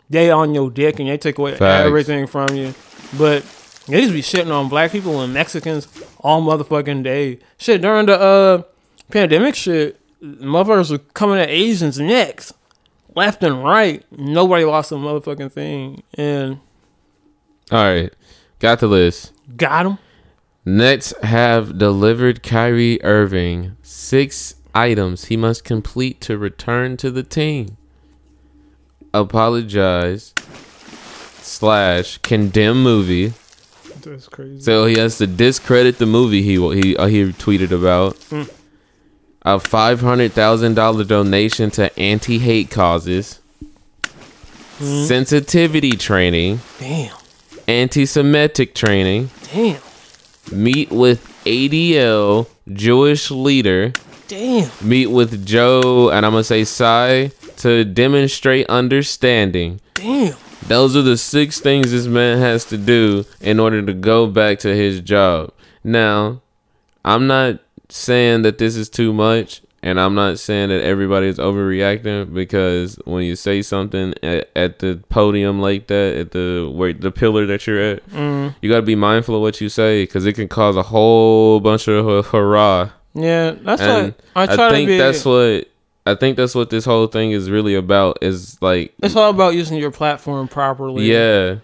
they 0.10 0.30
on 0.30 0.54
your 0.54 0.70
dick 0.70 1.00
and 1.00 1.10
they 1.10 1.18
take 1.18 1.38
away 1.38 1.56
Facts. 1.56 1.86
everything 1.86 2.28
from 2.28 2.56
you. 2.56 2.74
But 3.18 3.44
they 3.88 4.02
just 4.02 4.14
be 4.14 4.22
shitting 4.22 4.52
on 4.52 4.70
black 4.70 4.92
people 4.92 5.22
and 5.22 5.34
Mexicans 5.34 5.88
all 6.20 6.42
motherfucking 6.42 7.04
day. 7.04 7.40
Shit 7.58 7.82
during 7.82 8.06
the 8.06 8.20
uh 8.20 8.64
pandemic 9.12 9.56
shit, 9.56 10.00
motherfuckers 10.22 10.92
were 10.92 11.00
coming 11.00 11.40
at 11.40 11.50
Asians 11.50 12.00
next. 12.00 12.54
Left 13.16 13.44
and 13.44 13.64
right. 13.64 14.04
Nobody 14.12 14.66
lost 14.66 14.92
a 14.92 14.96
motherfucking 14.96 15.52
thing. 15.52 16.04
And 16.16 16.60
all 17.72 17.84
right, 17.84 18.14
got 18.60 18.80
the 18.80 18.88
list. 18.88 19.32
got 19.58 19.86
him. 19.86 19.98
Nets 20.66 21.14
have 21.24 21.78
delivered 21.78 22.42
Kyrie 22.42 23.04
Irving 23.04 23.76
six 23.82 24.56
items 24.74 25.26
he 25.26 25.36
must 25.38 25.66
complete 25.66 26.22
to 26.22 26.38
return 26.38 26.96
to 26.98 27.12
the 27.12 27.22
team. 27.24 27.78
Apologize 29.14 30.34
slash 31.42 32.18
condemn 32.20 32.82
movie. 32.82 33.34
That's 34.04 34.28
crazy. 34.28 34.62
So 34.62 34.86
he 34.86 34.98
has 34.98 35.18
to 35.18 35.28
discredit 35.28 35.98
the 35.98 36.06
movie 36.06 36.42
he 36.42 36.56
he 36.82 36.98
uh, 36.98 37.08
he 37.08 37.26
tweeted 37.34 37.72
about. 37.72 38.18
Hmm. 38.24 38.44
A 39.46 39.60
five 39.60 40.00
hundred 40.00 40.32
thousand 40.32 40.76
dollar 40.76 41.04
donation 41.04 41.70
to 41.72 41.98
anti 42.00 42.40
hate 42.40 42.70
causes. 42.70 43.40
Hmm. 44.78 45.04
Sensitivity 45.06 45.92
training. 45.92 46.62
Damn. 46.80 47.16
Anti 47.68 48.06
Semitic 48.06 48.74
training. 48.74 49.30
Damn. 49.54 49.82
Meet 50.52 50.92
with 50.92 51.26
ADL 51.46 52.48
Jewish 52.72 53.32
leader. 53.32 53.94
Damn. 54.28 54.70
Meet 54.82 55.08
with 55.08 55.46
Joe 55.46 56.10
and 56.10 56.26
I'm 56.26 56.32
gonna 56.32 56.44
say 56.44 56.64
Sai 56.64 57.32
to 57.58 57.84
demonstrate 57.84 58.68
understanding. 58.68 59.80
Damn. 59.94 60.36
Those 60.68 60.96
are 60.96 61.02
the 61.02 61.18
six 61.18 61.60
things 61.60 61.92
this 61.92 62.06
man 62.08 62.38
has 62.40 62.66
to 62.66 62.78
do 62.78 63.26
in 63.42 63.60
order 63.60 63.82
to 63.86 63.94
go 63.94 64.28
back 64.28 64.60
to 64.60 64.76
his 64.76 65.02
job. 65.02 65.52
Now, 65.84 66.42
I'm 67.06 67.28
not 67.28 67.60
saying 67.90 68.44
that 68.44 68.58
this 68.58 68.76
is 68.76 68.90
too 68.90 69.14
much, 69.14 69.62
and 69.84 70.00
I'm 70.00 70.16
not 70.16 70.40
saying 70.40 70.70
that 70.70 70.82
everybody 70.82 71.28
is 71.28 71.38
overreacting 71.38 72.34
because 72.34 72.96
when 73.06 73.24
you 73.26 73.36
say 73.36 73.62
something 73.62 74.14
at, 74.24 74.50
at 74.56 74.80
the 74.80 75.04
podium 75.10 75.60
like 75.60 75.88
that, 75.88 76.16
at 76.16 76.32
the 76.32 76.72
where 76.74 76.94
the 76.94 77.12
pillar 77.12 77.46
that 77.48 77.68
you're 77.68 77.82
at, 77.82 78.10
Mm. 78.10 78.56
you 78.62 78.70
got 78.70 78.78
to 78.78 78.82
be 78.84 78.96
mindful 78.96 79.36
of 79.36 79.42
what 79.42 79.60
you 79.62 79.68
say 79.70 80.04
because 80.04 80.26
it 80.26 80.34
can 80.34 80.48
cause 80.48 80.76
a 80.78 80.84
whole 80.84 81.60
bunch 81.60 81.88
of 81.90 82.28
hurrah. 82.28 82.90
Yeah, 83.14 83.52
that's 83.52 83.82
And 83.82 84.16
what 84.34 84.50
I 84.50 84.56
try 84.56 84.70
think 84.72 84.88
to 84.88 84.94
be. 84.94 84.98
that's 84.98 85.26
what 85.26 85.68
I 86.06 86.16
think 86.16 86.38
that's 86.38 86.54
what 86.56 86.70
this 86.70 86.86
whole 86.86 87.08
thing 87.08 87.32
is 87.32 87.50
really 87.50 87.76
about. 87.76 88.18
Is 88.22 88.62
like 88.62 88.94
it's 89.02 89.16
all 89.16 89.30
about 89.30 89.54
using 89.56 89.78
your 89.78 89.92
platform 89.92 90.48
properly. 90.48 91.06
yeah. 91.12 91.58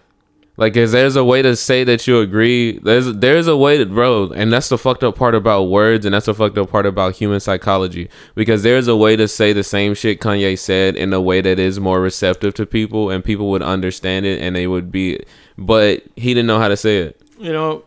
Like, 0.56 0.76
is 0.76 0.92
there's 0.92 1.16
a 1.16 1.24
way 1.24 1.40
to 1.40 1.56
say 1.56 1.84
that 1.84 2.06
you 2.06 2.18
agree? 2.20 2.78
There's 2.80 3.10
there's 3.14 3.46
a 3.46 3.56
way 3.56 3.78
to, 3.78 3.86
bro, 3.86 4.30
and 4.30 4.52
that's 4.52 4.68
the 4.68 4.76
fucked 4.76 5.02
up 5.02 5.16
part 5.16 5.34
about 5.34 5.64
words, 5.70 6.04
and 6.04 6.12
that's 6.14 6.26
the 6.26 6.34
fucked 6.34 6.58
up 6.58 6.70
part 6.70 6.84
about 6.84 7.14
human 7.16 7.40
psychology. 7.40 8.10
Because 8.34 8.62
there's 8.62 8.86
a 8.86 8.94
way 8.94 9.16
to 9.16 9.26
say 9.26 9.54
the 9.54 9.64
same 9.64 9.94
shit 9.94 10.20
Kanye 10.20 10.58
said 10.58 10.96
in 10.96 11.14
a 11.14 11.20
way 11.20 11.40
that 11.40 11.58
is 11.58 11.80
more 11.80 12.02
receptive 12.02 12.52
to 12.54 12.66
people, 12.66 13.08
and 13.08 13.24
people 13.24 13.50
would 13.50 13.62
understand 13.62 14.26
it, 14.26 14.42
and 14.42 14.54
they 14.54 14.66
would 14.66 14.92
be. 14.92 15.20
But 15.56 16.02
he 16.16 16.34
didn't 16.34 16.48
know 16.48 16.58
how 16.58 16.68
to 16.68 16.76
say 16.76 16.98
it. 16.98 17.22
You 17.38 17.52
know, 17.54 17.84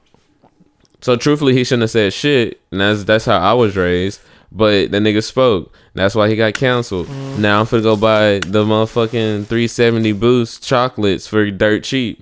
So 1.02 1.16
truthfully, 1.16 1.54
he 1.54 1.64
shouldn't 1.64 1.84
have 1.84 1.92
said 1.92 2.12
shit, 2.12 2.60
and 2.72 2.82
that's 2.82 3.04
that's 3.04 3.26
how 3.26 3.38
I 3.38 3.54
was 3.54 3.78
raised. 3.78 4.20
But 4.56 4.92
the 4.92 5.00
nigga 5.00 5.24
spoke. 5.24 5.74
That's 5.96 6.14
why 6.14 6.30
he 6.30 6.36
got 6.36 6.54
canceled. 6.54 7.08
Mhm. 7.08 7.40
Now 7.40 7.60
I'm 7.62 7.66
finna 7.66 7.82
go 7.82 7.96
buy 7.96 8.40
the 8.40 8.64
motherfucking 8.64 9.48
370 9.48 10.12
Boost 10.12 10.64
chocolates 10.64 11.26
for 11.26 11.50
dirt 11.50 11.84
cheap. 11.84 12.22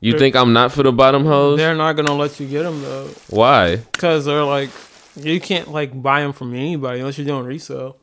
You 0.00 0.12
They're- 0.12 0.20
think 0.20 0.36
I'm 0.36 0.52
not 0.54 0.72
for 0.72 0.82
the 0.82 0.92
bottom 0.92 1.24
hoes? 1.26 1.58
they're 1.58 1.74
not 1.74 1.96
gonna 1.96 2.14
let 2.14 2.40
you 2.40 2.46
get 2.46 2.62
them 2.62 2.80
though, 2.82 3.08
Why? 3.28 3.76
because 3.76 4.24
they're 4.24 4.44
like, 4.44 4.70
you 5.20 5.38
can't 5.40 5.70
like 5.70 6.00
buy 6.02 6.20
them 6.22 6.32
from 6.32 6.54
anybody 6.54 7.00
unless 7.00 7.18
you're 7.18 7.26
doing 7.26 7.44
resale. 7.44 7.96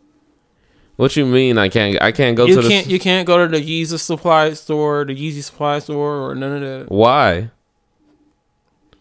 What 0.98 1.16
you 1.16 1.26
mean? 1.26 1.58
I 1.58 1.68
can't. 1.70 2.00
I 2.02 2.12
can't 2.12 2.38
go 2.38 2.46
you 2.46 2.56
to 2.56 2.62
the. 2.62 2.70
can't 2.70 2.86
you 2.88 3.00
can't 3.00 3.26
go 3.26 3.44
to 3.44 3.48
the 3.48 3.60
Yeezy 3.64 3.98
supply 3.98 4.54
store, 4.54 5.04
the 5.04 5.16
Yeezy 5.16 5.42
supply 5.42 5.80
store, 5.80 6.30
or 6.30 6.36
none 6.36 6.58
of 6.58 6.62
that. 6.62 6.92
Why? 6.92 7.50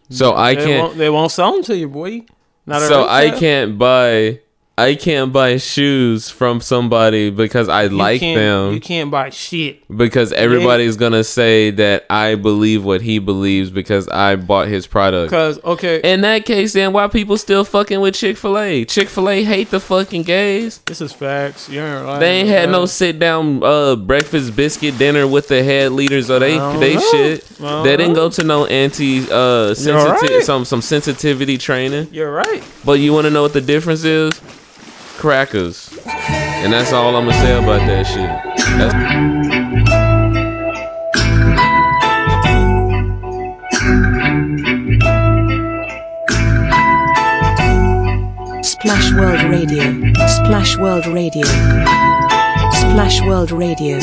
So 0.09 0.35
I 0.35 0.55
can't. 0.55 0.83
Won't, 0.83 0.97
they 0.97 1.09
won't 1.11 1.31
sell 1.31 1.53
them 1.53 1.63
to 1.65 1.77
you, 1.77 1.87
boy. 1.87 2.23
Not 2.71 2.87
so 2.87 3.07
I 3.07 3.31
can't 3.31 3.77
buy. 3.77 4.39
I 4.81 4.95
can't 4.95 5.31
buy 5.31 5.57
shoes 5.57 6.29
from 6.29 6.59
somebody 6.59 7.29
because 7.29 7.69
I 7.69 7.83
You 7.83 7.89
like 7.89 8.19
them. 8.19 8.73
You 8.73 8.79
can't 8.79 9.11
buy 9.11 9.29
shit. 9.29 9.85
because 9.95 10.33
everybody's 10.33 10.97
gonna 10.97 11.23
say 11.23 11.69
that 11.71 12.05
I 12.09 12.35
believe 12.35 12.83
what 12.83 13.01
he 13.01 13.19
believes 13.19 13.69
because 13.69 14.07
I 14.07 14.37
bought 14.37 14.67
his 14.69 14.87
product. 14.87 15.31
Cause 15.31 15.63
okay, 15.63 16.01
In 16.03 16.21
that 16.21 16.45
case, 16.45 16.73
then 16.73 16.93
why 16.93 17.07
people 17.07 17.37
still 17.37 17.63
fucking 17.63 17.99
with 18.01 18.15
Chick 18.15 18.37
Fil 18.37 18.57
A? 18.57 18.85
Chick 18.85 19.07
Fil 19.07 19.29
A 19.29 19.43
hate 19.43 19.69
the 19.69 19.79
fucking 19.79 20.23
gays. 20.23 20.79
this 20.79 20.99
is 20.99 21.13
facts. 21.13 21.69
You 21.69 21.81
ain't 21.81 22.05
lying 22.05 22.19
They 22.19 22.39
ain't 22.39 22.49
had 22.49 22.69
no 22.69 22.85
sit 22.87 23.19
down 23.19 23.63
uh 23.63 23.95
breakfast 23.95 24.55
biscuit 24.55 24.97
dinner 24.97 25.27
with 25.27 25.47
the 25.47 25.63
head 25.63 25.91
leaders 25.91 26.31
or 26.31 26.39
they 26.39 26.57
they 26.79 26.95
know. 26.95 27.11
shit. 27.11 27.45
They 27.59 27.97
didn't 27.97 28.13
know. 28.13 28.15
go 28.15 28.29
to 28.29 28.43
no 28.43 28.65
anti 28.65 29.27
uh 29.29 29.75
sensitive 29.75 30.29
right. 30.29 30.43
some 30.43 30.65
some 30.65 30.81
sensitivity 30.81 31.57
training. 31.59 32.07
You're 32.11 32.31
right. 32.31 32.63
But 32.83 32.93
you 32.93 33.13
want 33.13 33.25
to 33.25 33.31
know 33.31 33.43
what 33.43 33.53
the 33.53 33.61
difference 33.61 34.03
is? 34.03 34.41
Crackers. 35.21 35.87
And 36.07 36.73
that's 36.73 36.91
all 36.91 37.15
I'm 37.15 37.27
gonna 37.27 37.37
say 37.37 37.55
about 37.55 37.85
that 37.85 38.07
shit. 38.07 38.27
That's- 38.79 40.01
Splash 48.63 49.11
World 49.13 49.43
Radio. 49.49 49.83
Splash 50.27 50.77
World 50.77 51.05
Radio. 51.07 51.45
Splash 52.71 53.21
World 53.21 53.51
Radio. 53.51 53.99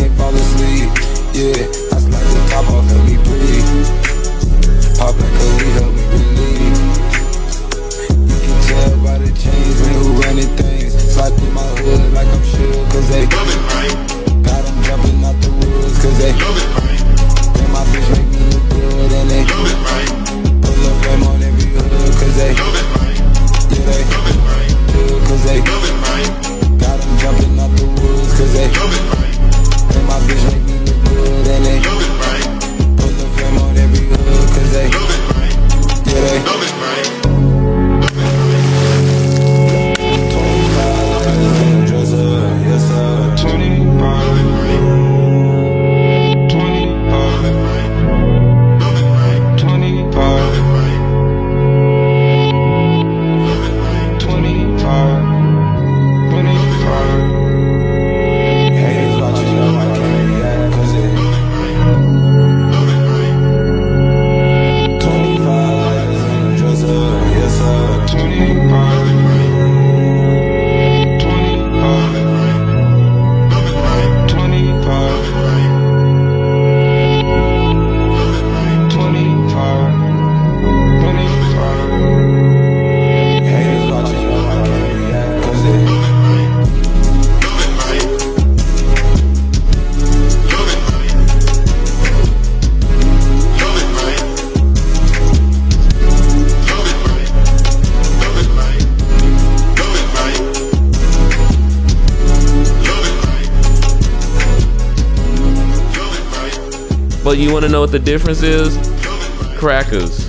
Can't 0.00 0.12
fall 0.16 0.34
asleep. 0.34 0.88
Yeah, 1.34 1.68
I 1.92 1.98
slide 2.00 2.28
the 2.32 2.40
top 2.48 2.66
off, 2.70 2.86
help 2.88 3.04
me 3.04 3.16
breathe. 3.26 3.70
Pop 4.98 5.14
like 5.18 5.36
a 5.36 5.48
weed, 5.56 5.74
help 5.76 5.92
me 5.94 6.04
relieve. 6.12 6.69
And 10.00 10.18
running 10.24 10.50
things. 10.56 10.92
Slide 11.12 11.32
through 11.36 11.52
my 11.52 11.66
hood 11.80 12.12
like 12.12 12.28
I'm 12.28 12.44
sure, 12.44 12.74
cause 12.90 13.08
they 13.08 13.24
love 13.26 13.48
it, 13.48 13.62
right? 13.72 13.96
Got 14.44 14.64
'em 14.64 14.76
jumping 14.84 15.24
out 15.24 15.36
the 15.40 15.50
woods, 15.50 15.96
cause 16.02 16.16
they 16.18 16.32
love 16.32 16.56
it, 16.56 16.68
right? 16.80 17.02
And 17.60 17.72
my 17.72 17.84
bitch 17.92 18.08
make 18.16 18.28
me 18.32 18.40
look 18.52 18.64
good 18.70 19.12
and 19.18 19.30
they 19.30 19.42
love 19.44 19.68
it, 19.72 19.80
right? 19.90 20.10
Pull 20.62 20.80
a 20.88 20.92
flame 21.02 21.22
on 21.28 21.42
every 21.42 21.68
hood, 21.74 22.12
cause 22.20 22.36
they 22.40 22.52
love 22.60 22.76
it, 22.80 22.88
right? 22.96 23.18
Yeah, 23.72 23.84
they 23.90 24.02
love 24.12 24.28
it, 24.32 24.40
right? 24.50 24.72
Cause 25.28 25.42
they 25.44 25.58
love 25.68 25.84
it, 25.90 25.96
right? 26.08 26.30
Got 26.80 26.98
jumping 27.20 27.58
out 27.60 27.72
the 27.76 27.86
woods, 28.00 28.32
cause 28.38 28.52
they 28.52 28.68
love 28.78 28.92
it, 28.98 29.04
right? 29.14 29.36
And 29.96 30.04
my 30.06 30.18
bitch 30.26 30.44
make 30.50 30.64
me 30.68 30.76
look 30.86 30.98
good 31.08 31.46
and 31.54 31.64
they 31.66 31.78
love 31.86 32.02
it, 32.06 32.14
right? 32.24 32.46
Pull 32.98 33.14
a 33.24 33.26
flame 33.36 33.58
on 33.64 33.76
every 33.76 34.04
hood, 34.08 34.46
cause 34.54 34.70
they 34.72 34.86
love 34.96 35.10
it, 35.16 35.22
right? 35.34 35.54
Yeah, 36.08 36.20
they 36.28 36.38
love 36.48 36.62
it, 36.68 36.74
But 36.80 37.19
you 107.40 107.52
want 107.52 107.64
to 107.64 107.70
know 107.70 107.80
what 107.80 107.92
the 107.92 107.98
difference 107.98 108.42
is? 108.42 108.76
Crackers. 109.58 110.28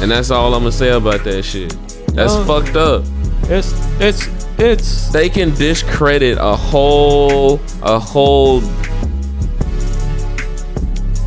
And 0.00 0.10
that's 0.10 0.30
all 0.30 0.54
I'm 0.54 0.60
gonna 0.62 0.72
say 0.72 0.90
about 0.90 1.24
that 1.24 1.42
shit. 1.44 1.76
That's 2.14 2.32
Um, 2.32 2.46
fucked 2.46 2.76
up. 2.76 3.04
It's 3.44 3.72
it's 4.00 4.28
it's 4.58 5.08
They 5.10 5.28
can 5.28 5.54
discredit 5.54 6.38
a 6.40 6.56
whole 6.56 7.60
a 7.82 7.98
whole. 7.98 8.60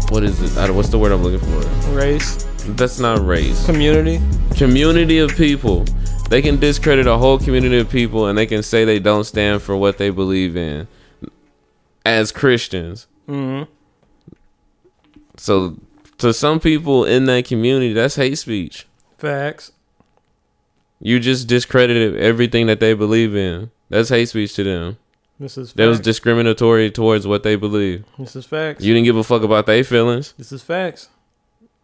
What 0.09 0.23
is 0.23 0.39
it? 0.41 0.57
I 0.59 0.67
don't- 0.67 0.75
What's 0.75 0.89
the 0.89 0.97
word 0.99 1.11
I'm 1.11 1.23
looking 1.23 1.39
for? 1.39 1.89
race 1.95 2.45
That's 2.69 2.99
not 2.99 3.25
race. 3.25 3.65
community. 3.65 4.21
Community 4.55 5.17
of 5.19 5.35
people. 5.35 5.85
They 6.29 6.41
can 6.41 6.59
discredit 6.59 7.07
a 7.07 7.17
whole 7.17 7.37
community 7.37 7.77
of 7.79 7.89
people, 7.89 8.27
and 8.27 8.37
they 8.37 8.45
can 8.45 8.63
say 8.63 8.85
they 8.85 8.99
don't 8.99 9.23
stand 9.25 9.61
for 9.61 9.75
what 9.75 9.97
they 9.97 10.09
believe 10.09 10.55
in 10.55 10.87
as 12.05 12.31
Christians. 12.31 13.07
hmm 13.27 13.63
So, 15.43 15.75
to 16.19 16.33
some 16.33 16.61
people 16.61 17.03
in 17.03 17.25
that 17.25 17.43
community, 17.43 17.91
that's 17.91 18.15
hate 18.15 18.37
speech. 18.37 18.87
Facts. 19.17 19.73
You 21.01 21.19
just 21.19 21.49
discredited 21.49 22.15
everything 22.15 22.67
that 22.67 22.79
they 22.79 22.93
believe 22.93 23.35
in. 23.35 23.69
That's 23.89 24.07
hate 24.07 24.29
speech 24.29 24.53
to 24.53 24.63
them. 24.63 24.97
This 25.41 25.57
is 25.57 25.73
That 25.73 25.87
was 25.87 25.99
discriminatory 25.99 26.91
towards 26.91 27.27
what 27.27 27.43
they 27.43 27.57
believe. 27.57 28.05
This 28.17 28.37
is 28.37 28.45
facts. 28.45 28.85
You 28.85 28.93
didn't 28.93 29.03
give 29.03 29.17
a 29.17 29.23
fuck 29.25 29.43
about 29.43 29.65
their 29.65 29.83
feelings. 29.83 30.33
This 30.37 30.53
is 30.53 30.63
facts. 30.63 31.09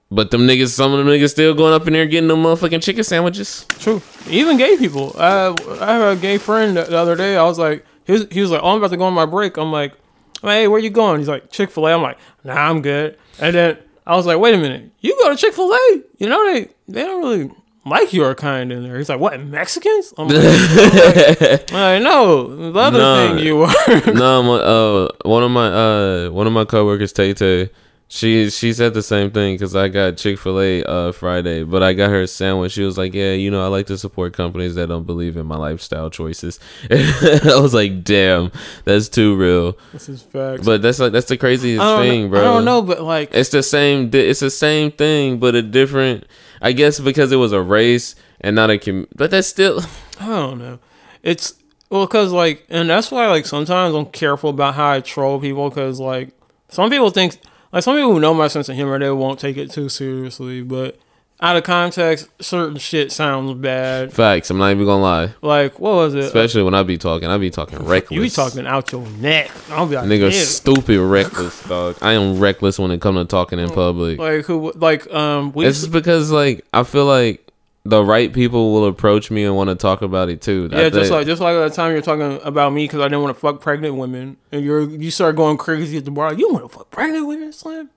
But 0.10 0.32
them 0.32 0.48
niggas, 0.48 0.70
some 0.70 0.94
of 0.94 1.00
them 1.00 1.08
niggas 1.08 1.32
still 1.32 1.54
going 1.54 1.74
up 1.74 1.86
in 1.86 1.92
there 1.92 2.06
getting 2.06 2.30
them 2.30 2.44
motherfucking 2.44 2.82
chicken 2.82 3.04
sandwiches. 3.04 3.66
True. 3.80 4.02
Even 4.30 4.56
gay 4.56 4.78
people. 4.78 5.14
I 5.20 5.54
I 5.82 5.92
have 5.96 6.18
a 6.18 6.22
gay 6.22 6.38
friend 6.38 6.78
the 6.78 6.98
other 6.98 7.18
day. 7.18 7.36
I 7.36 7.44
was 7.44 7.60
like, 7.60 7.86
he 8.06 8.14
was, 8.14 8.26
he 8.32 8.40
was 8.40 8.52
like, 8.52 8.62
oh, 8.64 8.70
I'm 8.70 8.78
about 8.78 8.92
to 8.92 8.98
go 8.98 9.04
on 9.04 9.14
my 9.14 9.26
break. 9.26 9.58
I'm 9.58 9.74
like, 9.74 9.96
hey, 10.42 10.70
where 10.70 10.80
you 10.80 10.90
going? 10.90 11.20
He's 11.20 11.28
like, 11.28 11.52
Chick 11.52 11.72
Fil 11.72 11.88
A. 11.88 11.94
I'm 11.94 12.02
like, 12.02 12.18
nah, 12.46 12.56
I'm 12.56 12.82
good. 12.82 13.18
And 13.42 13.56
then 13.56 13.78
I 14.06 14.16
was 14.16 14.26
like, 14.26 14.40
wait 14.40 14.54
a 14.56 14.58
minute, 14.58 14.92
you 15.02 15.16
go 15.22 15.30
to 15.30 15.36
Chick 15.36 15.54
Fil 15.54 15.72
A? 15.74 16.02
You 16.18 16.28
know 16.30 16.54
they 16.54 16.68
they 16.88 17.04
don't 17.04 17.22
really 17.24 17.52
like 17.86 18.12
your 18.14 18.36
kind 18.36 18.72
in 18.72 18.84
there. 18.84 18.98
He's 18.98 19.10
like, 19.10 19.20
what 19.20 19.40
Mexicans? 19.40 20.14
I'm 20.18 20.28
like, 20.28 20.38
I 21.74 22.00
know 22.00 22.72
the 22.72 22.80
other 22.80 23.00
Nah. 23.00 23.16
thing 23.36 23.40
you 23.46 23.56
were. 23.58 24.14
no, 24.14 24.44
my, 24.44 24.56
uh, 24.58 25.08
one 25.24 25.44
of 25.44 25.52
my 25.52 25.68
uh, 25.68 26.30
one 26.32 26.48
of 26.48 26.54
my 26.54 26.66
coworkers, 26.66 27.14
Tay 27.14 27.34
Tay, 27.34 27.70
she 28.12 28.50
she 28.50 28.74
said 28.74 28.96
the 28.96 29.04
same 29.04 29.30
thing 29.30 29.54
because 29.54 29.76
I 29.76 29.88
got 29.88 30.18
Chick 30.18 30.40
Fil 30.40 30.60
A 30.60 30.84
uh 30.84 31.12
Friday, 31.12 31.64
but 31.64 31.84
I 31.84 31.94
got 31.94 32.10
her 32.10 32.24
a 32.24 32.28
sandwich. 32.28 32.72
She 32.72 32.82
was 32.82 32.98
like, 32.98 33.14
"Yeah, 33.14 33.34
you 33.34 33.52
know, 33.52 33.64
I 33.64 33.68
like 33.68 33.86
to 33.86 34.00
support 34.00 34.34
companies 34.34 34.74
that 34.76 34.88
don't 34.88 35.06
believe 35.06 35.38
in 35.38 35.46
my 35.46 35.58
lifestyle 35.58 36.10
choices." 36.10 36.60
I 36.92 37.60
was 37.62 37.76
like, 37.76 38.04
"Damn, 38.04 38.52
that's 38.84 39.10
too 39.10 39.36
real." 39.36 39.78
This 39.94 40.10
is 40.10 40.24
facts. 40.24 40.66
But 40.66 40.82
that's 40.82 40.98
like 40.98 41.12
that's 41.12 41.28
the 41.28 41.38
craziest 41.38 41.84
thing, 42.00 42.24
know- 42.24 42.30
bro. 42.30 42.40
I 42.40 42.44
don't 42.46 42.66
know, 42.66 42.82
but 42.82 43.02
like 43.02 43.30
it's 43.32 43.50
the 43.50 43.62
same. 43.62 44.10
It's 44.12 44.40
the 44.40 44.50
same 44.50 44.92
thing, 44.92 45.38
but 45.38 45.54
a 45.54 45.62
different. 45.62 46.26
I 46.64 46.72
guess 46.72 47.00
because 47.00 47.32
it 47.32 47.38
was 47.38 47.52
a 47.52 47.62
race 47.62 48.16
and 48.42 48.56
not 48.56 48.72
a 48.72 48.80
com. 48.80 49.08
But 49.16 49.30
that's 49.30 49.48
still. 49.48 49.82
I 50.20 50.26
don't 50.26 50.58
know. 50.58 50.80
It's 51.22 51.54
well, 51.92 52.08
cause 52.08 52.32
like, 52.32 52.66
and 52.70 52.90
that's 52.90 53.12
why 53.12 53.28
like 53.28 53.46
sometimes 53.46 53.94
I'm 53.94 54.08
careful 54.08 54.50
about 54.50 54.74
how 54.74 54.90
I 54.94 55.02
troll 55.02 55.40
people, 55.40 55.70
cause 55.70 56.00
like 56.00 56.32
some 56.70 56.90
people 56.90 57.12
think 57.12 57.38
like 57.72 57.84
some 57.84 57.96
people 57.96 58.14
who 58.14 58.20
know 58.20 58.34
my 58.34 58.48
sense 58.48 58.70
of 58.70 58.76
humor, 58.76 58.98
they 59.00 59.12
won't 59.12 59.40
take 59.40 59.58
it 59.58 59.72
too 59.72 59.90
seriously, 59.90 60.62
but 60.62 60.98
out 61.42 61.56
of 61.56 61.64
context, 61.64 62.28
certain 62.42 62.78
shit 62.78 63.14
sounds 63.14 63.54
bad. 63.54 64.12
Facts. 64.12 64.50
I'm 64.50 64.58
not 64.58 64.72
even 64.72 64.86
gonna 64.86 65.02
lie. 65.02 65.34
Like 65.42 65.80
what 65.80 65.94
was 65.94 66.14
it? 66.14 66.26
Especially 66.26 66.64
when 66.64 66.74
I 66.74 66.84
be 66.84 66.98
talking, 66.98 67.30
I 67.30 67.38
be 67.38 67.50
talking 67.50 67.80
reckless. 67.80 68.12
you 68.16 68.22
be 68.22 68.30
talking 68.30 68.68
out 68.68 68.92
your 68.92 69.08
neck. 69.08 69.50
I'll 69.70 69.86
be 69.88 69.96
like, 69.96 70.06
Nigga, 70.06 70.32
stupid 70.34 71.00
reckless, 71.00 71.64
dog. 71.64 71.98
I 72.02 72.14
am 72.14 72.40
reckless 72.40 72.78
when 72.78 72.92
it 72.92 73.00
comes 73.00 73.20
to 73.20 73.26
talking 73.26 73.58
in 73.60 73.70
public. 73.70 74.20
like 74.20 74.46
who 74.46 74.74
like 74.76 75.12
um 75.14 75.54
we 75.54 75.66
It's 75.66 75.80
just 75.80 75.92
because 75.92 76.30
like 76.32 76.66
I 76.74 76.84
feel 76.84 77.06
like 77.06 77.49
the 77.84 78.04
right 78.04 78.32
people 78.34 78.74
will 78.74 78.86
approach 78.86 79.32
me 79.32 79.44
and 79.44 79.56
want 79.56 79.70
to 79.70 79.76
talk 79.76 80.02
about 80.02 80.30
it 80.30 80.42
too. 80.42 80.70
Yeah, 80.72 80.90
just 80.90 81.12
like 81.12 81.26
just 81.26 81.42
like 81.42 81.56
that 81.56 81.74
time 81.74 81.92
you're 81.92 82.02
talking 82.02 82.40
about 82.44 82.74
me 82.74 82.86
because 82.86 83.00
I 83.00 83.06
didn't 83.06 83.22
want 83.22 83.36
to 83.36 83.40
fuck 83.40 83.62
pregnant 83.62 83.96
women, 83.96 84.38
and 84.52 84.64
you're 84.64 84.90
you 84.90 85.12
start 85.12 85.36
going 85.36 85.58
crazy 85.58 85.98
at 85.98 86.06
the 86.06 86.12
bar. 86.12 86.34
You 86.34 86.52
want 86.52 86.70
to 86.70 86.78
fuck 86.78 86.92
pregnant 86.92 87.28
women, 87.28 87.52
Slim? 87.52 87.90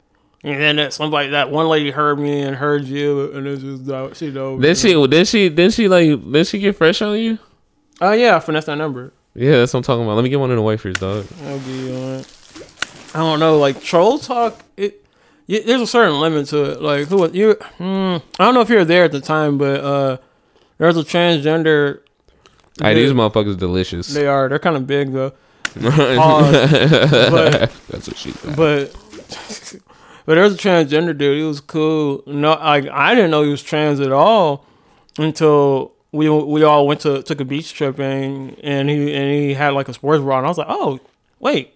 And 0.45 0.61
then 0.61 0.76
that 0.76 0.93
somebody 0.93 1.30
that 1.30 1.51
one 1.51 1.68
lady 1.68 1.91
heard 1.91 2.18
me 2.18 2.43
and 2.43 2.57
heard 2.57 2.85
you, 2.85 3.33
and 3.33 3.47
it's 3.47 3.62
just 3.62 3.89
uh, 3.89 4.12
she 4.14 4.30
know. 4.30 4.59
Did 4.59 4.76
she? 4.76 5.07
Did 5.07 5.28
she? 5.28 5.49
Did 5.49 5.72
she 5.72 5.89
like? 5.89 6.33
Did 6.33 6.47
she 6.47 6.59
get 6.59 6.76
fresh 6.76 7.01
on 7.03 7.16
you? 7.18 7.39
Oh 8.01 8.12
yeah, 8.12 8.37
I 8.37 8.41
finessed 8.41 8.66
that 8.66 8.76
number. 8.76 9.12
Yeah, 9.35 9.59
that's 9.59 9.72
what 9.72 9.78
I'm 9.78 9.85
talking 9.85 10.05
about. 10.05 10.16
Let 10.16 10.24
me 10.24 10.30
get 10.30 10.41
one 10.41 10.51
of 10.51 10.57
the 10.57 10.62
wafers, 10.62 10.97
dog. 10.97 11.26
I'll 11.45 11.59
give 11.59 11.68
you 11.68 11.95
on. 11.95 12.24
I 13.14 13.18
don't 13.18 13.41
know, 13.41 13.59
like 13.59 13.80
troll 13.83 14.18
talk. 14.18 14.59
It, 14.76 15.01
y 15.49 15.61
there's 15.64 15.80
a 15.80 15.86
certain 15.86 16.20
limit 16.20 16.47
to 16.49 16.72
it. 16.72 16.82
Like 16.82 17.09
who 17.09 17.18
was 17.18 17.34
you? 17.34 17.55
Hmm, 17.78 18.16
I 18.38 18.45
don't 18.45 18.55
know 18.55 18.61
if 18.61 18.70
you 18.70 18.76
were 18.76 18.84
there 18.84 19.05
at 19.05 19.12
the 19.12 19.20
time, 19.20 19.59
but 19.59 19.80
uh, 19.80 20.16
there's 20.78 20.97
a 20.97 21.03
transgender. 21.03 22.01
Hey, 22.80 22.95
these 22.95 23.12
motherfuckers 23.12 23.59
delicious. 23.59 24.09
They 24.09 24.26
are. 24.26 24.49
They're 24.49 24.59
kind 24.59 24.76
of 24.76 24.86
big 24.86 25.12
though. 25.12 25.32
But 25.74 27.72
That's 27.88 28.09
what 28.09 28.16
she. 28.16 28.32
But 28.57 28.93
but 30.26 30.34
there's 30.34 30.55
a 30.55 30.59
transgender 30.59 31.16
dude. 31.16 31.38
He 31.38 31.45
was 31.45 31.61
cool. 31.61 32.22
No, 32.26 32.51
like 32.51 32.86
I 32.88 33.14
didn't 33.14 33.30
know 33.30 33.43
he 33.43 33.51
was 33.51 33.62
trans 33.62 34.01
at 34.01 34.12
all 34.12 34.66
until 35.18 35.93
we 36.12 36.28
we 36.28 36.62
all 36.62 36.86
went 36.86 37.01
to 37.03 37.22
took 37.22 37.40
a 37.40 37.45
beach 37.45 37.72
trip 37.74 37.99
and 37.99 38.59
and 38.62 38.88
he 38.90 39.14
and 39.14 39.32
he 39.32 39.55
had 39.55 39.70
like 39.70 39.88
a 39.88 39.95
sports 39.95 40.22
bra 40.22 40.38
and 40.38 40.47
I 40.47 40.49
was 40.51 40.59
like, 40.59 40.66
oh 40.70 41.01
wait, 41.40 41.71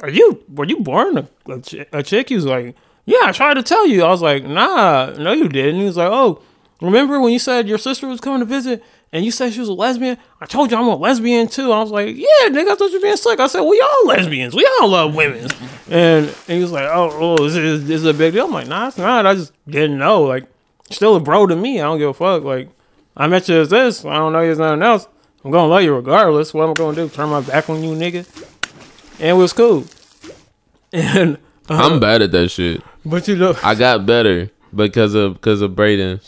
are 0.00 0.10
you 0.10 0.44
were 0.48 0.64
you 0.64 0.80
born 0.80 1.18
a, 1.18 1.28
a, 1.48 1.60
chi- 1.60 1.86
a 1.92 2.02
chick? 2.02 2.28
He 2.28 2.34
was 2.34 2.46
like, 2.46 2.74
yeah, 3.04 3.20
I 3.22 3.32
tried 3.32 3.54
to 3.54 3.62
tell 3.62 3.86
you. 3.86 4.02
I 4.02 4.08
was 4.08 4.22
like, 4.22 4.44
nah, 4.44 5.10
no, 5.10 5.32
you 5.32 5.48
didn't. 5.48 5.80
He 5.80 5.86
was 5.86 5.96
like, 5.96 6.10
oh, 6.10 6.42
remember 6.80 7.20
when 7.20 7.32
you 7.32 7.38
said 7.38 7.68
your 7.68 7.78
sister 7.78 8.06
was 8.06 8.20
coming 8.20 8.40
to 8.40 8.44
visit 8.44 8.82
and 9.12 9.24
you 9.24 9.30
said 9.30 9.52
she 9.52 9.60
was 9.60 9.68
a 9.68 9.72
lesbian? 9.72 10.18
I 10.40 10.46
told 10.46 10.70
you 10.70 10.76
I'm 10.76 10.88
a 10.88 10.96
lesbian 10.96 11.48
too. 11.48 11.72
I 11.72 11.80
was 11.80 11.90
like, 11.90 12.16
yeah, 12.16 12.48
nigga, 12.48 12.70
I 12.70 12.74
thought 12.74 12.90
you 12.90 12.98
were 12.98 13.02
being 13.02 13.16
slick. 13.16 13.40
I 13.40 13.46
said, 13.46 13.62
we 13.62 13.80
all 13.80 14.06
lesbians. 14.06 14.54
We 14.54 14.68
all 14.80 14.88
love 14.88 15.14
women. 15.14 15.48
And, 15.88 16.26
and 16.26 16.34
he 16.48 16.60
was 16.60 16.72
like, 16.72 16.88
oh, 16.92 17.10
oh 17.12 17.44
this, 17.44 17.56
is, 17.56 17.86
this 17.86 18.00
is 18.00 18.06
a 18.06 18.14
big 18.14 18.34
deal. 18.34 18.46
I'm 18.46 18.52
like, 18.52 18.68
nah, 18.68 18.88
it's 18.88 18.98
not. 18.98 19.24
I 19.24 19.34
just 19.34 19.52
didn't 19.66 19.98
know. 19.98 20.24
Like, 20.24 20.46
still 20.90 21.16
a 21.16 21.20
bro 21.20 21.46
to 21.46 21.56
me. 21.56 21.80
I 21.80 21.84
don't 21.84 21.98
give 21.98 22.10
a 22.10 22.14
fuck. 22.14 22.42
Like, 22.42 22.68
I 23.16 23.28
met 23.28 23.48
you 23.48 23.60
as 23.60 23.70
this. 23.70 24.04
I 24.04 24.16
don't 24.16 24.32
know 24.32 24.40
you 24.40 24.50
as 24.50 24.58
nothing 24.58 24.82
else. 24.82 25.06
I'm 25.44 25.52
gonna 25.52 25.68
love 25.68 25.82
you 25.82 25.94
regardless. 25.94 26.52
What 26.52 26.68
I'm 26.68 26.74
gonna 26.74 26.96
do? 26.96 27.08
Turn 27.08 27.28
my 27.28 27.40
back 27.40 27.70
on 27.70 27.82
you, 27.82 27.90
nigga. 27.90 28.26
And 29.18 29.28
it 29.30 29.32
was 29.34 29.52
cool. 29.52 29.84
And 30.92 31.36
uh, 31.68 31.74
I'm 31.74 32.00
bad 32.00 32.22
at 32.22 32.30
that 32.32 32.48
shit. 32.50 32.82
But 33.04 33.26
you 33.28 33.36
know, 33.36 33.54
I 33.62 33.74
got 33.74 34.06
better 34.06 34.50
because 34.74 35.14
of 35.14 35.34
because 35.34 35.60
of 35.60 35.74
Braden. 35.76 36.20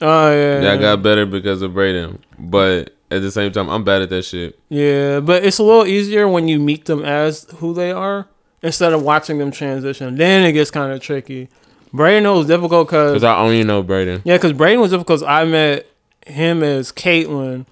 Oh 0.00 0.30
yeah, 0.32 0.62
Yeah, 0.62 0.72
I 0.72 0.76
got 0.76 1.02
better 1.02 1.26
because 1.26 1.62
of 1.62 1.74
Braden. 1.74 2.18
But 2.38 2.94
at 3.10 3.22
the 3.22 3.30
same 3.30 3.50
time, 3.52 3.68
I'm 3.68 3.84
bad 3.84 4.02
at 4.02 4.10
that 4.10 4.22
shit. 4.24 4.58
Yeah, 4.68 5.20
but 5.20 5.44
it's 5.44 5.58
a 5.58 5.62
little 5.62 5.86
easier 5.86 6.28
when 6.28 6.46
you 6.48 6.58
meet 6.60 6.84
them 6.84 7.04
as 7.04 7.46
who 7.56 7.74
they 7.74 7.90
are 7.90 8.26
instead 8.62 8.92
of 8.92 9.02
watching 9.02 9.38
them 9.38 9.50
transition. 9.50 10.16
Then 10.16 10.44
it 10.44 10.52
gets 10.52 10.70
kind 10.70 10.92
of 10.92 11.00
tricky. 11.00 11.48
Braden 11.92 12.30
was 12.30 12.46
difficult 12.46 12.88
because 12.88 13.12
Because 13.12 13.24
I 13.24 13.38
only 13.38 13.64
know 13.64 13.82
Braden. 13.82 14.22
yeah, 14.24 14.36
because 14.36 14.52
Braden 14.52 14.80
was 14.80 14.90
difficult. 14.90 15.20
'cause 15.20 15.28
I 15.28 15.44
met 15.44 15.86
him 16.26 16.62
as 16.62 16.92
Caitlyn, 16.92 17.64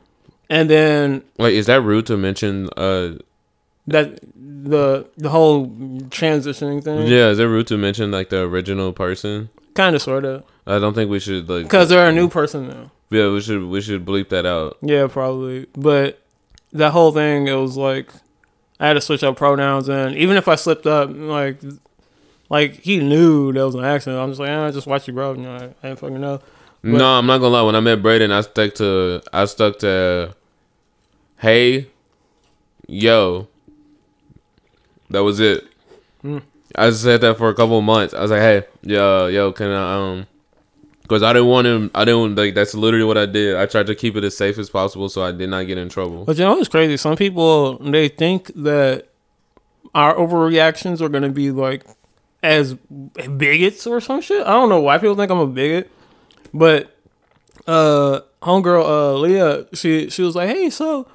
and 0.49 0.71
then 0.71 1.23
Like, 1.39 1.53
is 1.53 1.67
that 1.67 1.83
rude 1.83 2.07
to 2.07 2.17
mention? 2.17 2.69
Uh, 2.77 3.11
that 3.89 4.21
the 4.35 5.07
the 5.17 5.29
whole 5.29 5.69
transitioning 6.11 6.83
thing. 6.83 7.07
yeah, 7.07 7.29
is 7.29 7.39
it 7.39 7.45
rude 7.45 7.67
to 7.69 7.77
mention 7.77 8.11
like 8.11 8.31
the 8.31 8.43
original 8.43 8.93
person? 8.93 9.49
kind 9.75 9.95
of, 9.95 10.01
sort 10.01 10.25
of, 10.25 10.43
I 10.67 10.79
don't 10.79 10.95
think 10.95 11.11
we 11.11 11.21
should 11.21 11.49
like. 11.51 11.65
because 11.65 11.91
they're 11.91 12.09
a 12.09 12.13
new 12.13 12.29
person 12.31 12.69
now. 12.69 12.91
Yeah, 13.11 13.31
we 13.31 13.41
should 13.41 13.63
we 13.65 13.81
should 13.83 14.05
bleep 14.07 14.31
that 14.31 14.47
out. 14.47 14.79
Yeah, 14.83 15.07
probably. 15.07 15.67
But 15.75 16.21
that 16.73 16.93
whole 16.93 17.13
thing, 17.13 17.47
it 17.47 17.55
was 17.55 17.77
like 17.77 18.11
I 18.81 18.89
had 18.89 18.95
to 18.95 19.01
switch 19.01 19.23
up 19.23 19.37
pronouns, 19.37 19.89
and 19.89 20.17
even 20.17 20.37
if 20.37 20.49
I 20.49 20.55
slipped 20.57 20.87
up, 20.87 21.11
like, 21.13 21.61
like 22.49 22.73
he 22.81 22.99
knew 22.99 23.53
that 23.53 23.65
was 23.65 23.75
an 23.75 23.85
accident. 23.85 24.21
I'm 24.21 24.31
just 24.31 24.41
like, 24.41 24.49
eh, 24.49 24.71
just 24.73 24.87
watch 24.87 25.07
you, 25.07 25.15
bro. 25.15 25.35
You 25.35 25.43
know, 25.43 25.55
I, 25.55 25.65
I 25.87 25.89
didn't 25.89 25.99
fucking 26.01 26.21
know. 26.21 26.41
But- 26.83 26.91
no, 26.93 27.07
I'm 27.07 27.27
not 27.27 27.39
gonna 27.39 27.51
lie. 27.55 27.63
When 27.63 27.75
I 27.77 27.81
met 27.81 28.03
Braden, 28.03 28.33
I 28.33 28.41
stuck 28.41 28.75
to 28.77 29.23
I 29.33 29.45
stuck 29.45 29.79
to, 29.81 30.35
hey, 31.39 31.89
yo. 32.89 33.49
That 35.11 35.23
was 35.23 35.41
it. 35.41 35.67
Hmm. 36.23 36.39
I 36.75 36.91
said 36.91 37.21
that 37.21 37.39
for 37.39 37.49
a 37.49 37.55
couple 37.55 37.79
of 37.79 37.85
months. 37.85 38.13
I 38.13 38.23
was 38.23 38.31
like, 38.31 38.41
hey, 38.41 38.65
yo, 38.83 39.29
yo, 39.29 39.53
can 39.53 39.71
I 39.71 39.95
um, 39.95 40.27
because 41.07 41.23
I 41.23 41.33
didn't 41.33 41.49
want 41.49 41.67
him. 41.67 41.91
I 41.95 42.05
didn't 42.05 42.35
like. 42.35 42.55
That's 42.55 42.75
literally 42.75 43.05
what 43.05 43.17
I 43.17 43.27
did. 43.27 43.57
I 43.57 43.67
tried 43.67 43.87
to 43.87 43.95
keep 43.95 44.17
it 44.17 44.25
as 44.25 44.37
safe 44.37 44.59
as 44.59 44.69
possible, 44.69 45.09
so 45.09 45.23
I 45.23 45.31
did 45.31 45.49
not 45.49 45.67
get 45.67 45.79
in 45.79 45.89
trouble. 45.89 46.25
But 46.25 46.37
you 46.37 46.45
know, 46.45 46.59
it's 46.59 46.69
crazy. 46.69 46.97
Some 46.97 47.17
people 47.17 47.79
they 47.79 48.09
think 48.09 48.51
that 48.57 49.09
our 49.95 50.15
overreactions 50.15 51.01
are 51.01 51.09
gonna 51.09 51.29
be 51.29 51.53
like 51.53 51.87
as 52.43 52.75
bigots 52.75 53.87
or 53.87 54.01
some 54.01 54.21
shit. 54.21 54.45
I 54.45 54.51
don't 54.51 54.69
know 54.69 54.81
why 54.81 54.99
people 54.99 55.15
think 55.15 55.31
I'm 55.31 55.39
a 55.39 55.47
bigot, 55.47 55.91
but 56.53 56.97
uh, 57.67 58.21
homegirl 58.43 58.85
uh 58.85 59.15
Leah, 59.15 59.67
she 59.75 60.11
she 60.11 60.23
was 60.23 60.35
like, 60.35 60.49
hey, 60.49 60.71
so 60.71 61.07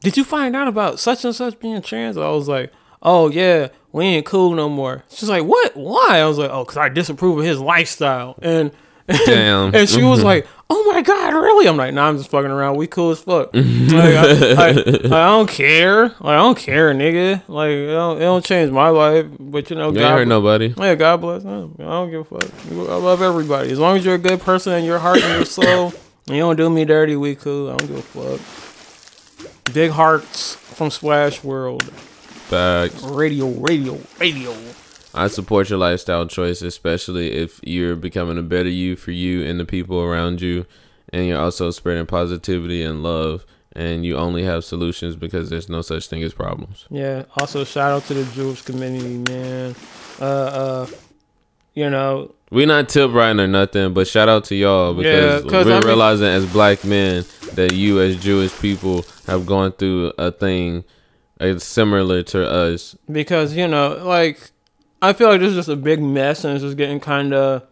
did 0.00 0.16
you 0.16 0.24
find 0.24 0.56
out 0.56 0.68
about 0.68 0.98
such 0.98 1.24
and 1.24 1.34
such 1.34 1.60
being 1.60 1.82
trans? 1.82 2.16
I 2.16 2.30
was 2.30 2.48
like, 2.48 2.72
oh 3.02 3.30
yeah, 3.30 3.68
we 3.92 4.04
ain't 4.04 4.26
cool 4.26 4.54
no 4.54 4.68
more. 4.68 5.04
She's 5.08 5.28
like, 5.28 5.44
what? 5.44 5.76
Why? 5.76 6.18
I 6.20 6.26
was 6.26 6.38
like, 6.38 6.50
oh, 6.50 6.64
cause 6.64 6.76
I 6.76 6.88
disapprove 6.88 7.38
of 7.38 7.44
his 7.44 7.60
lifestyle. 7.60 8.38
And 8.42 8.72
Damn. 9.26 9.74
and 9.74 9.88
she 9.88 10.02
was 10.02 10.18
mm-hmm. 10.18 10.26
like, 10.26 10.46
oh 10.68 10.92
my 10.92 11.00
god, 11.00 11.32
really? 11.32 11.66
I'm 11.66 11.78
like, 11.78 11.94
nah, 11.94 12.08
I'm 12.08 12.18
just 12.18 12.30
fucking 12.30 12.50
around. 12.50 12.76
We 12.76 12.86
cool 12.86 13.12
as 13.12 13.20
fuck. 13.20 13.50
like, 13.54 13.64
I, 13.64 14.52
I, 14.52 14.80
I 15.06 15.26
don't 15.28 15.48
care. 15.48 16.08
Like, 16.08 16.20
I 16.20 16.36
don't 16.36 16.58
care, 16.58 16.92
nigga. 16.92 17.42
Like, 17.48 17.70
it 17.70 17.86
don't, 17.86 18.18
it 18.18 18.20
don't 18.20 18.44
change 18.44 18.70
my 18.70 18.88
life. 18.90 19.26
But 19.40 19.70
you 19.70 19.76
know, 19.76 19.90
You 19.90 20.00
ain't 20.00 20.10
hurt 20.10 20.28
nobody. 20.28 20.74
Yeah, 20.76 20.94
God 20.94 21.22
bless 21.22 21.42
them. 21.42 21.74
I 21.78 21.84
don't 21.84 22.10
give 22.10 22.30
a 22.30 22.38
fuck. 22.38 22.50
I 22.70 22.96
love 22.96 23.22
everybody. 23.22 23.70
As 23.72 23.78
long 23.78 23.96
as 23.96 24.04
you're 24.04 24.16
a 24.16 24.18
good 24.18 24.42
person 24.42 24.74
in 24.74 24.84
your 24.84 24.98
heart 24.98 25.22
and 25.22 25.36
your 25.36 25.46
soul, 25.46 25.94
and 26.26 26.36
you 26.36 26.42
don't 26.42 26.56
do 26.56 26.68
me 26.68 26.84
dirty, 26.84 27.16
we 27.16 27.34
cool. 27.34 27.70
I 27.70 27.76
don't 27.76 27.88
give 27.88 27.98
a 28.16 28.36
fuck. 28.36 29.74
Big 29.74 29.90
hearts 29.90 30.54
from 30.54 30.90
Splash 30.90 31.42
World. 31.42 31.90
Facts. 32.48 33.02
Radio, 33.02 33.48
radio, 33.50 33.98
radio. 34.18 34.54
I 35.14 35.28
support 35.28 35.68
your 35.70 35.78
lifestyle 35.78 36.26
choice, 36.26 36.62
especially 36.62 37.32
if 37.32 37.60
you're 37.62 37.96
becoming 37.96 38.38
a 38.38 38.42
better 38.42 38.68
you 38.68 38.96
for 38.96 39.10
you 39.10 39.44
and 39.44 39.58
the 39.60 39.64
people 39.64 40.00
around 40.00 40.40
you, 40.40 40.64
and 41.12 41.26
you're 41.26 41.40
also 41.40 41.70
spreading 41.70 42.06
positivity 42.06 42.82
and 42.82 43.02
love, 43.02 43.44
and 43.72 44.04
you 44.06 44.16
only 44.16 44.44
have 44.44 44.64
solutions 44.64 45.16
because 45.16 45.50
there's 45.50 45.68
no 45.68 45.82
such 45.82 46.06
thing 46.06 46.22
as 46.22 46.32
problems. 46.32 46.86
Yeah. 46.90 47.24
Also, 47.40 47.64
shout 47.64 47.92
out 47.92 48.04
to 48.06 48.14
the 48.14 48.24
Jewish 48.32 48.62
community, 48.62 49.18
man. 49.30 49.74
Uh, 50.20 50.24
uh, 50.24 50.86
you 51.74 51.88
know, 51.90 52.34
We 52.50 52.64
not 52.66 52.88
tip 52.88 53.12
riding 53.12 53.40
or 53.40 53.46
nothing, 53.46 53.92
but 53.92 54.06
shout 54.08 54.28
out 54.28 54.44
to 54.46 54.54
y'all 54.54 54.94
because 54.94 55.44
Yeah, 55.44 55.50
we're 55.52 55.60
I 55.60 55.64
mean- 55.80 55.86
realizing 55.86 56.26
as 56.26 56.46
black 56.46 56.82
men 56.84 57.24
that 57.54 57.72
you 57.74 58.00
as 58.00 58.16
Jewish 58.16 58.58
people 58.58 59.04
have 59.26 59.44
gone 59.46 59.72
through 59.72 60.12
a 60.18 60.30
thing 60.32 60.84
it's 61.40 61.64
similar 61.64 62.22
to 62.24 62.48
us. 62.48 62.96
because 63.10 63.54
you 63.54 63.68
know, 63.68 64.00
like, 64.04 64.50
I 65.00 65.12
feel 65.12 65.28
like 65.28 65.40
this 65.40 65.50
is 65.50 65.56
just 65.56 65.68
a 65.68 65.76
big 65.76 66.02
mess, 66.02 66.44
and 66.44 66.54
it's 66.54 66.64
just 66.64 66.76
getting 66.76 67.00
kind 67.00 67.32
of 67.32 67.66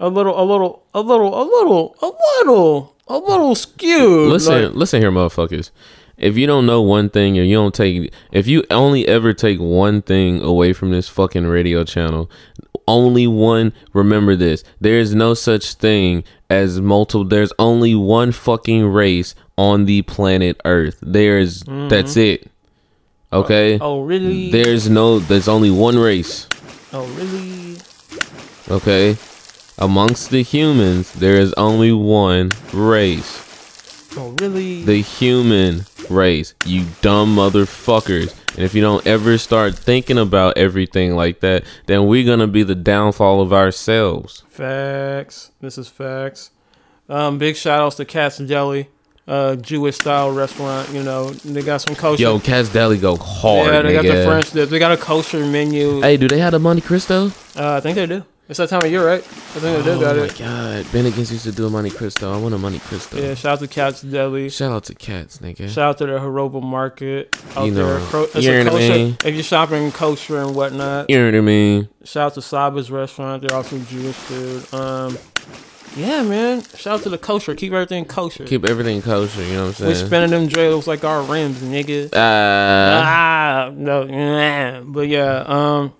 a 0.00 0.08
little, 0.08 0.40
a 0.40 0.44
little, 0.44 0.84
a 0.94 1.00
little, 1.00 1.40
a 1.40 1.44
little, 1.44 1.96
a 2.02 2.12
little, 2.38 2.96
a 3.08 3.18
little 3.18 3.54
skewed. 3.54 4.30
Listen, 4.30 4.64
Like, 4.66 4.74
listen 4.74 5.00
here, 5.00 5.10
motherfuckers. 5.10 5.70
If 6.16 6.36
you 6.36 6.46
don't 6.46 6.66
know 6.66 6.80
one 6.80 7.10
thing 7.10 7.38
or 7.38 7.42
you 7.42 7.56
don't 7.56 7.74
take, 7.74 8.12
if 8.30 8.46
you 8.46 8.62
only 8.70 9.06
ever 9.08 9.32
take 9.32 9.58
one 9.58 10.00
thing 10.00 10.40
away 10.42 10.72
from 10.72 10.90
this 10.90 11.08
fucking 11.08 11.46
radio 11.46 11.82
channel, 11.82 12.30
only 12.86 13.26
one, 13.26 13.72
remember 13.92 14.36
this. 14.36 14.62
There 14.80 14.98
is 14.98 15.14
no 15.14 15.34
such 15.34 15.74
thing 15.74 16.22
as 16.48 16.80
multiple, 16.80 17.24
there's 17.24 17.52
only 17.58 17.94
one 17.94 18.30
fucking 18.30 18.86
race 18.86 19.34
on 19.58 19.86
the 19.86 20.02
planet 20.02 20.60
Earth. 20.64 20.98
There's, 21.02 21.62
that's 21.62 22.12
mm-hmm. 22.12 22.20
it. 22.20 22.50
Okay? 23.34 23.78
oh, 23.80 24.02
really? 24.02 24.50
There's 24.50 24.88
no, 24.88 25.18
there's 25.18 25.48
only 25.48 25.70
one 25.70 25.98
race. 25.98 26.46
oh, 26.92 27.06
really? 27.14 27.78
Okay? 28.70 29.16
Amongst 29.78 30.30
the 30.30 30.42
humans, 30.42 31.12
there 31.12 31.36
is 31.36 31.52
only 31.54 31.92
one 31.92 32.50
race. 32.72 33.42
Oh, 34.16 34.34
really? 34.40 34.84
the 34.84 34.98
human 34.98 35.86
race, 36.08 36.54
you 36.64 36.86
dumb 37.02 37.34
motherfuckers. 37.34 38.32
And 38.54 38.62
if 38.62 38.72
you 38.72 38.80
don't 38.80 39.04
ever 39.04 39.36
start 39.38 39.74
thinking 39.74 40.18
about 40.18 40.56
everything 40.56 41.16
like 41.16 41.40
that, 41.40 41.64
then 41.86 42.06
we're 42.06 42.24
gonna 42.24 42.46
be 42.46 42.62
the 42.62 42.76
downfall 42.76 43.40
of 43.40 43.52
ourselves. 43.52 44.44
Facts. 44.48 45.50
This 45.60 45.76
is 45.76 45.88
facts. 45.88 46.52
Um, 47.08 47.38
big 47.38 47.56
shout 47.56 47.80
outs 47.80 47.96
to 47.96 48.04
Katz 48.04 48.38
Deli, 48.38 48.88
uh, 49.26 49.56
Jewish 49.56 49.96
style 49.96 50.30
restaurant. 50.32 50.90
You 50.90 51.02
know, 51.02 51.30
they 51.30 51.62
got 51.62 51.80
some 51.80 51.94
kosher. 51.96 52.22
Yo, 52.22 52.38
Katz 52.38 52.68
Deli 52.70 52.98
go 52.98 53.16
hard, 53.16 53.66
yeah, 53.66 53.82
they 53.82 53.92
got 53.92 54.02
the 54.04 54.24
French 54.24 54.50
dip. 54.52 54.68
They 54.68 54.78
got 54.78 54.92
a 54.92 54.96
kosher 54.96 55.44
menu. 55.46 56.00
Hey, 56.00 56.16
do 56.16 56.28
they 56.28 56.38
have 56.38 56.52
the 56.52 56.58
Monte 56.58 56.82
Cristo? 56.82 57.26
Uh, 57.56 57.74
I 57.76 57.80
think 57.80 57.96
they 57.96 58.06
do. 58.06 58.24
It's 58.46 58.58
that 58.58 58.68
time 58.68 58.82
of 58.84 58.90
year, 58.90 59.06
right? 59.06 59.20
I 59.20 59.22
think 59.22 59.82
they 59.82 59.94
do 59.94 59.98
got 59.98 60.16
it. 60.16 60.20
oh 60.20 60.36
got 60.36 60.38
my 60.40 60.74
it. 60.76 60.84
god, 60.84 60.84
Bennigan's 60.92 61.32
used 61.32 61.44
to 61.44 61.52
do 61.52 61.66
a 61.66 61.70
Monte 61.70 61.88
Cristo. 61.92 62.30
I 62.30 62.36
want 62.36 62.54
a 62.54 62.58
Monte 62.58 62.78
Cristo. 62.80 63.16
Yeah, 63.16 63.32
shout 63.34 63.54
out 63.54 63.58
to 63.60 63.66
Katz 63.68 64.02
Deli. 64.02 64.50
Shout 64.50 64.70
out 64.70 64.84
to 64.84 64.94
Katz, 64.94 65.38
nigga. 65.38 65.66
Shout 65.70 65.78
out 65.88 65.98
to 65.98 66.06
the 66.06 66.18
Haroba 66.18 66.62
Market 66.62 67.34
out 67.56 67.64
You 67.64 67.70
know, 67.70 67.98
there. 67.98 68.06
Cro- 68.08 68.26
you 68.34 68.64
know 68.64 68.72
what 68.74 68.82
I 68.82 68.88
mean? 68.88 69.16
If 69.24 69.34
you're 69.34 69.42
shopping 69.42 69.90
kosher 69.92 70.42
and 70.42 70.54
whatnot, 70.54 71.08
You 71.08 71.16
know 71.16 71.24
what 71.24 71.34
I 71.36 71.40
mean? 71.40 71.88
shout 72.04 72.26
out 72.26 72.34
to 72.34 72.42
Saba's 72.42 72.90
restaurant. 72.90 73.40
They're 73.48 73.56
also 73.56 73.78
Jewish 73.78 74.14
food. 74.14 74.74
Um, 74.74 75.16
yeah, 75.96 76.22
man. 76.22 76.62
Shout 76.62 77.00
out 77.00 77.02
to 77.04 77.08
the 77.08 77.18
kosher. 77.18 77.54
Keep 77.54 77.72
everything 77.72 78.04
kosher. 78.04 78.44
Keep 78.44 78.64
everything 78.64 79.02
kosher, 79.02 79.42
you 79.42 79.54
know 79.54 79.62
what 79.62 79.68
I'm 79.68 79.74
saying? 79.74 79.88
we 79.90 79.94
spinning 79.94 80.30
them 80.30 80.46
drills 80.46 80.86
like 80.86 81.04
our 81.04 81.22
rims, 81.22 81.58
nigga. 81.60 82.10
Ah. 82.14 83.68
ah, 83.68 83.70
no, 83.74 84.04
nah. 84.04 84.80
but 84.82 85.08
yeah, 85.08 85.44
um, 85.46 85.94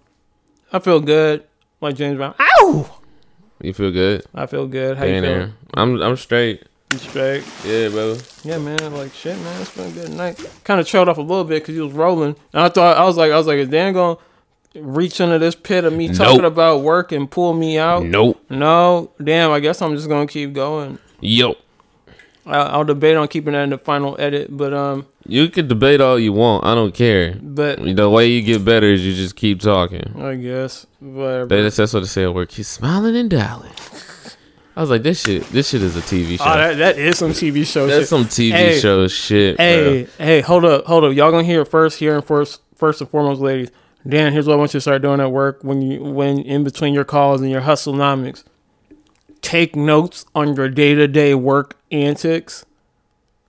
I 0.73 0.79
feel 0.79 1.01
good. 1.01 1.45
Like 1.81 1.97
James 1.97 2.17
Brown. 2.17 2.35
Ow! 2.41 3.01
you 3.61 3.73
feel 3.73 3.91
good? 3.91 4.25
I 4.35 4.47
feel 4.47 4.67
good. 4.67 4.97
How 4.97 5.05
you 5.05 5.21
Being 5.21 5.41
feel? 5.41 5.53
I'm 5.75 6.01
I'm 6.01 6.17
straight. 6.17 6.63
You 6.93 6.99
straight? 6.99 7.45
Yeah, 7.65 7.89
bro. 7.89 8.17
Yeah, 8.43 8.59
man. 8.59 8.93
Like 8.93 9.13
shit, 9.13 9.39
man. 9.39 9.61
It's 9.61 9.75
been 9.77 9.91
a 9.91 9.93
good 9.93 10.13
night. 10.13 10.39
Kind 10.65 10.81
of 10.81 10.87
trailed 10.87 11.09
off 11.09 11.19
a 11.19 11.23
little 11.23 11.45
bit 11.45 11.63
because 11.63 11.75
he 11.75 11.81
was 11.81 11.93
rolling, 11.93 12.37
and 12.53 12.63
I 12.63 12.69
thought 12.69 12.97
I 12.97 13.05
was 13.05 13.17
like, 13.17 13.33
I 13.33 13.37
was 13.37 13.47
like, 13.47 13.59
is 13.59 13.69
Dan 13.69 13.93
gonna 13.93 14.19
reach 14.75 15.21
into 15.21 15.39
this 15.39 15.55
pit 15.55 15.85
of 15.85 15.93
me 15.93 16.09
talking 16.13 16.45
about 16.45 16.83
work 16.83 17.13
and 17.13 17.31
pull 17.31 17.53
me 17.55 17.79
out? 17.79 18.05
Nope. 18.05 18.43
No. 18.51 19.11
Damn. 19.23 19.51
I 19.51 19.61
guess 19.61 19.81
I'm 19.83 19.95
just 19.97 20.09
gonna 20.09 20.27
keep 20.27 20.53
going. 20.53 20.99
Yo. 21.21 21.55
I, 22.47 22.59
I'll 22.59 22.85
debate 22.85 23.17
on 23.17 23.27
keeping 23.29 23.55
that 23.55 23.63
in 23.63 23.71
the 23.71 23.79
final 23.79 24.17
edit, 24.19 24.55
but 24.55 24.75
um, 24.75 25.07
You 25.27 25.49
can 25.49 25.67
debate 25.67 26.03
all 26.03 26.19
you 26.19 26.35
want. 26.35 26.67
I 26.67 26.75
don't 26.75 26.93
care. 26.95 27.37
But- 27.41 27.79
the 27.97 28.11
way 28.11 28.27
you 28.29 28.43
get 28.43 28.63
better 28.65 28.87
is 28.87 29.05
you 29.05 29.15
just 29.15 29.35
keep 29.37 29.61
talking. 29.61 30.21
I 30.21 30.35
guess 30.35 30.87
whatever. 31.01 31.47
That's, 31.63 31.77
that's 31.77 31.95
what 31.95 32.01
they 32.01 32.07
say 32.07 32.25
at 32.25 32.35
work. 32.35 32.51
He's 32.51 32.69
smiling 32.69 33.17
and 33.17 33.31
dialing. 33.31 33.73
I 34.77 34.81
was 34.81 34.91
like, 34.91 35.05
this 35.05 35.23
shit, 35.23 35.45
this 35.51 35.69
shit 35.71 35.83
is 35.83 35.97
a 35.97 36.01
TV 36.01 36.37
show. 36.37 36.45
Oh, 36.47 36.57
that, 36.57 36.77
that 36.79 36.99
is 36.99 37.17
some 37.17 37.31
TV 37.31 37.65
show. 37.65 37.87
That's 37.87 38.01
shit. 38.01 38.09
some 38.09 38.25
TV 38.25 38.51
Hey, 38.51 38.79
show 38.81 39.07
shit. 39.07 39.57
Hey, 39.59 40.03
bro. 40.03 40.13
hey, 40.27 40.41
hold 40.41 40.65
up, 40.65 40.85
hold 40.85 41.05
up. 41.05 41.15
Y'all 41.15 41.31
gonna 41.31 41.45
hear 41.45 41.61
it 41.63 41.69
first 41.69 41.99
here 41.99 42.15
and 42.17 42.25
first, 42.25 42.61
first 42.75 43.01
and 43.01 43.09
foremost, 43.09 43.41
ladies. 43.41 43.71
Dan, 44.07 44.33
here's 44.33 44.47
what 44.47 44.55
I 44.55 44.57
want 44.57 44.75
you 44.75 44.79
to 44.79 44.83
start 44.83 45.03
doing 45.03 45.21
at 45.21 45.33
work 45.33 45.63
when 45.63 45.81
you 45.81 46.03
when 46.03 46.41
in 46.41 46.63
between 46.63 46.93
your 46.93 47.05
calls 47.05 47.41
and 47.41 47.51
your 47.51 47.63
hustlenomics. 47.63 48.45
Take 49.41 49.77
notes 49.77 50.27
on 50.35 50.55
your 50.55 50.69
day 50.69 50.95
to 50.95 51.09
day 51.09 51.35
work 51.35 51.79
antics, 51.91 52.67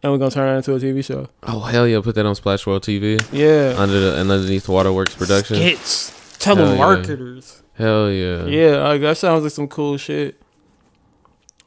and 0.01 0.11
we're 0.11 0.17
gonna 0.17 0.31
turn 0.31 0.47
that 0.47 0.57
into 0.69 0.75
a 0.75 0.79
TV 0.79 1.03
show. 1.03 1.27
Oh 1.43 1.59
hell 1.61 1.87
yeah! 1.87 1.99
Put 2.01 2.15
that 2.15 2.25
on 2.25 2.35
Splash 2.35 2.65
World 2.65 2.83
TV. 2.83 3.21
Yeah. 3.31 3.75
Under 3.77 3.99
the 3.99 4.19
and 4.19 4.31
underneath 4.31 4.69
Waterworks 4.69 5.15
production. 5.15 5.57
Skits, 5.57 6.37
Hell 6.43 6.57
yeah. 6.57 7.41
Hell 7.77 8.11
yeah. 8.11 8.45
Yeah, 8.45 8.87
like, 8.87 9.01
that 9.01 9.17
sounds 9.17 9.43
like 9.43 9.51
some 9.51 9.67
cool 9.67 9.97
shit. 9.97 10.41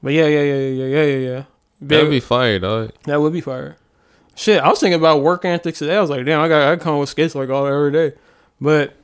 But 0.02 0.12
yeah, 0.12 0.26
yeah, 0.26 0.42
yeah, 0.42 0.54
yeah, 0.54 0.84
yeah, 0.86 1.02
yeah, 1.02 1.16
yeah. 1.16 1.44
That 1.80 2.02
would 2.02 2.10
be 2.10 2.20
fire, 2.20 2.58
dog. 2.58 2.92
That 3.04 3.20
would 3.20 3.32
be 3.32 3.40
fire. 3.40 3.76
Shit, 4.34 4.60
I 4.62 4.68
was 4.68 4.80
thinking 4.80 4.98
about 4.98 5.22
work 5.22 5.44
antics 5.44 5.80
today. 5.80 5.96
I 5.96 6.00
was 6.00 6.10
like, 6.10 6.24
damn, 6.24 6.40
I 6.40 6.48
got 6.48 6.72
I 6.72 6.76
come 6.76 6.98
with 6.98 7.08
skits 7.08 7.34
like 7.34 7.50
all 7.50 7.66
every 7.66 7.92
day. 7.92 8.12
But 8.60 8.94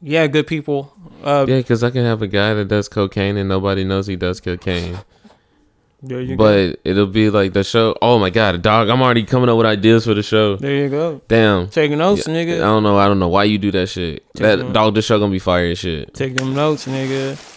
yeah, 0.00 0.26
good 0.26 0.46
people. 0.46 0.92
Uh, 1.24 1.46
Yeah, 1.48 1.56
because 1.56 1.82
I 1.82 1.90
can 1.90 2.04
have 2.04 2.22
a 2.22 2.26
guy 2.26 2.54
that 2.54 2.68
does 2.68 2.88
cocaine 2.88 3.36
and 3.36 3.48
nobody 3.48 3.84
knows 3.84 4.06
he 4.06 4.16
does 4.16 4.40
cocaine. 4.40 4.98
there 6.02 6.20
you 6.20 6.36
go. 6.36 6.44
But 6.44 6.80
it'll 6.84 7.06
be 7.06 7.30
like 7.30 7.52
the 7.54 7.64
show. 7.64 7.96
Oh 8.00 8.18
my 8.18 8.30
god, 8.30 8.62
dog! 8.62 8.88
I'm 8.88 9.02
already 9.02 9.24
coming 9.24 9.48
up 9.48 9.56
with 9.56 9.66
ideas 9.66 10.04
for 10.04 10.14
the 10.14 10.22
show. 10.22 10.56
There 10.56 10.74
you 10.76 10.88
go. 10.88 11.20
Damn. 11.28 11.68
Taking 11.68 11.98
notes, 11.98 12.26
nigga. 12.28 12.56
I 12.56 12.58
don't 12.60 12.82
know. 12.82 12.98
I 12.98 13.06
don't 13.08 13.18
know 13.18 13.28
why 13.28 13.44
you 13.44 13.58
do 13.58 13.70
that 13.72 13.88
shit. 13.88 14.22
Taking 14.34 14.46
that 14.46 14.58
notes. 14.58 14.72
dog, 14.74 14.94
the 14.94 15.02
show 15.02 15.18
gonna 15.18 15.32
be 15.32 15.38
fire 15.38 15.74
shit. 15.74 16.14
Take 16.14 16.36
them 16.36 16.54
notes, 16.54 16.86
nigga. 16.86 17.54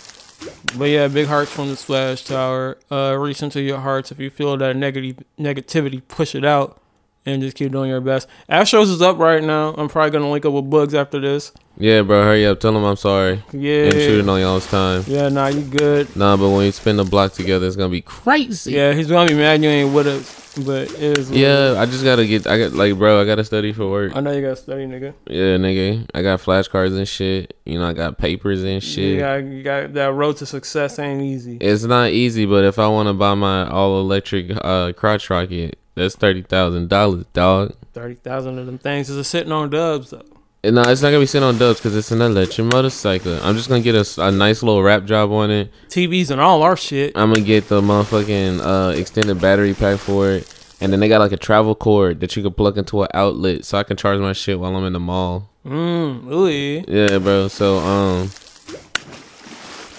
But 0.78 0.86
yeah, 0.86 1.10
big 1.10 1.28
hearts 1.28 1.52
from 1.52 1.68
the 1.68 1.76
splash 1.76 2.24
tower. 2.24 2.78
Uh, 2.90 3.16
reach 3.20 3.44
into 3.44 3.62
your 3.62 3.80
hearts 3.80 4.12
if 4.12 4.20
you 4.20 4.30
feel 4.30 4.56
that 4.58 4.76
negative 4.78 5.18
negativity, 5.38 6.02
push 6.08 6.34
it 6.34 6.46
out, 6.46 6.82
and 7.30 7.42
just 7.42 7.56
keep 7.56 7.72
doing 7.72 7.90
your 7.90 8.02
best. 8.02 8.28
Astros 8.50 8.90
is 8.90 9.02
up 9.02 9.18
right 9.18 9.44
now. 9.44 9.74
I'm 9.78 9.90
probably 9.90 10.12
gonna 10.12 10.30
link 10.30 10.46
up 10.46 10.54
with 10.54 10.70
Bugs 10.70 10.94
after 10.94 11.20
this. 11.20 11.52
Yeah, 11.78 12.02
bro. 12.02 12.24
Hurry 12.24 12.46
up. 12.46 12.60
Tell 12.60 12.76
him 12.76 12.84
I'm 12.84 12.98
sorry. 12.98 13.42
Yeah. 13.54 13.86
Intruding 13.86 14.28
on 14.28 14.42
y'all's 14.42 14.68
time. 14.68 15.06
Yeah, 15.08 15.30
nah, 15.30 15.48
you 15.48 15.62
good. 15.62 16.14
Nah, 16.14 16.36
but 16.36 16.50
when 16.50 16.66
you 16.66 16.74
spend 16.74 17.00
the 17.00 17.06
block 17.06 17.32
together, 17.32 17.66
it's 17.66 17.78
gonna 17.78 17.90
be 17.90 18.02
crazy. 18.02 18.74
Yeah, 18.74 18.92
he's 18.94 19.08
gonna 19.08 19.30
be 19.30 19.36
mad 19.36 19.64
you 19.64 19.70
ain't 19.70 19.94
with 19.94 20.08
us, 20.08 20.58
but 20.66 20.92
it 20.92 21.18
is. 21.18 21.32
Yeah. 21.32 21.76
I 21.78 21.86
just 21.86 22.04
gotta 22.04 22.28
get. 22.28 22.48
I 22.48 22.58
got 22.58 22.74
like, 22.74 22.98
bro. 22.98 23.22
I 23.22 23.26
gotta 23.26 23.46
study 23.46 23.72
for 23.72 23.90
work. 23.90 24.14
I 24.14 24.20
know 24.20 24.34
you 24.34 24.42
gotta 24.42 24.58
study, 24.58 24.88
nigga. 24.88 25.14
Yeah, 25.28 25.56
nigga. 25.56 26.06
I 26.14 26.22
got 26.22 26.42
flashcards 26.42 26.98
and 26.98 27.08
shit. 27.08 27.56
You 27.66 27.80
know, 27.80 27.88
I 27.88 27.94
got 27.94 28.18
papers 28.18 28.62
and 28.62 28.84
shit. 28.84 29.14
You 29.14 29.20
got, 29.20 29.36
you 29.46 29.64
got 29.64 29.94
that 29.94 30.12
road 30.12 30.36
to 30.38 30.46
success 30.46 31.00
ain't 31.00 31.22
easy. 31.22 31.58
It's 31.62 31.84
not 31.84 32.10
easy, 32.10 32.46
but 32.46 32.66
if 32.66 32.78
I 32.78 32.90
want 32.90 33.08
to 33.08 33.14
buy 33.14 33.36
my 33.36 33.70
all 33.70 34.02
electric 34.02 34.52
uh 34.66 34.92
crotch 34.92 35.30
rocket, 35.30 35.80
that's 36.00 36.16
thirty 36.16 36.42
thousand 36.42 36.90
dollars, 36.90 37.26
dog. 37.34 37.76
Thirty 37.94 38.16
thousand 38.16 38.58
of 38.58 38.66
them 38.66 38.78
things 38.78 39.10
is 39.10 39.18
a 39.18 39.24
sitting 39.24 39.52
on 39.52 39.70
dubs 39.70 40.10
though. 40.10 40.24
And 40.64 40.76
no, 40.76 40.82
it's 40.82 41.02
not 41.02 41.10
gonna 41.10 41.22
be 41.22 41.26
sitting 41.26 41.48
on 41.48 41.58
dubs 41.58 41.80
because 41.80 41.96
it's 41.96 42.12
an 42.12 42.22
electric 42.22 42.74
motorcycle. 42.74 43.40
I'm 43.44 43.56
just 43.56 43.70
gonna 43.70 43.82
get 43.82 43.96
a 43.96 44.32
nice 44.32 44.62
little 44.62 44.84
wrap 44.84 45.06
job 45.06 45.32
on 45.32 45.52
it. 45.52 45.72
TVs 45.88 46.32
and 46.32 46.42
all 46.42 46.64
our 46.64 46.76
shit. 46.76 47.16
I'm 47.16 47.32
gonna 47.32 47.46
get 47.46 47.70
the 47.70 47.82
motherfucking 47.82 48.60
uh 48.60 48.98
extended 48.98 49.40
battery 49.40 49.74
pack 49.74 50.00
for 50.00 50.30
it. 50.32 50.54
And 50.82 50.92
then 50.92 51.00
they 51.02 51.08
got 51.10 51.20
like 51.20 51.32
a 51.34 51.38
travel 51.38 51.76
cord 51.76 52.22
that 52.22 52.36
you 52.36 52.44
can 52.44 52.54
plug 52.54 52.78
into 52.78 53.04
an 53.04 53.10
outlet, 53.14 53.66
so 53.66 53.78
I 53.78 53.84
can 53.84 53.98
charge 53.98 54.20
my 54.20 54.34
shit 54.34 54.60
while 54.60 54.76
I'm 54.76 54.86
in 54.86 54.94
the 54.94 55.00
mall. 55.00 55.50
Mm, 55.66 56.28
really? 56.28 56.86
Yeah, 56.88 57.20
bro. 57.20 57.50
So 57.50 57.78
um, 57.80 58.30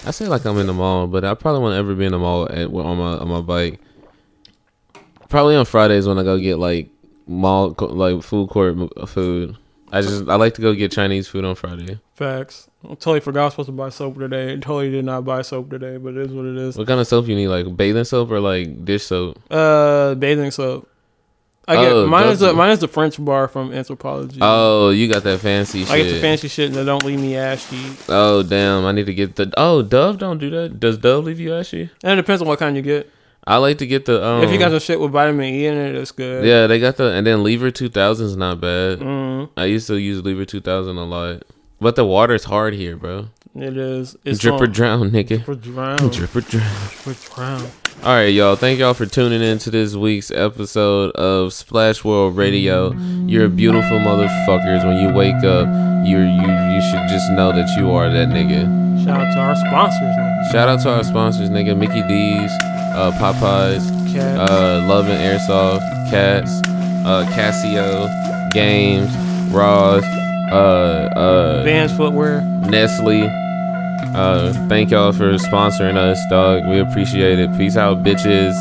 I 0.05 0.11
say 0.11 0.27
like 0.27 0.45
I'm 0.45 0.57
in 0.57 0.65
the 0.67 0.73
mall, 0.73 1.05
but 1.07 1.23
I 1.23 1.35
probably 1.35 1.61
won't 1.61 1.75
ever 1.75 1.93
be 1.93 2.05
in 2.05 2.11
the 2.11 2.19
mall 2.19 2.45
at, 2.51 2.67
on 2.67 2.97
my 2.97 3.17
on 3.17 3.27
my 3.27 3.41
bike. 3.41 3.79
Probably 5.31 5.55
on 5.55 5.65
Fridays 5.65 6.07
when 6.07 6.19
I 6.19 6.23
go 6.23 6.37
get 6.37 6.59
like 6.59 6.89
mall 7.25 7.73
like 7.79 8.21
food 8.21 8.49
court 8.49 8.75
food. 9.09 9.57
I 9.91 10.01
just 10.01 10.27
I 10.27 10.35
like 10.35 10.53
to 10.55 10.61
go 10.61 10.73
get 10.73 10.91
Chinese 10.91 11.27
food 11.27 11.45
on 11.45 11.55
Friday. 11.55 11.99
Facts. 12.15 12.69
I 12.83 12.89
totally 12.89 13.19
forgot 13.21 13.41
I 13.41 13.45
was 13.45 13.53
supposed 13.53 13.67
to 13.67 13.73
buy 13.73 13.89
soap 13.89 14.17
today. 14.19 14.57
Totally 14.57 14.91
did 14.91 15.05
not 15.05 15.25
buy 15.25 15.41
soap 15.41 15.69
today, 15.69 15.97
but 15.97 16.15
it 16.15 16.27
is 16.27 16.31
what 16.33 16.45
it 16.45 16.57
is. 16.57 16.77
What 16.77 16.87
kind 16.87 16.99
of 16.99 17.07
soap 17.07 17.27
you 17.27 17.35
need? 17.35 17.47
Like 17.47 17.75
bathing 17.75 18.03
soap 18.03 18.29
or 18.31 18.39
like 18.39 18.85
dish 18.85 19.03
soap? 19.03 19.39
Uh, 19.49 20.15
bathing 20.15 20.51
soap. 20.51 20.89
I 21.67 21.75
get 21.75 21.91
Oh, 21.91 22.07
mine 22.07 22.27
is 22.27 22.39
the 22.39 22.53
mine 22.53 22.71
is 22.71 22.79
the 22.79 22.87
French 22.87 23.23
bar 23.23 23.47
from 23.47 23.71
Anthropologie. 23.71 24.39
Oh, 24.41 24.89
you 24.89 25.07
got 25.07 25.23
that 25.23 25.39
fancy 25.39 25.85
shit. 25.85 25.91
I 25.91 25.97
get 25.97 26.11
the 26.11 26.19
fancy 26.19 26.47
shit 26.49 26.67
and 26.67 26.75
they 26.75 26.83
don't 26.83 27.03
leave 27.05 27.19
me 27.19 27.37
ashy. 27.37 27.95
Oh 28.09 28.43
damn! 28.43 28.85
I 28.85 28.91
need 28.91 29.05
to 29.05 29.13
get 29.13 29.35
the. 29.35 29.53
Oh, 29.55 29.81
Dove 29.81 30.17
don't 30.17 30.39
do 30.39 30.49
that. 30.49 30.79
Does 30.79 30.97
Dove 30.97 31.23
leave 31.23 31.39
you 31.39 31.53
ashy? 31.53 31.89
And 32.03 32.13
it 32.13 32.21
depends 32.23 32.41
on 32.41 32.47
what 32.47 32.59
kind 32.59 32.75
you 32.75 32.81
get. 32.81 33.09
I 33.47 33.57
like 33.57 33.79
to 33.79 33.87
get 33.87 34.05
the. 34.05 34.23
Um, 34.23 34.43
if 34.43 34.51
you 34.51 34.59
got 34.59 34.69
some 34.71 34.79
shit 34.79 34.99
with 34.99 35.11
vitamin 35.11 35.45
E 35.53 35.65
in 35.65 35.75
it, 35.75 35.95
it's 35.95 36.11
good. 36.11 36.45
Yeah, 36.45 36.67
they 36.67 36.79
got 36.79 36.97
the 36.97 37.11
and 37.11 37.25
then 37.25 37.43
Lever 37.43 37.71
two 37.71 37.89
thousand 37.89 38.27
is 38.27 38.37
not 38.37 38.61
bad. 38.61 38.99
Mhm. 38.99 39.49
I 39.57 39.65
used 39.65 39.87
to 39.87 39.95
use 39.97 40.23
Lever 40.23 40.45
two 40.45 40.61
thousand 40.61 40.97
a 40.97 41.05
lot, 41.05 41.43
but 41.79 41.95
the 41.95 42.05
water's 42.05 42.43
hard 42.43 42.73
here, 42.75 42.95
bro. 42.95 43.29
It 43.55 43.75
is. 43.75 44.15
It's 44.23 44.39
Drip 44.39 44.61
or 44.61 44.63
on- 44.65 44.71
drown, 44.71 45.11
nigga. 45.11 45.43
Drip 45.43 45.49
or 45.49 45.55
drown. 45.55 45.97
Drip 46.09 46.35
or 46.35 46.41
drown. 46.41 46.71
Drip 47.03 47.07
or 47.07 47.35
drown. 47.35 47.67
All 48.03 48.15
right, 48.15 48.33
y'all. 48.33 48.55
Thank 48.55 48.79
y'all 48.79 48.95
for 48.95 49.05
tuning 49.05 49.43
in 49.43 49.59
to 49.59 49.69
this 49.69 49.93
week's 49.93 50.31
episode 50.31 51.11
of 51.11 51.53
Splash 51.53 52.03
World 52.03 52.35
Radio. 52.35 52.93
You're 53.27 53.47
beautiful 53.47 53.99
motherfuckers. 53.99 54.83
When 54.83 54.97
you 54.97 55.13
wake 55.13 55.43
up, 55.43 55.67
you 56.03 56.17
you 56.17 56.41
you 56.73 56.81
should 56.89 57.07
just 57.09 57.31
know 57.33 57.51
that 57.51 57.69
you 57.77 57.91
are 57.91 58.09
that 58.11 58.29
nigga. 58.29 59.05
Shout 59.05 59.21
out 59.21 59.31
to 59.35 59.39
our 59.39 59.55
sponsors. 59.55 60.01
Man. 60.01 60.51
Shout 60.51 60.67
out 60.67 60.81
to 60.81 60.89
our 60.89 61.03
sponsors, 61.03 61.51
nigga. 61.51 61.77
Mickey 61.77 62.01
D's, 62.07 62.51
uh, 62.95 63.11
Popeyes, 63.19 63.87
Katz. 64.11 64.49
uh, 64.51 64.83
Love 64.89 65.07
and 65.07 65.19
Airsoft, 65.19 65.81
Katz, 66.09 66.49
uh, 67.05 67.23
Casio, 67.35 68.09
Games, 68.51 69.15
Ross, 69.53 70.03
uh, 70.51 71.07
uh, 71.15 71.63
Vans 71.63 71.95
footwear. 71.95 72.41
Nestle. 72.67 73.29
Uh, 74.15 74.51
thank 74.67 74.91
y'all 74.91 75.11
for 75.13 75.33
sponsoring 75.35 75.95
us, 75.95 76.19
dog. 76.29 76.67
We 76.67 76.79
appreciate 76.79 77.39
it. 77.39 77.55
Peace 77.57 77.77
out, 77.77 78.03
bitches. 78.03 78.53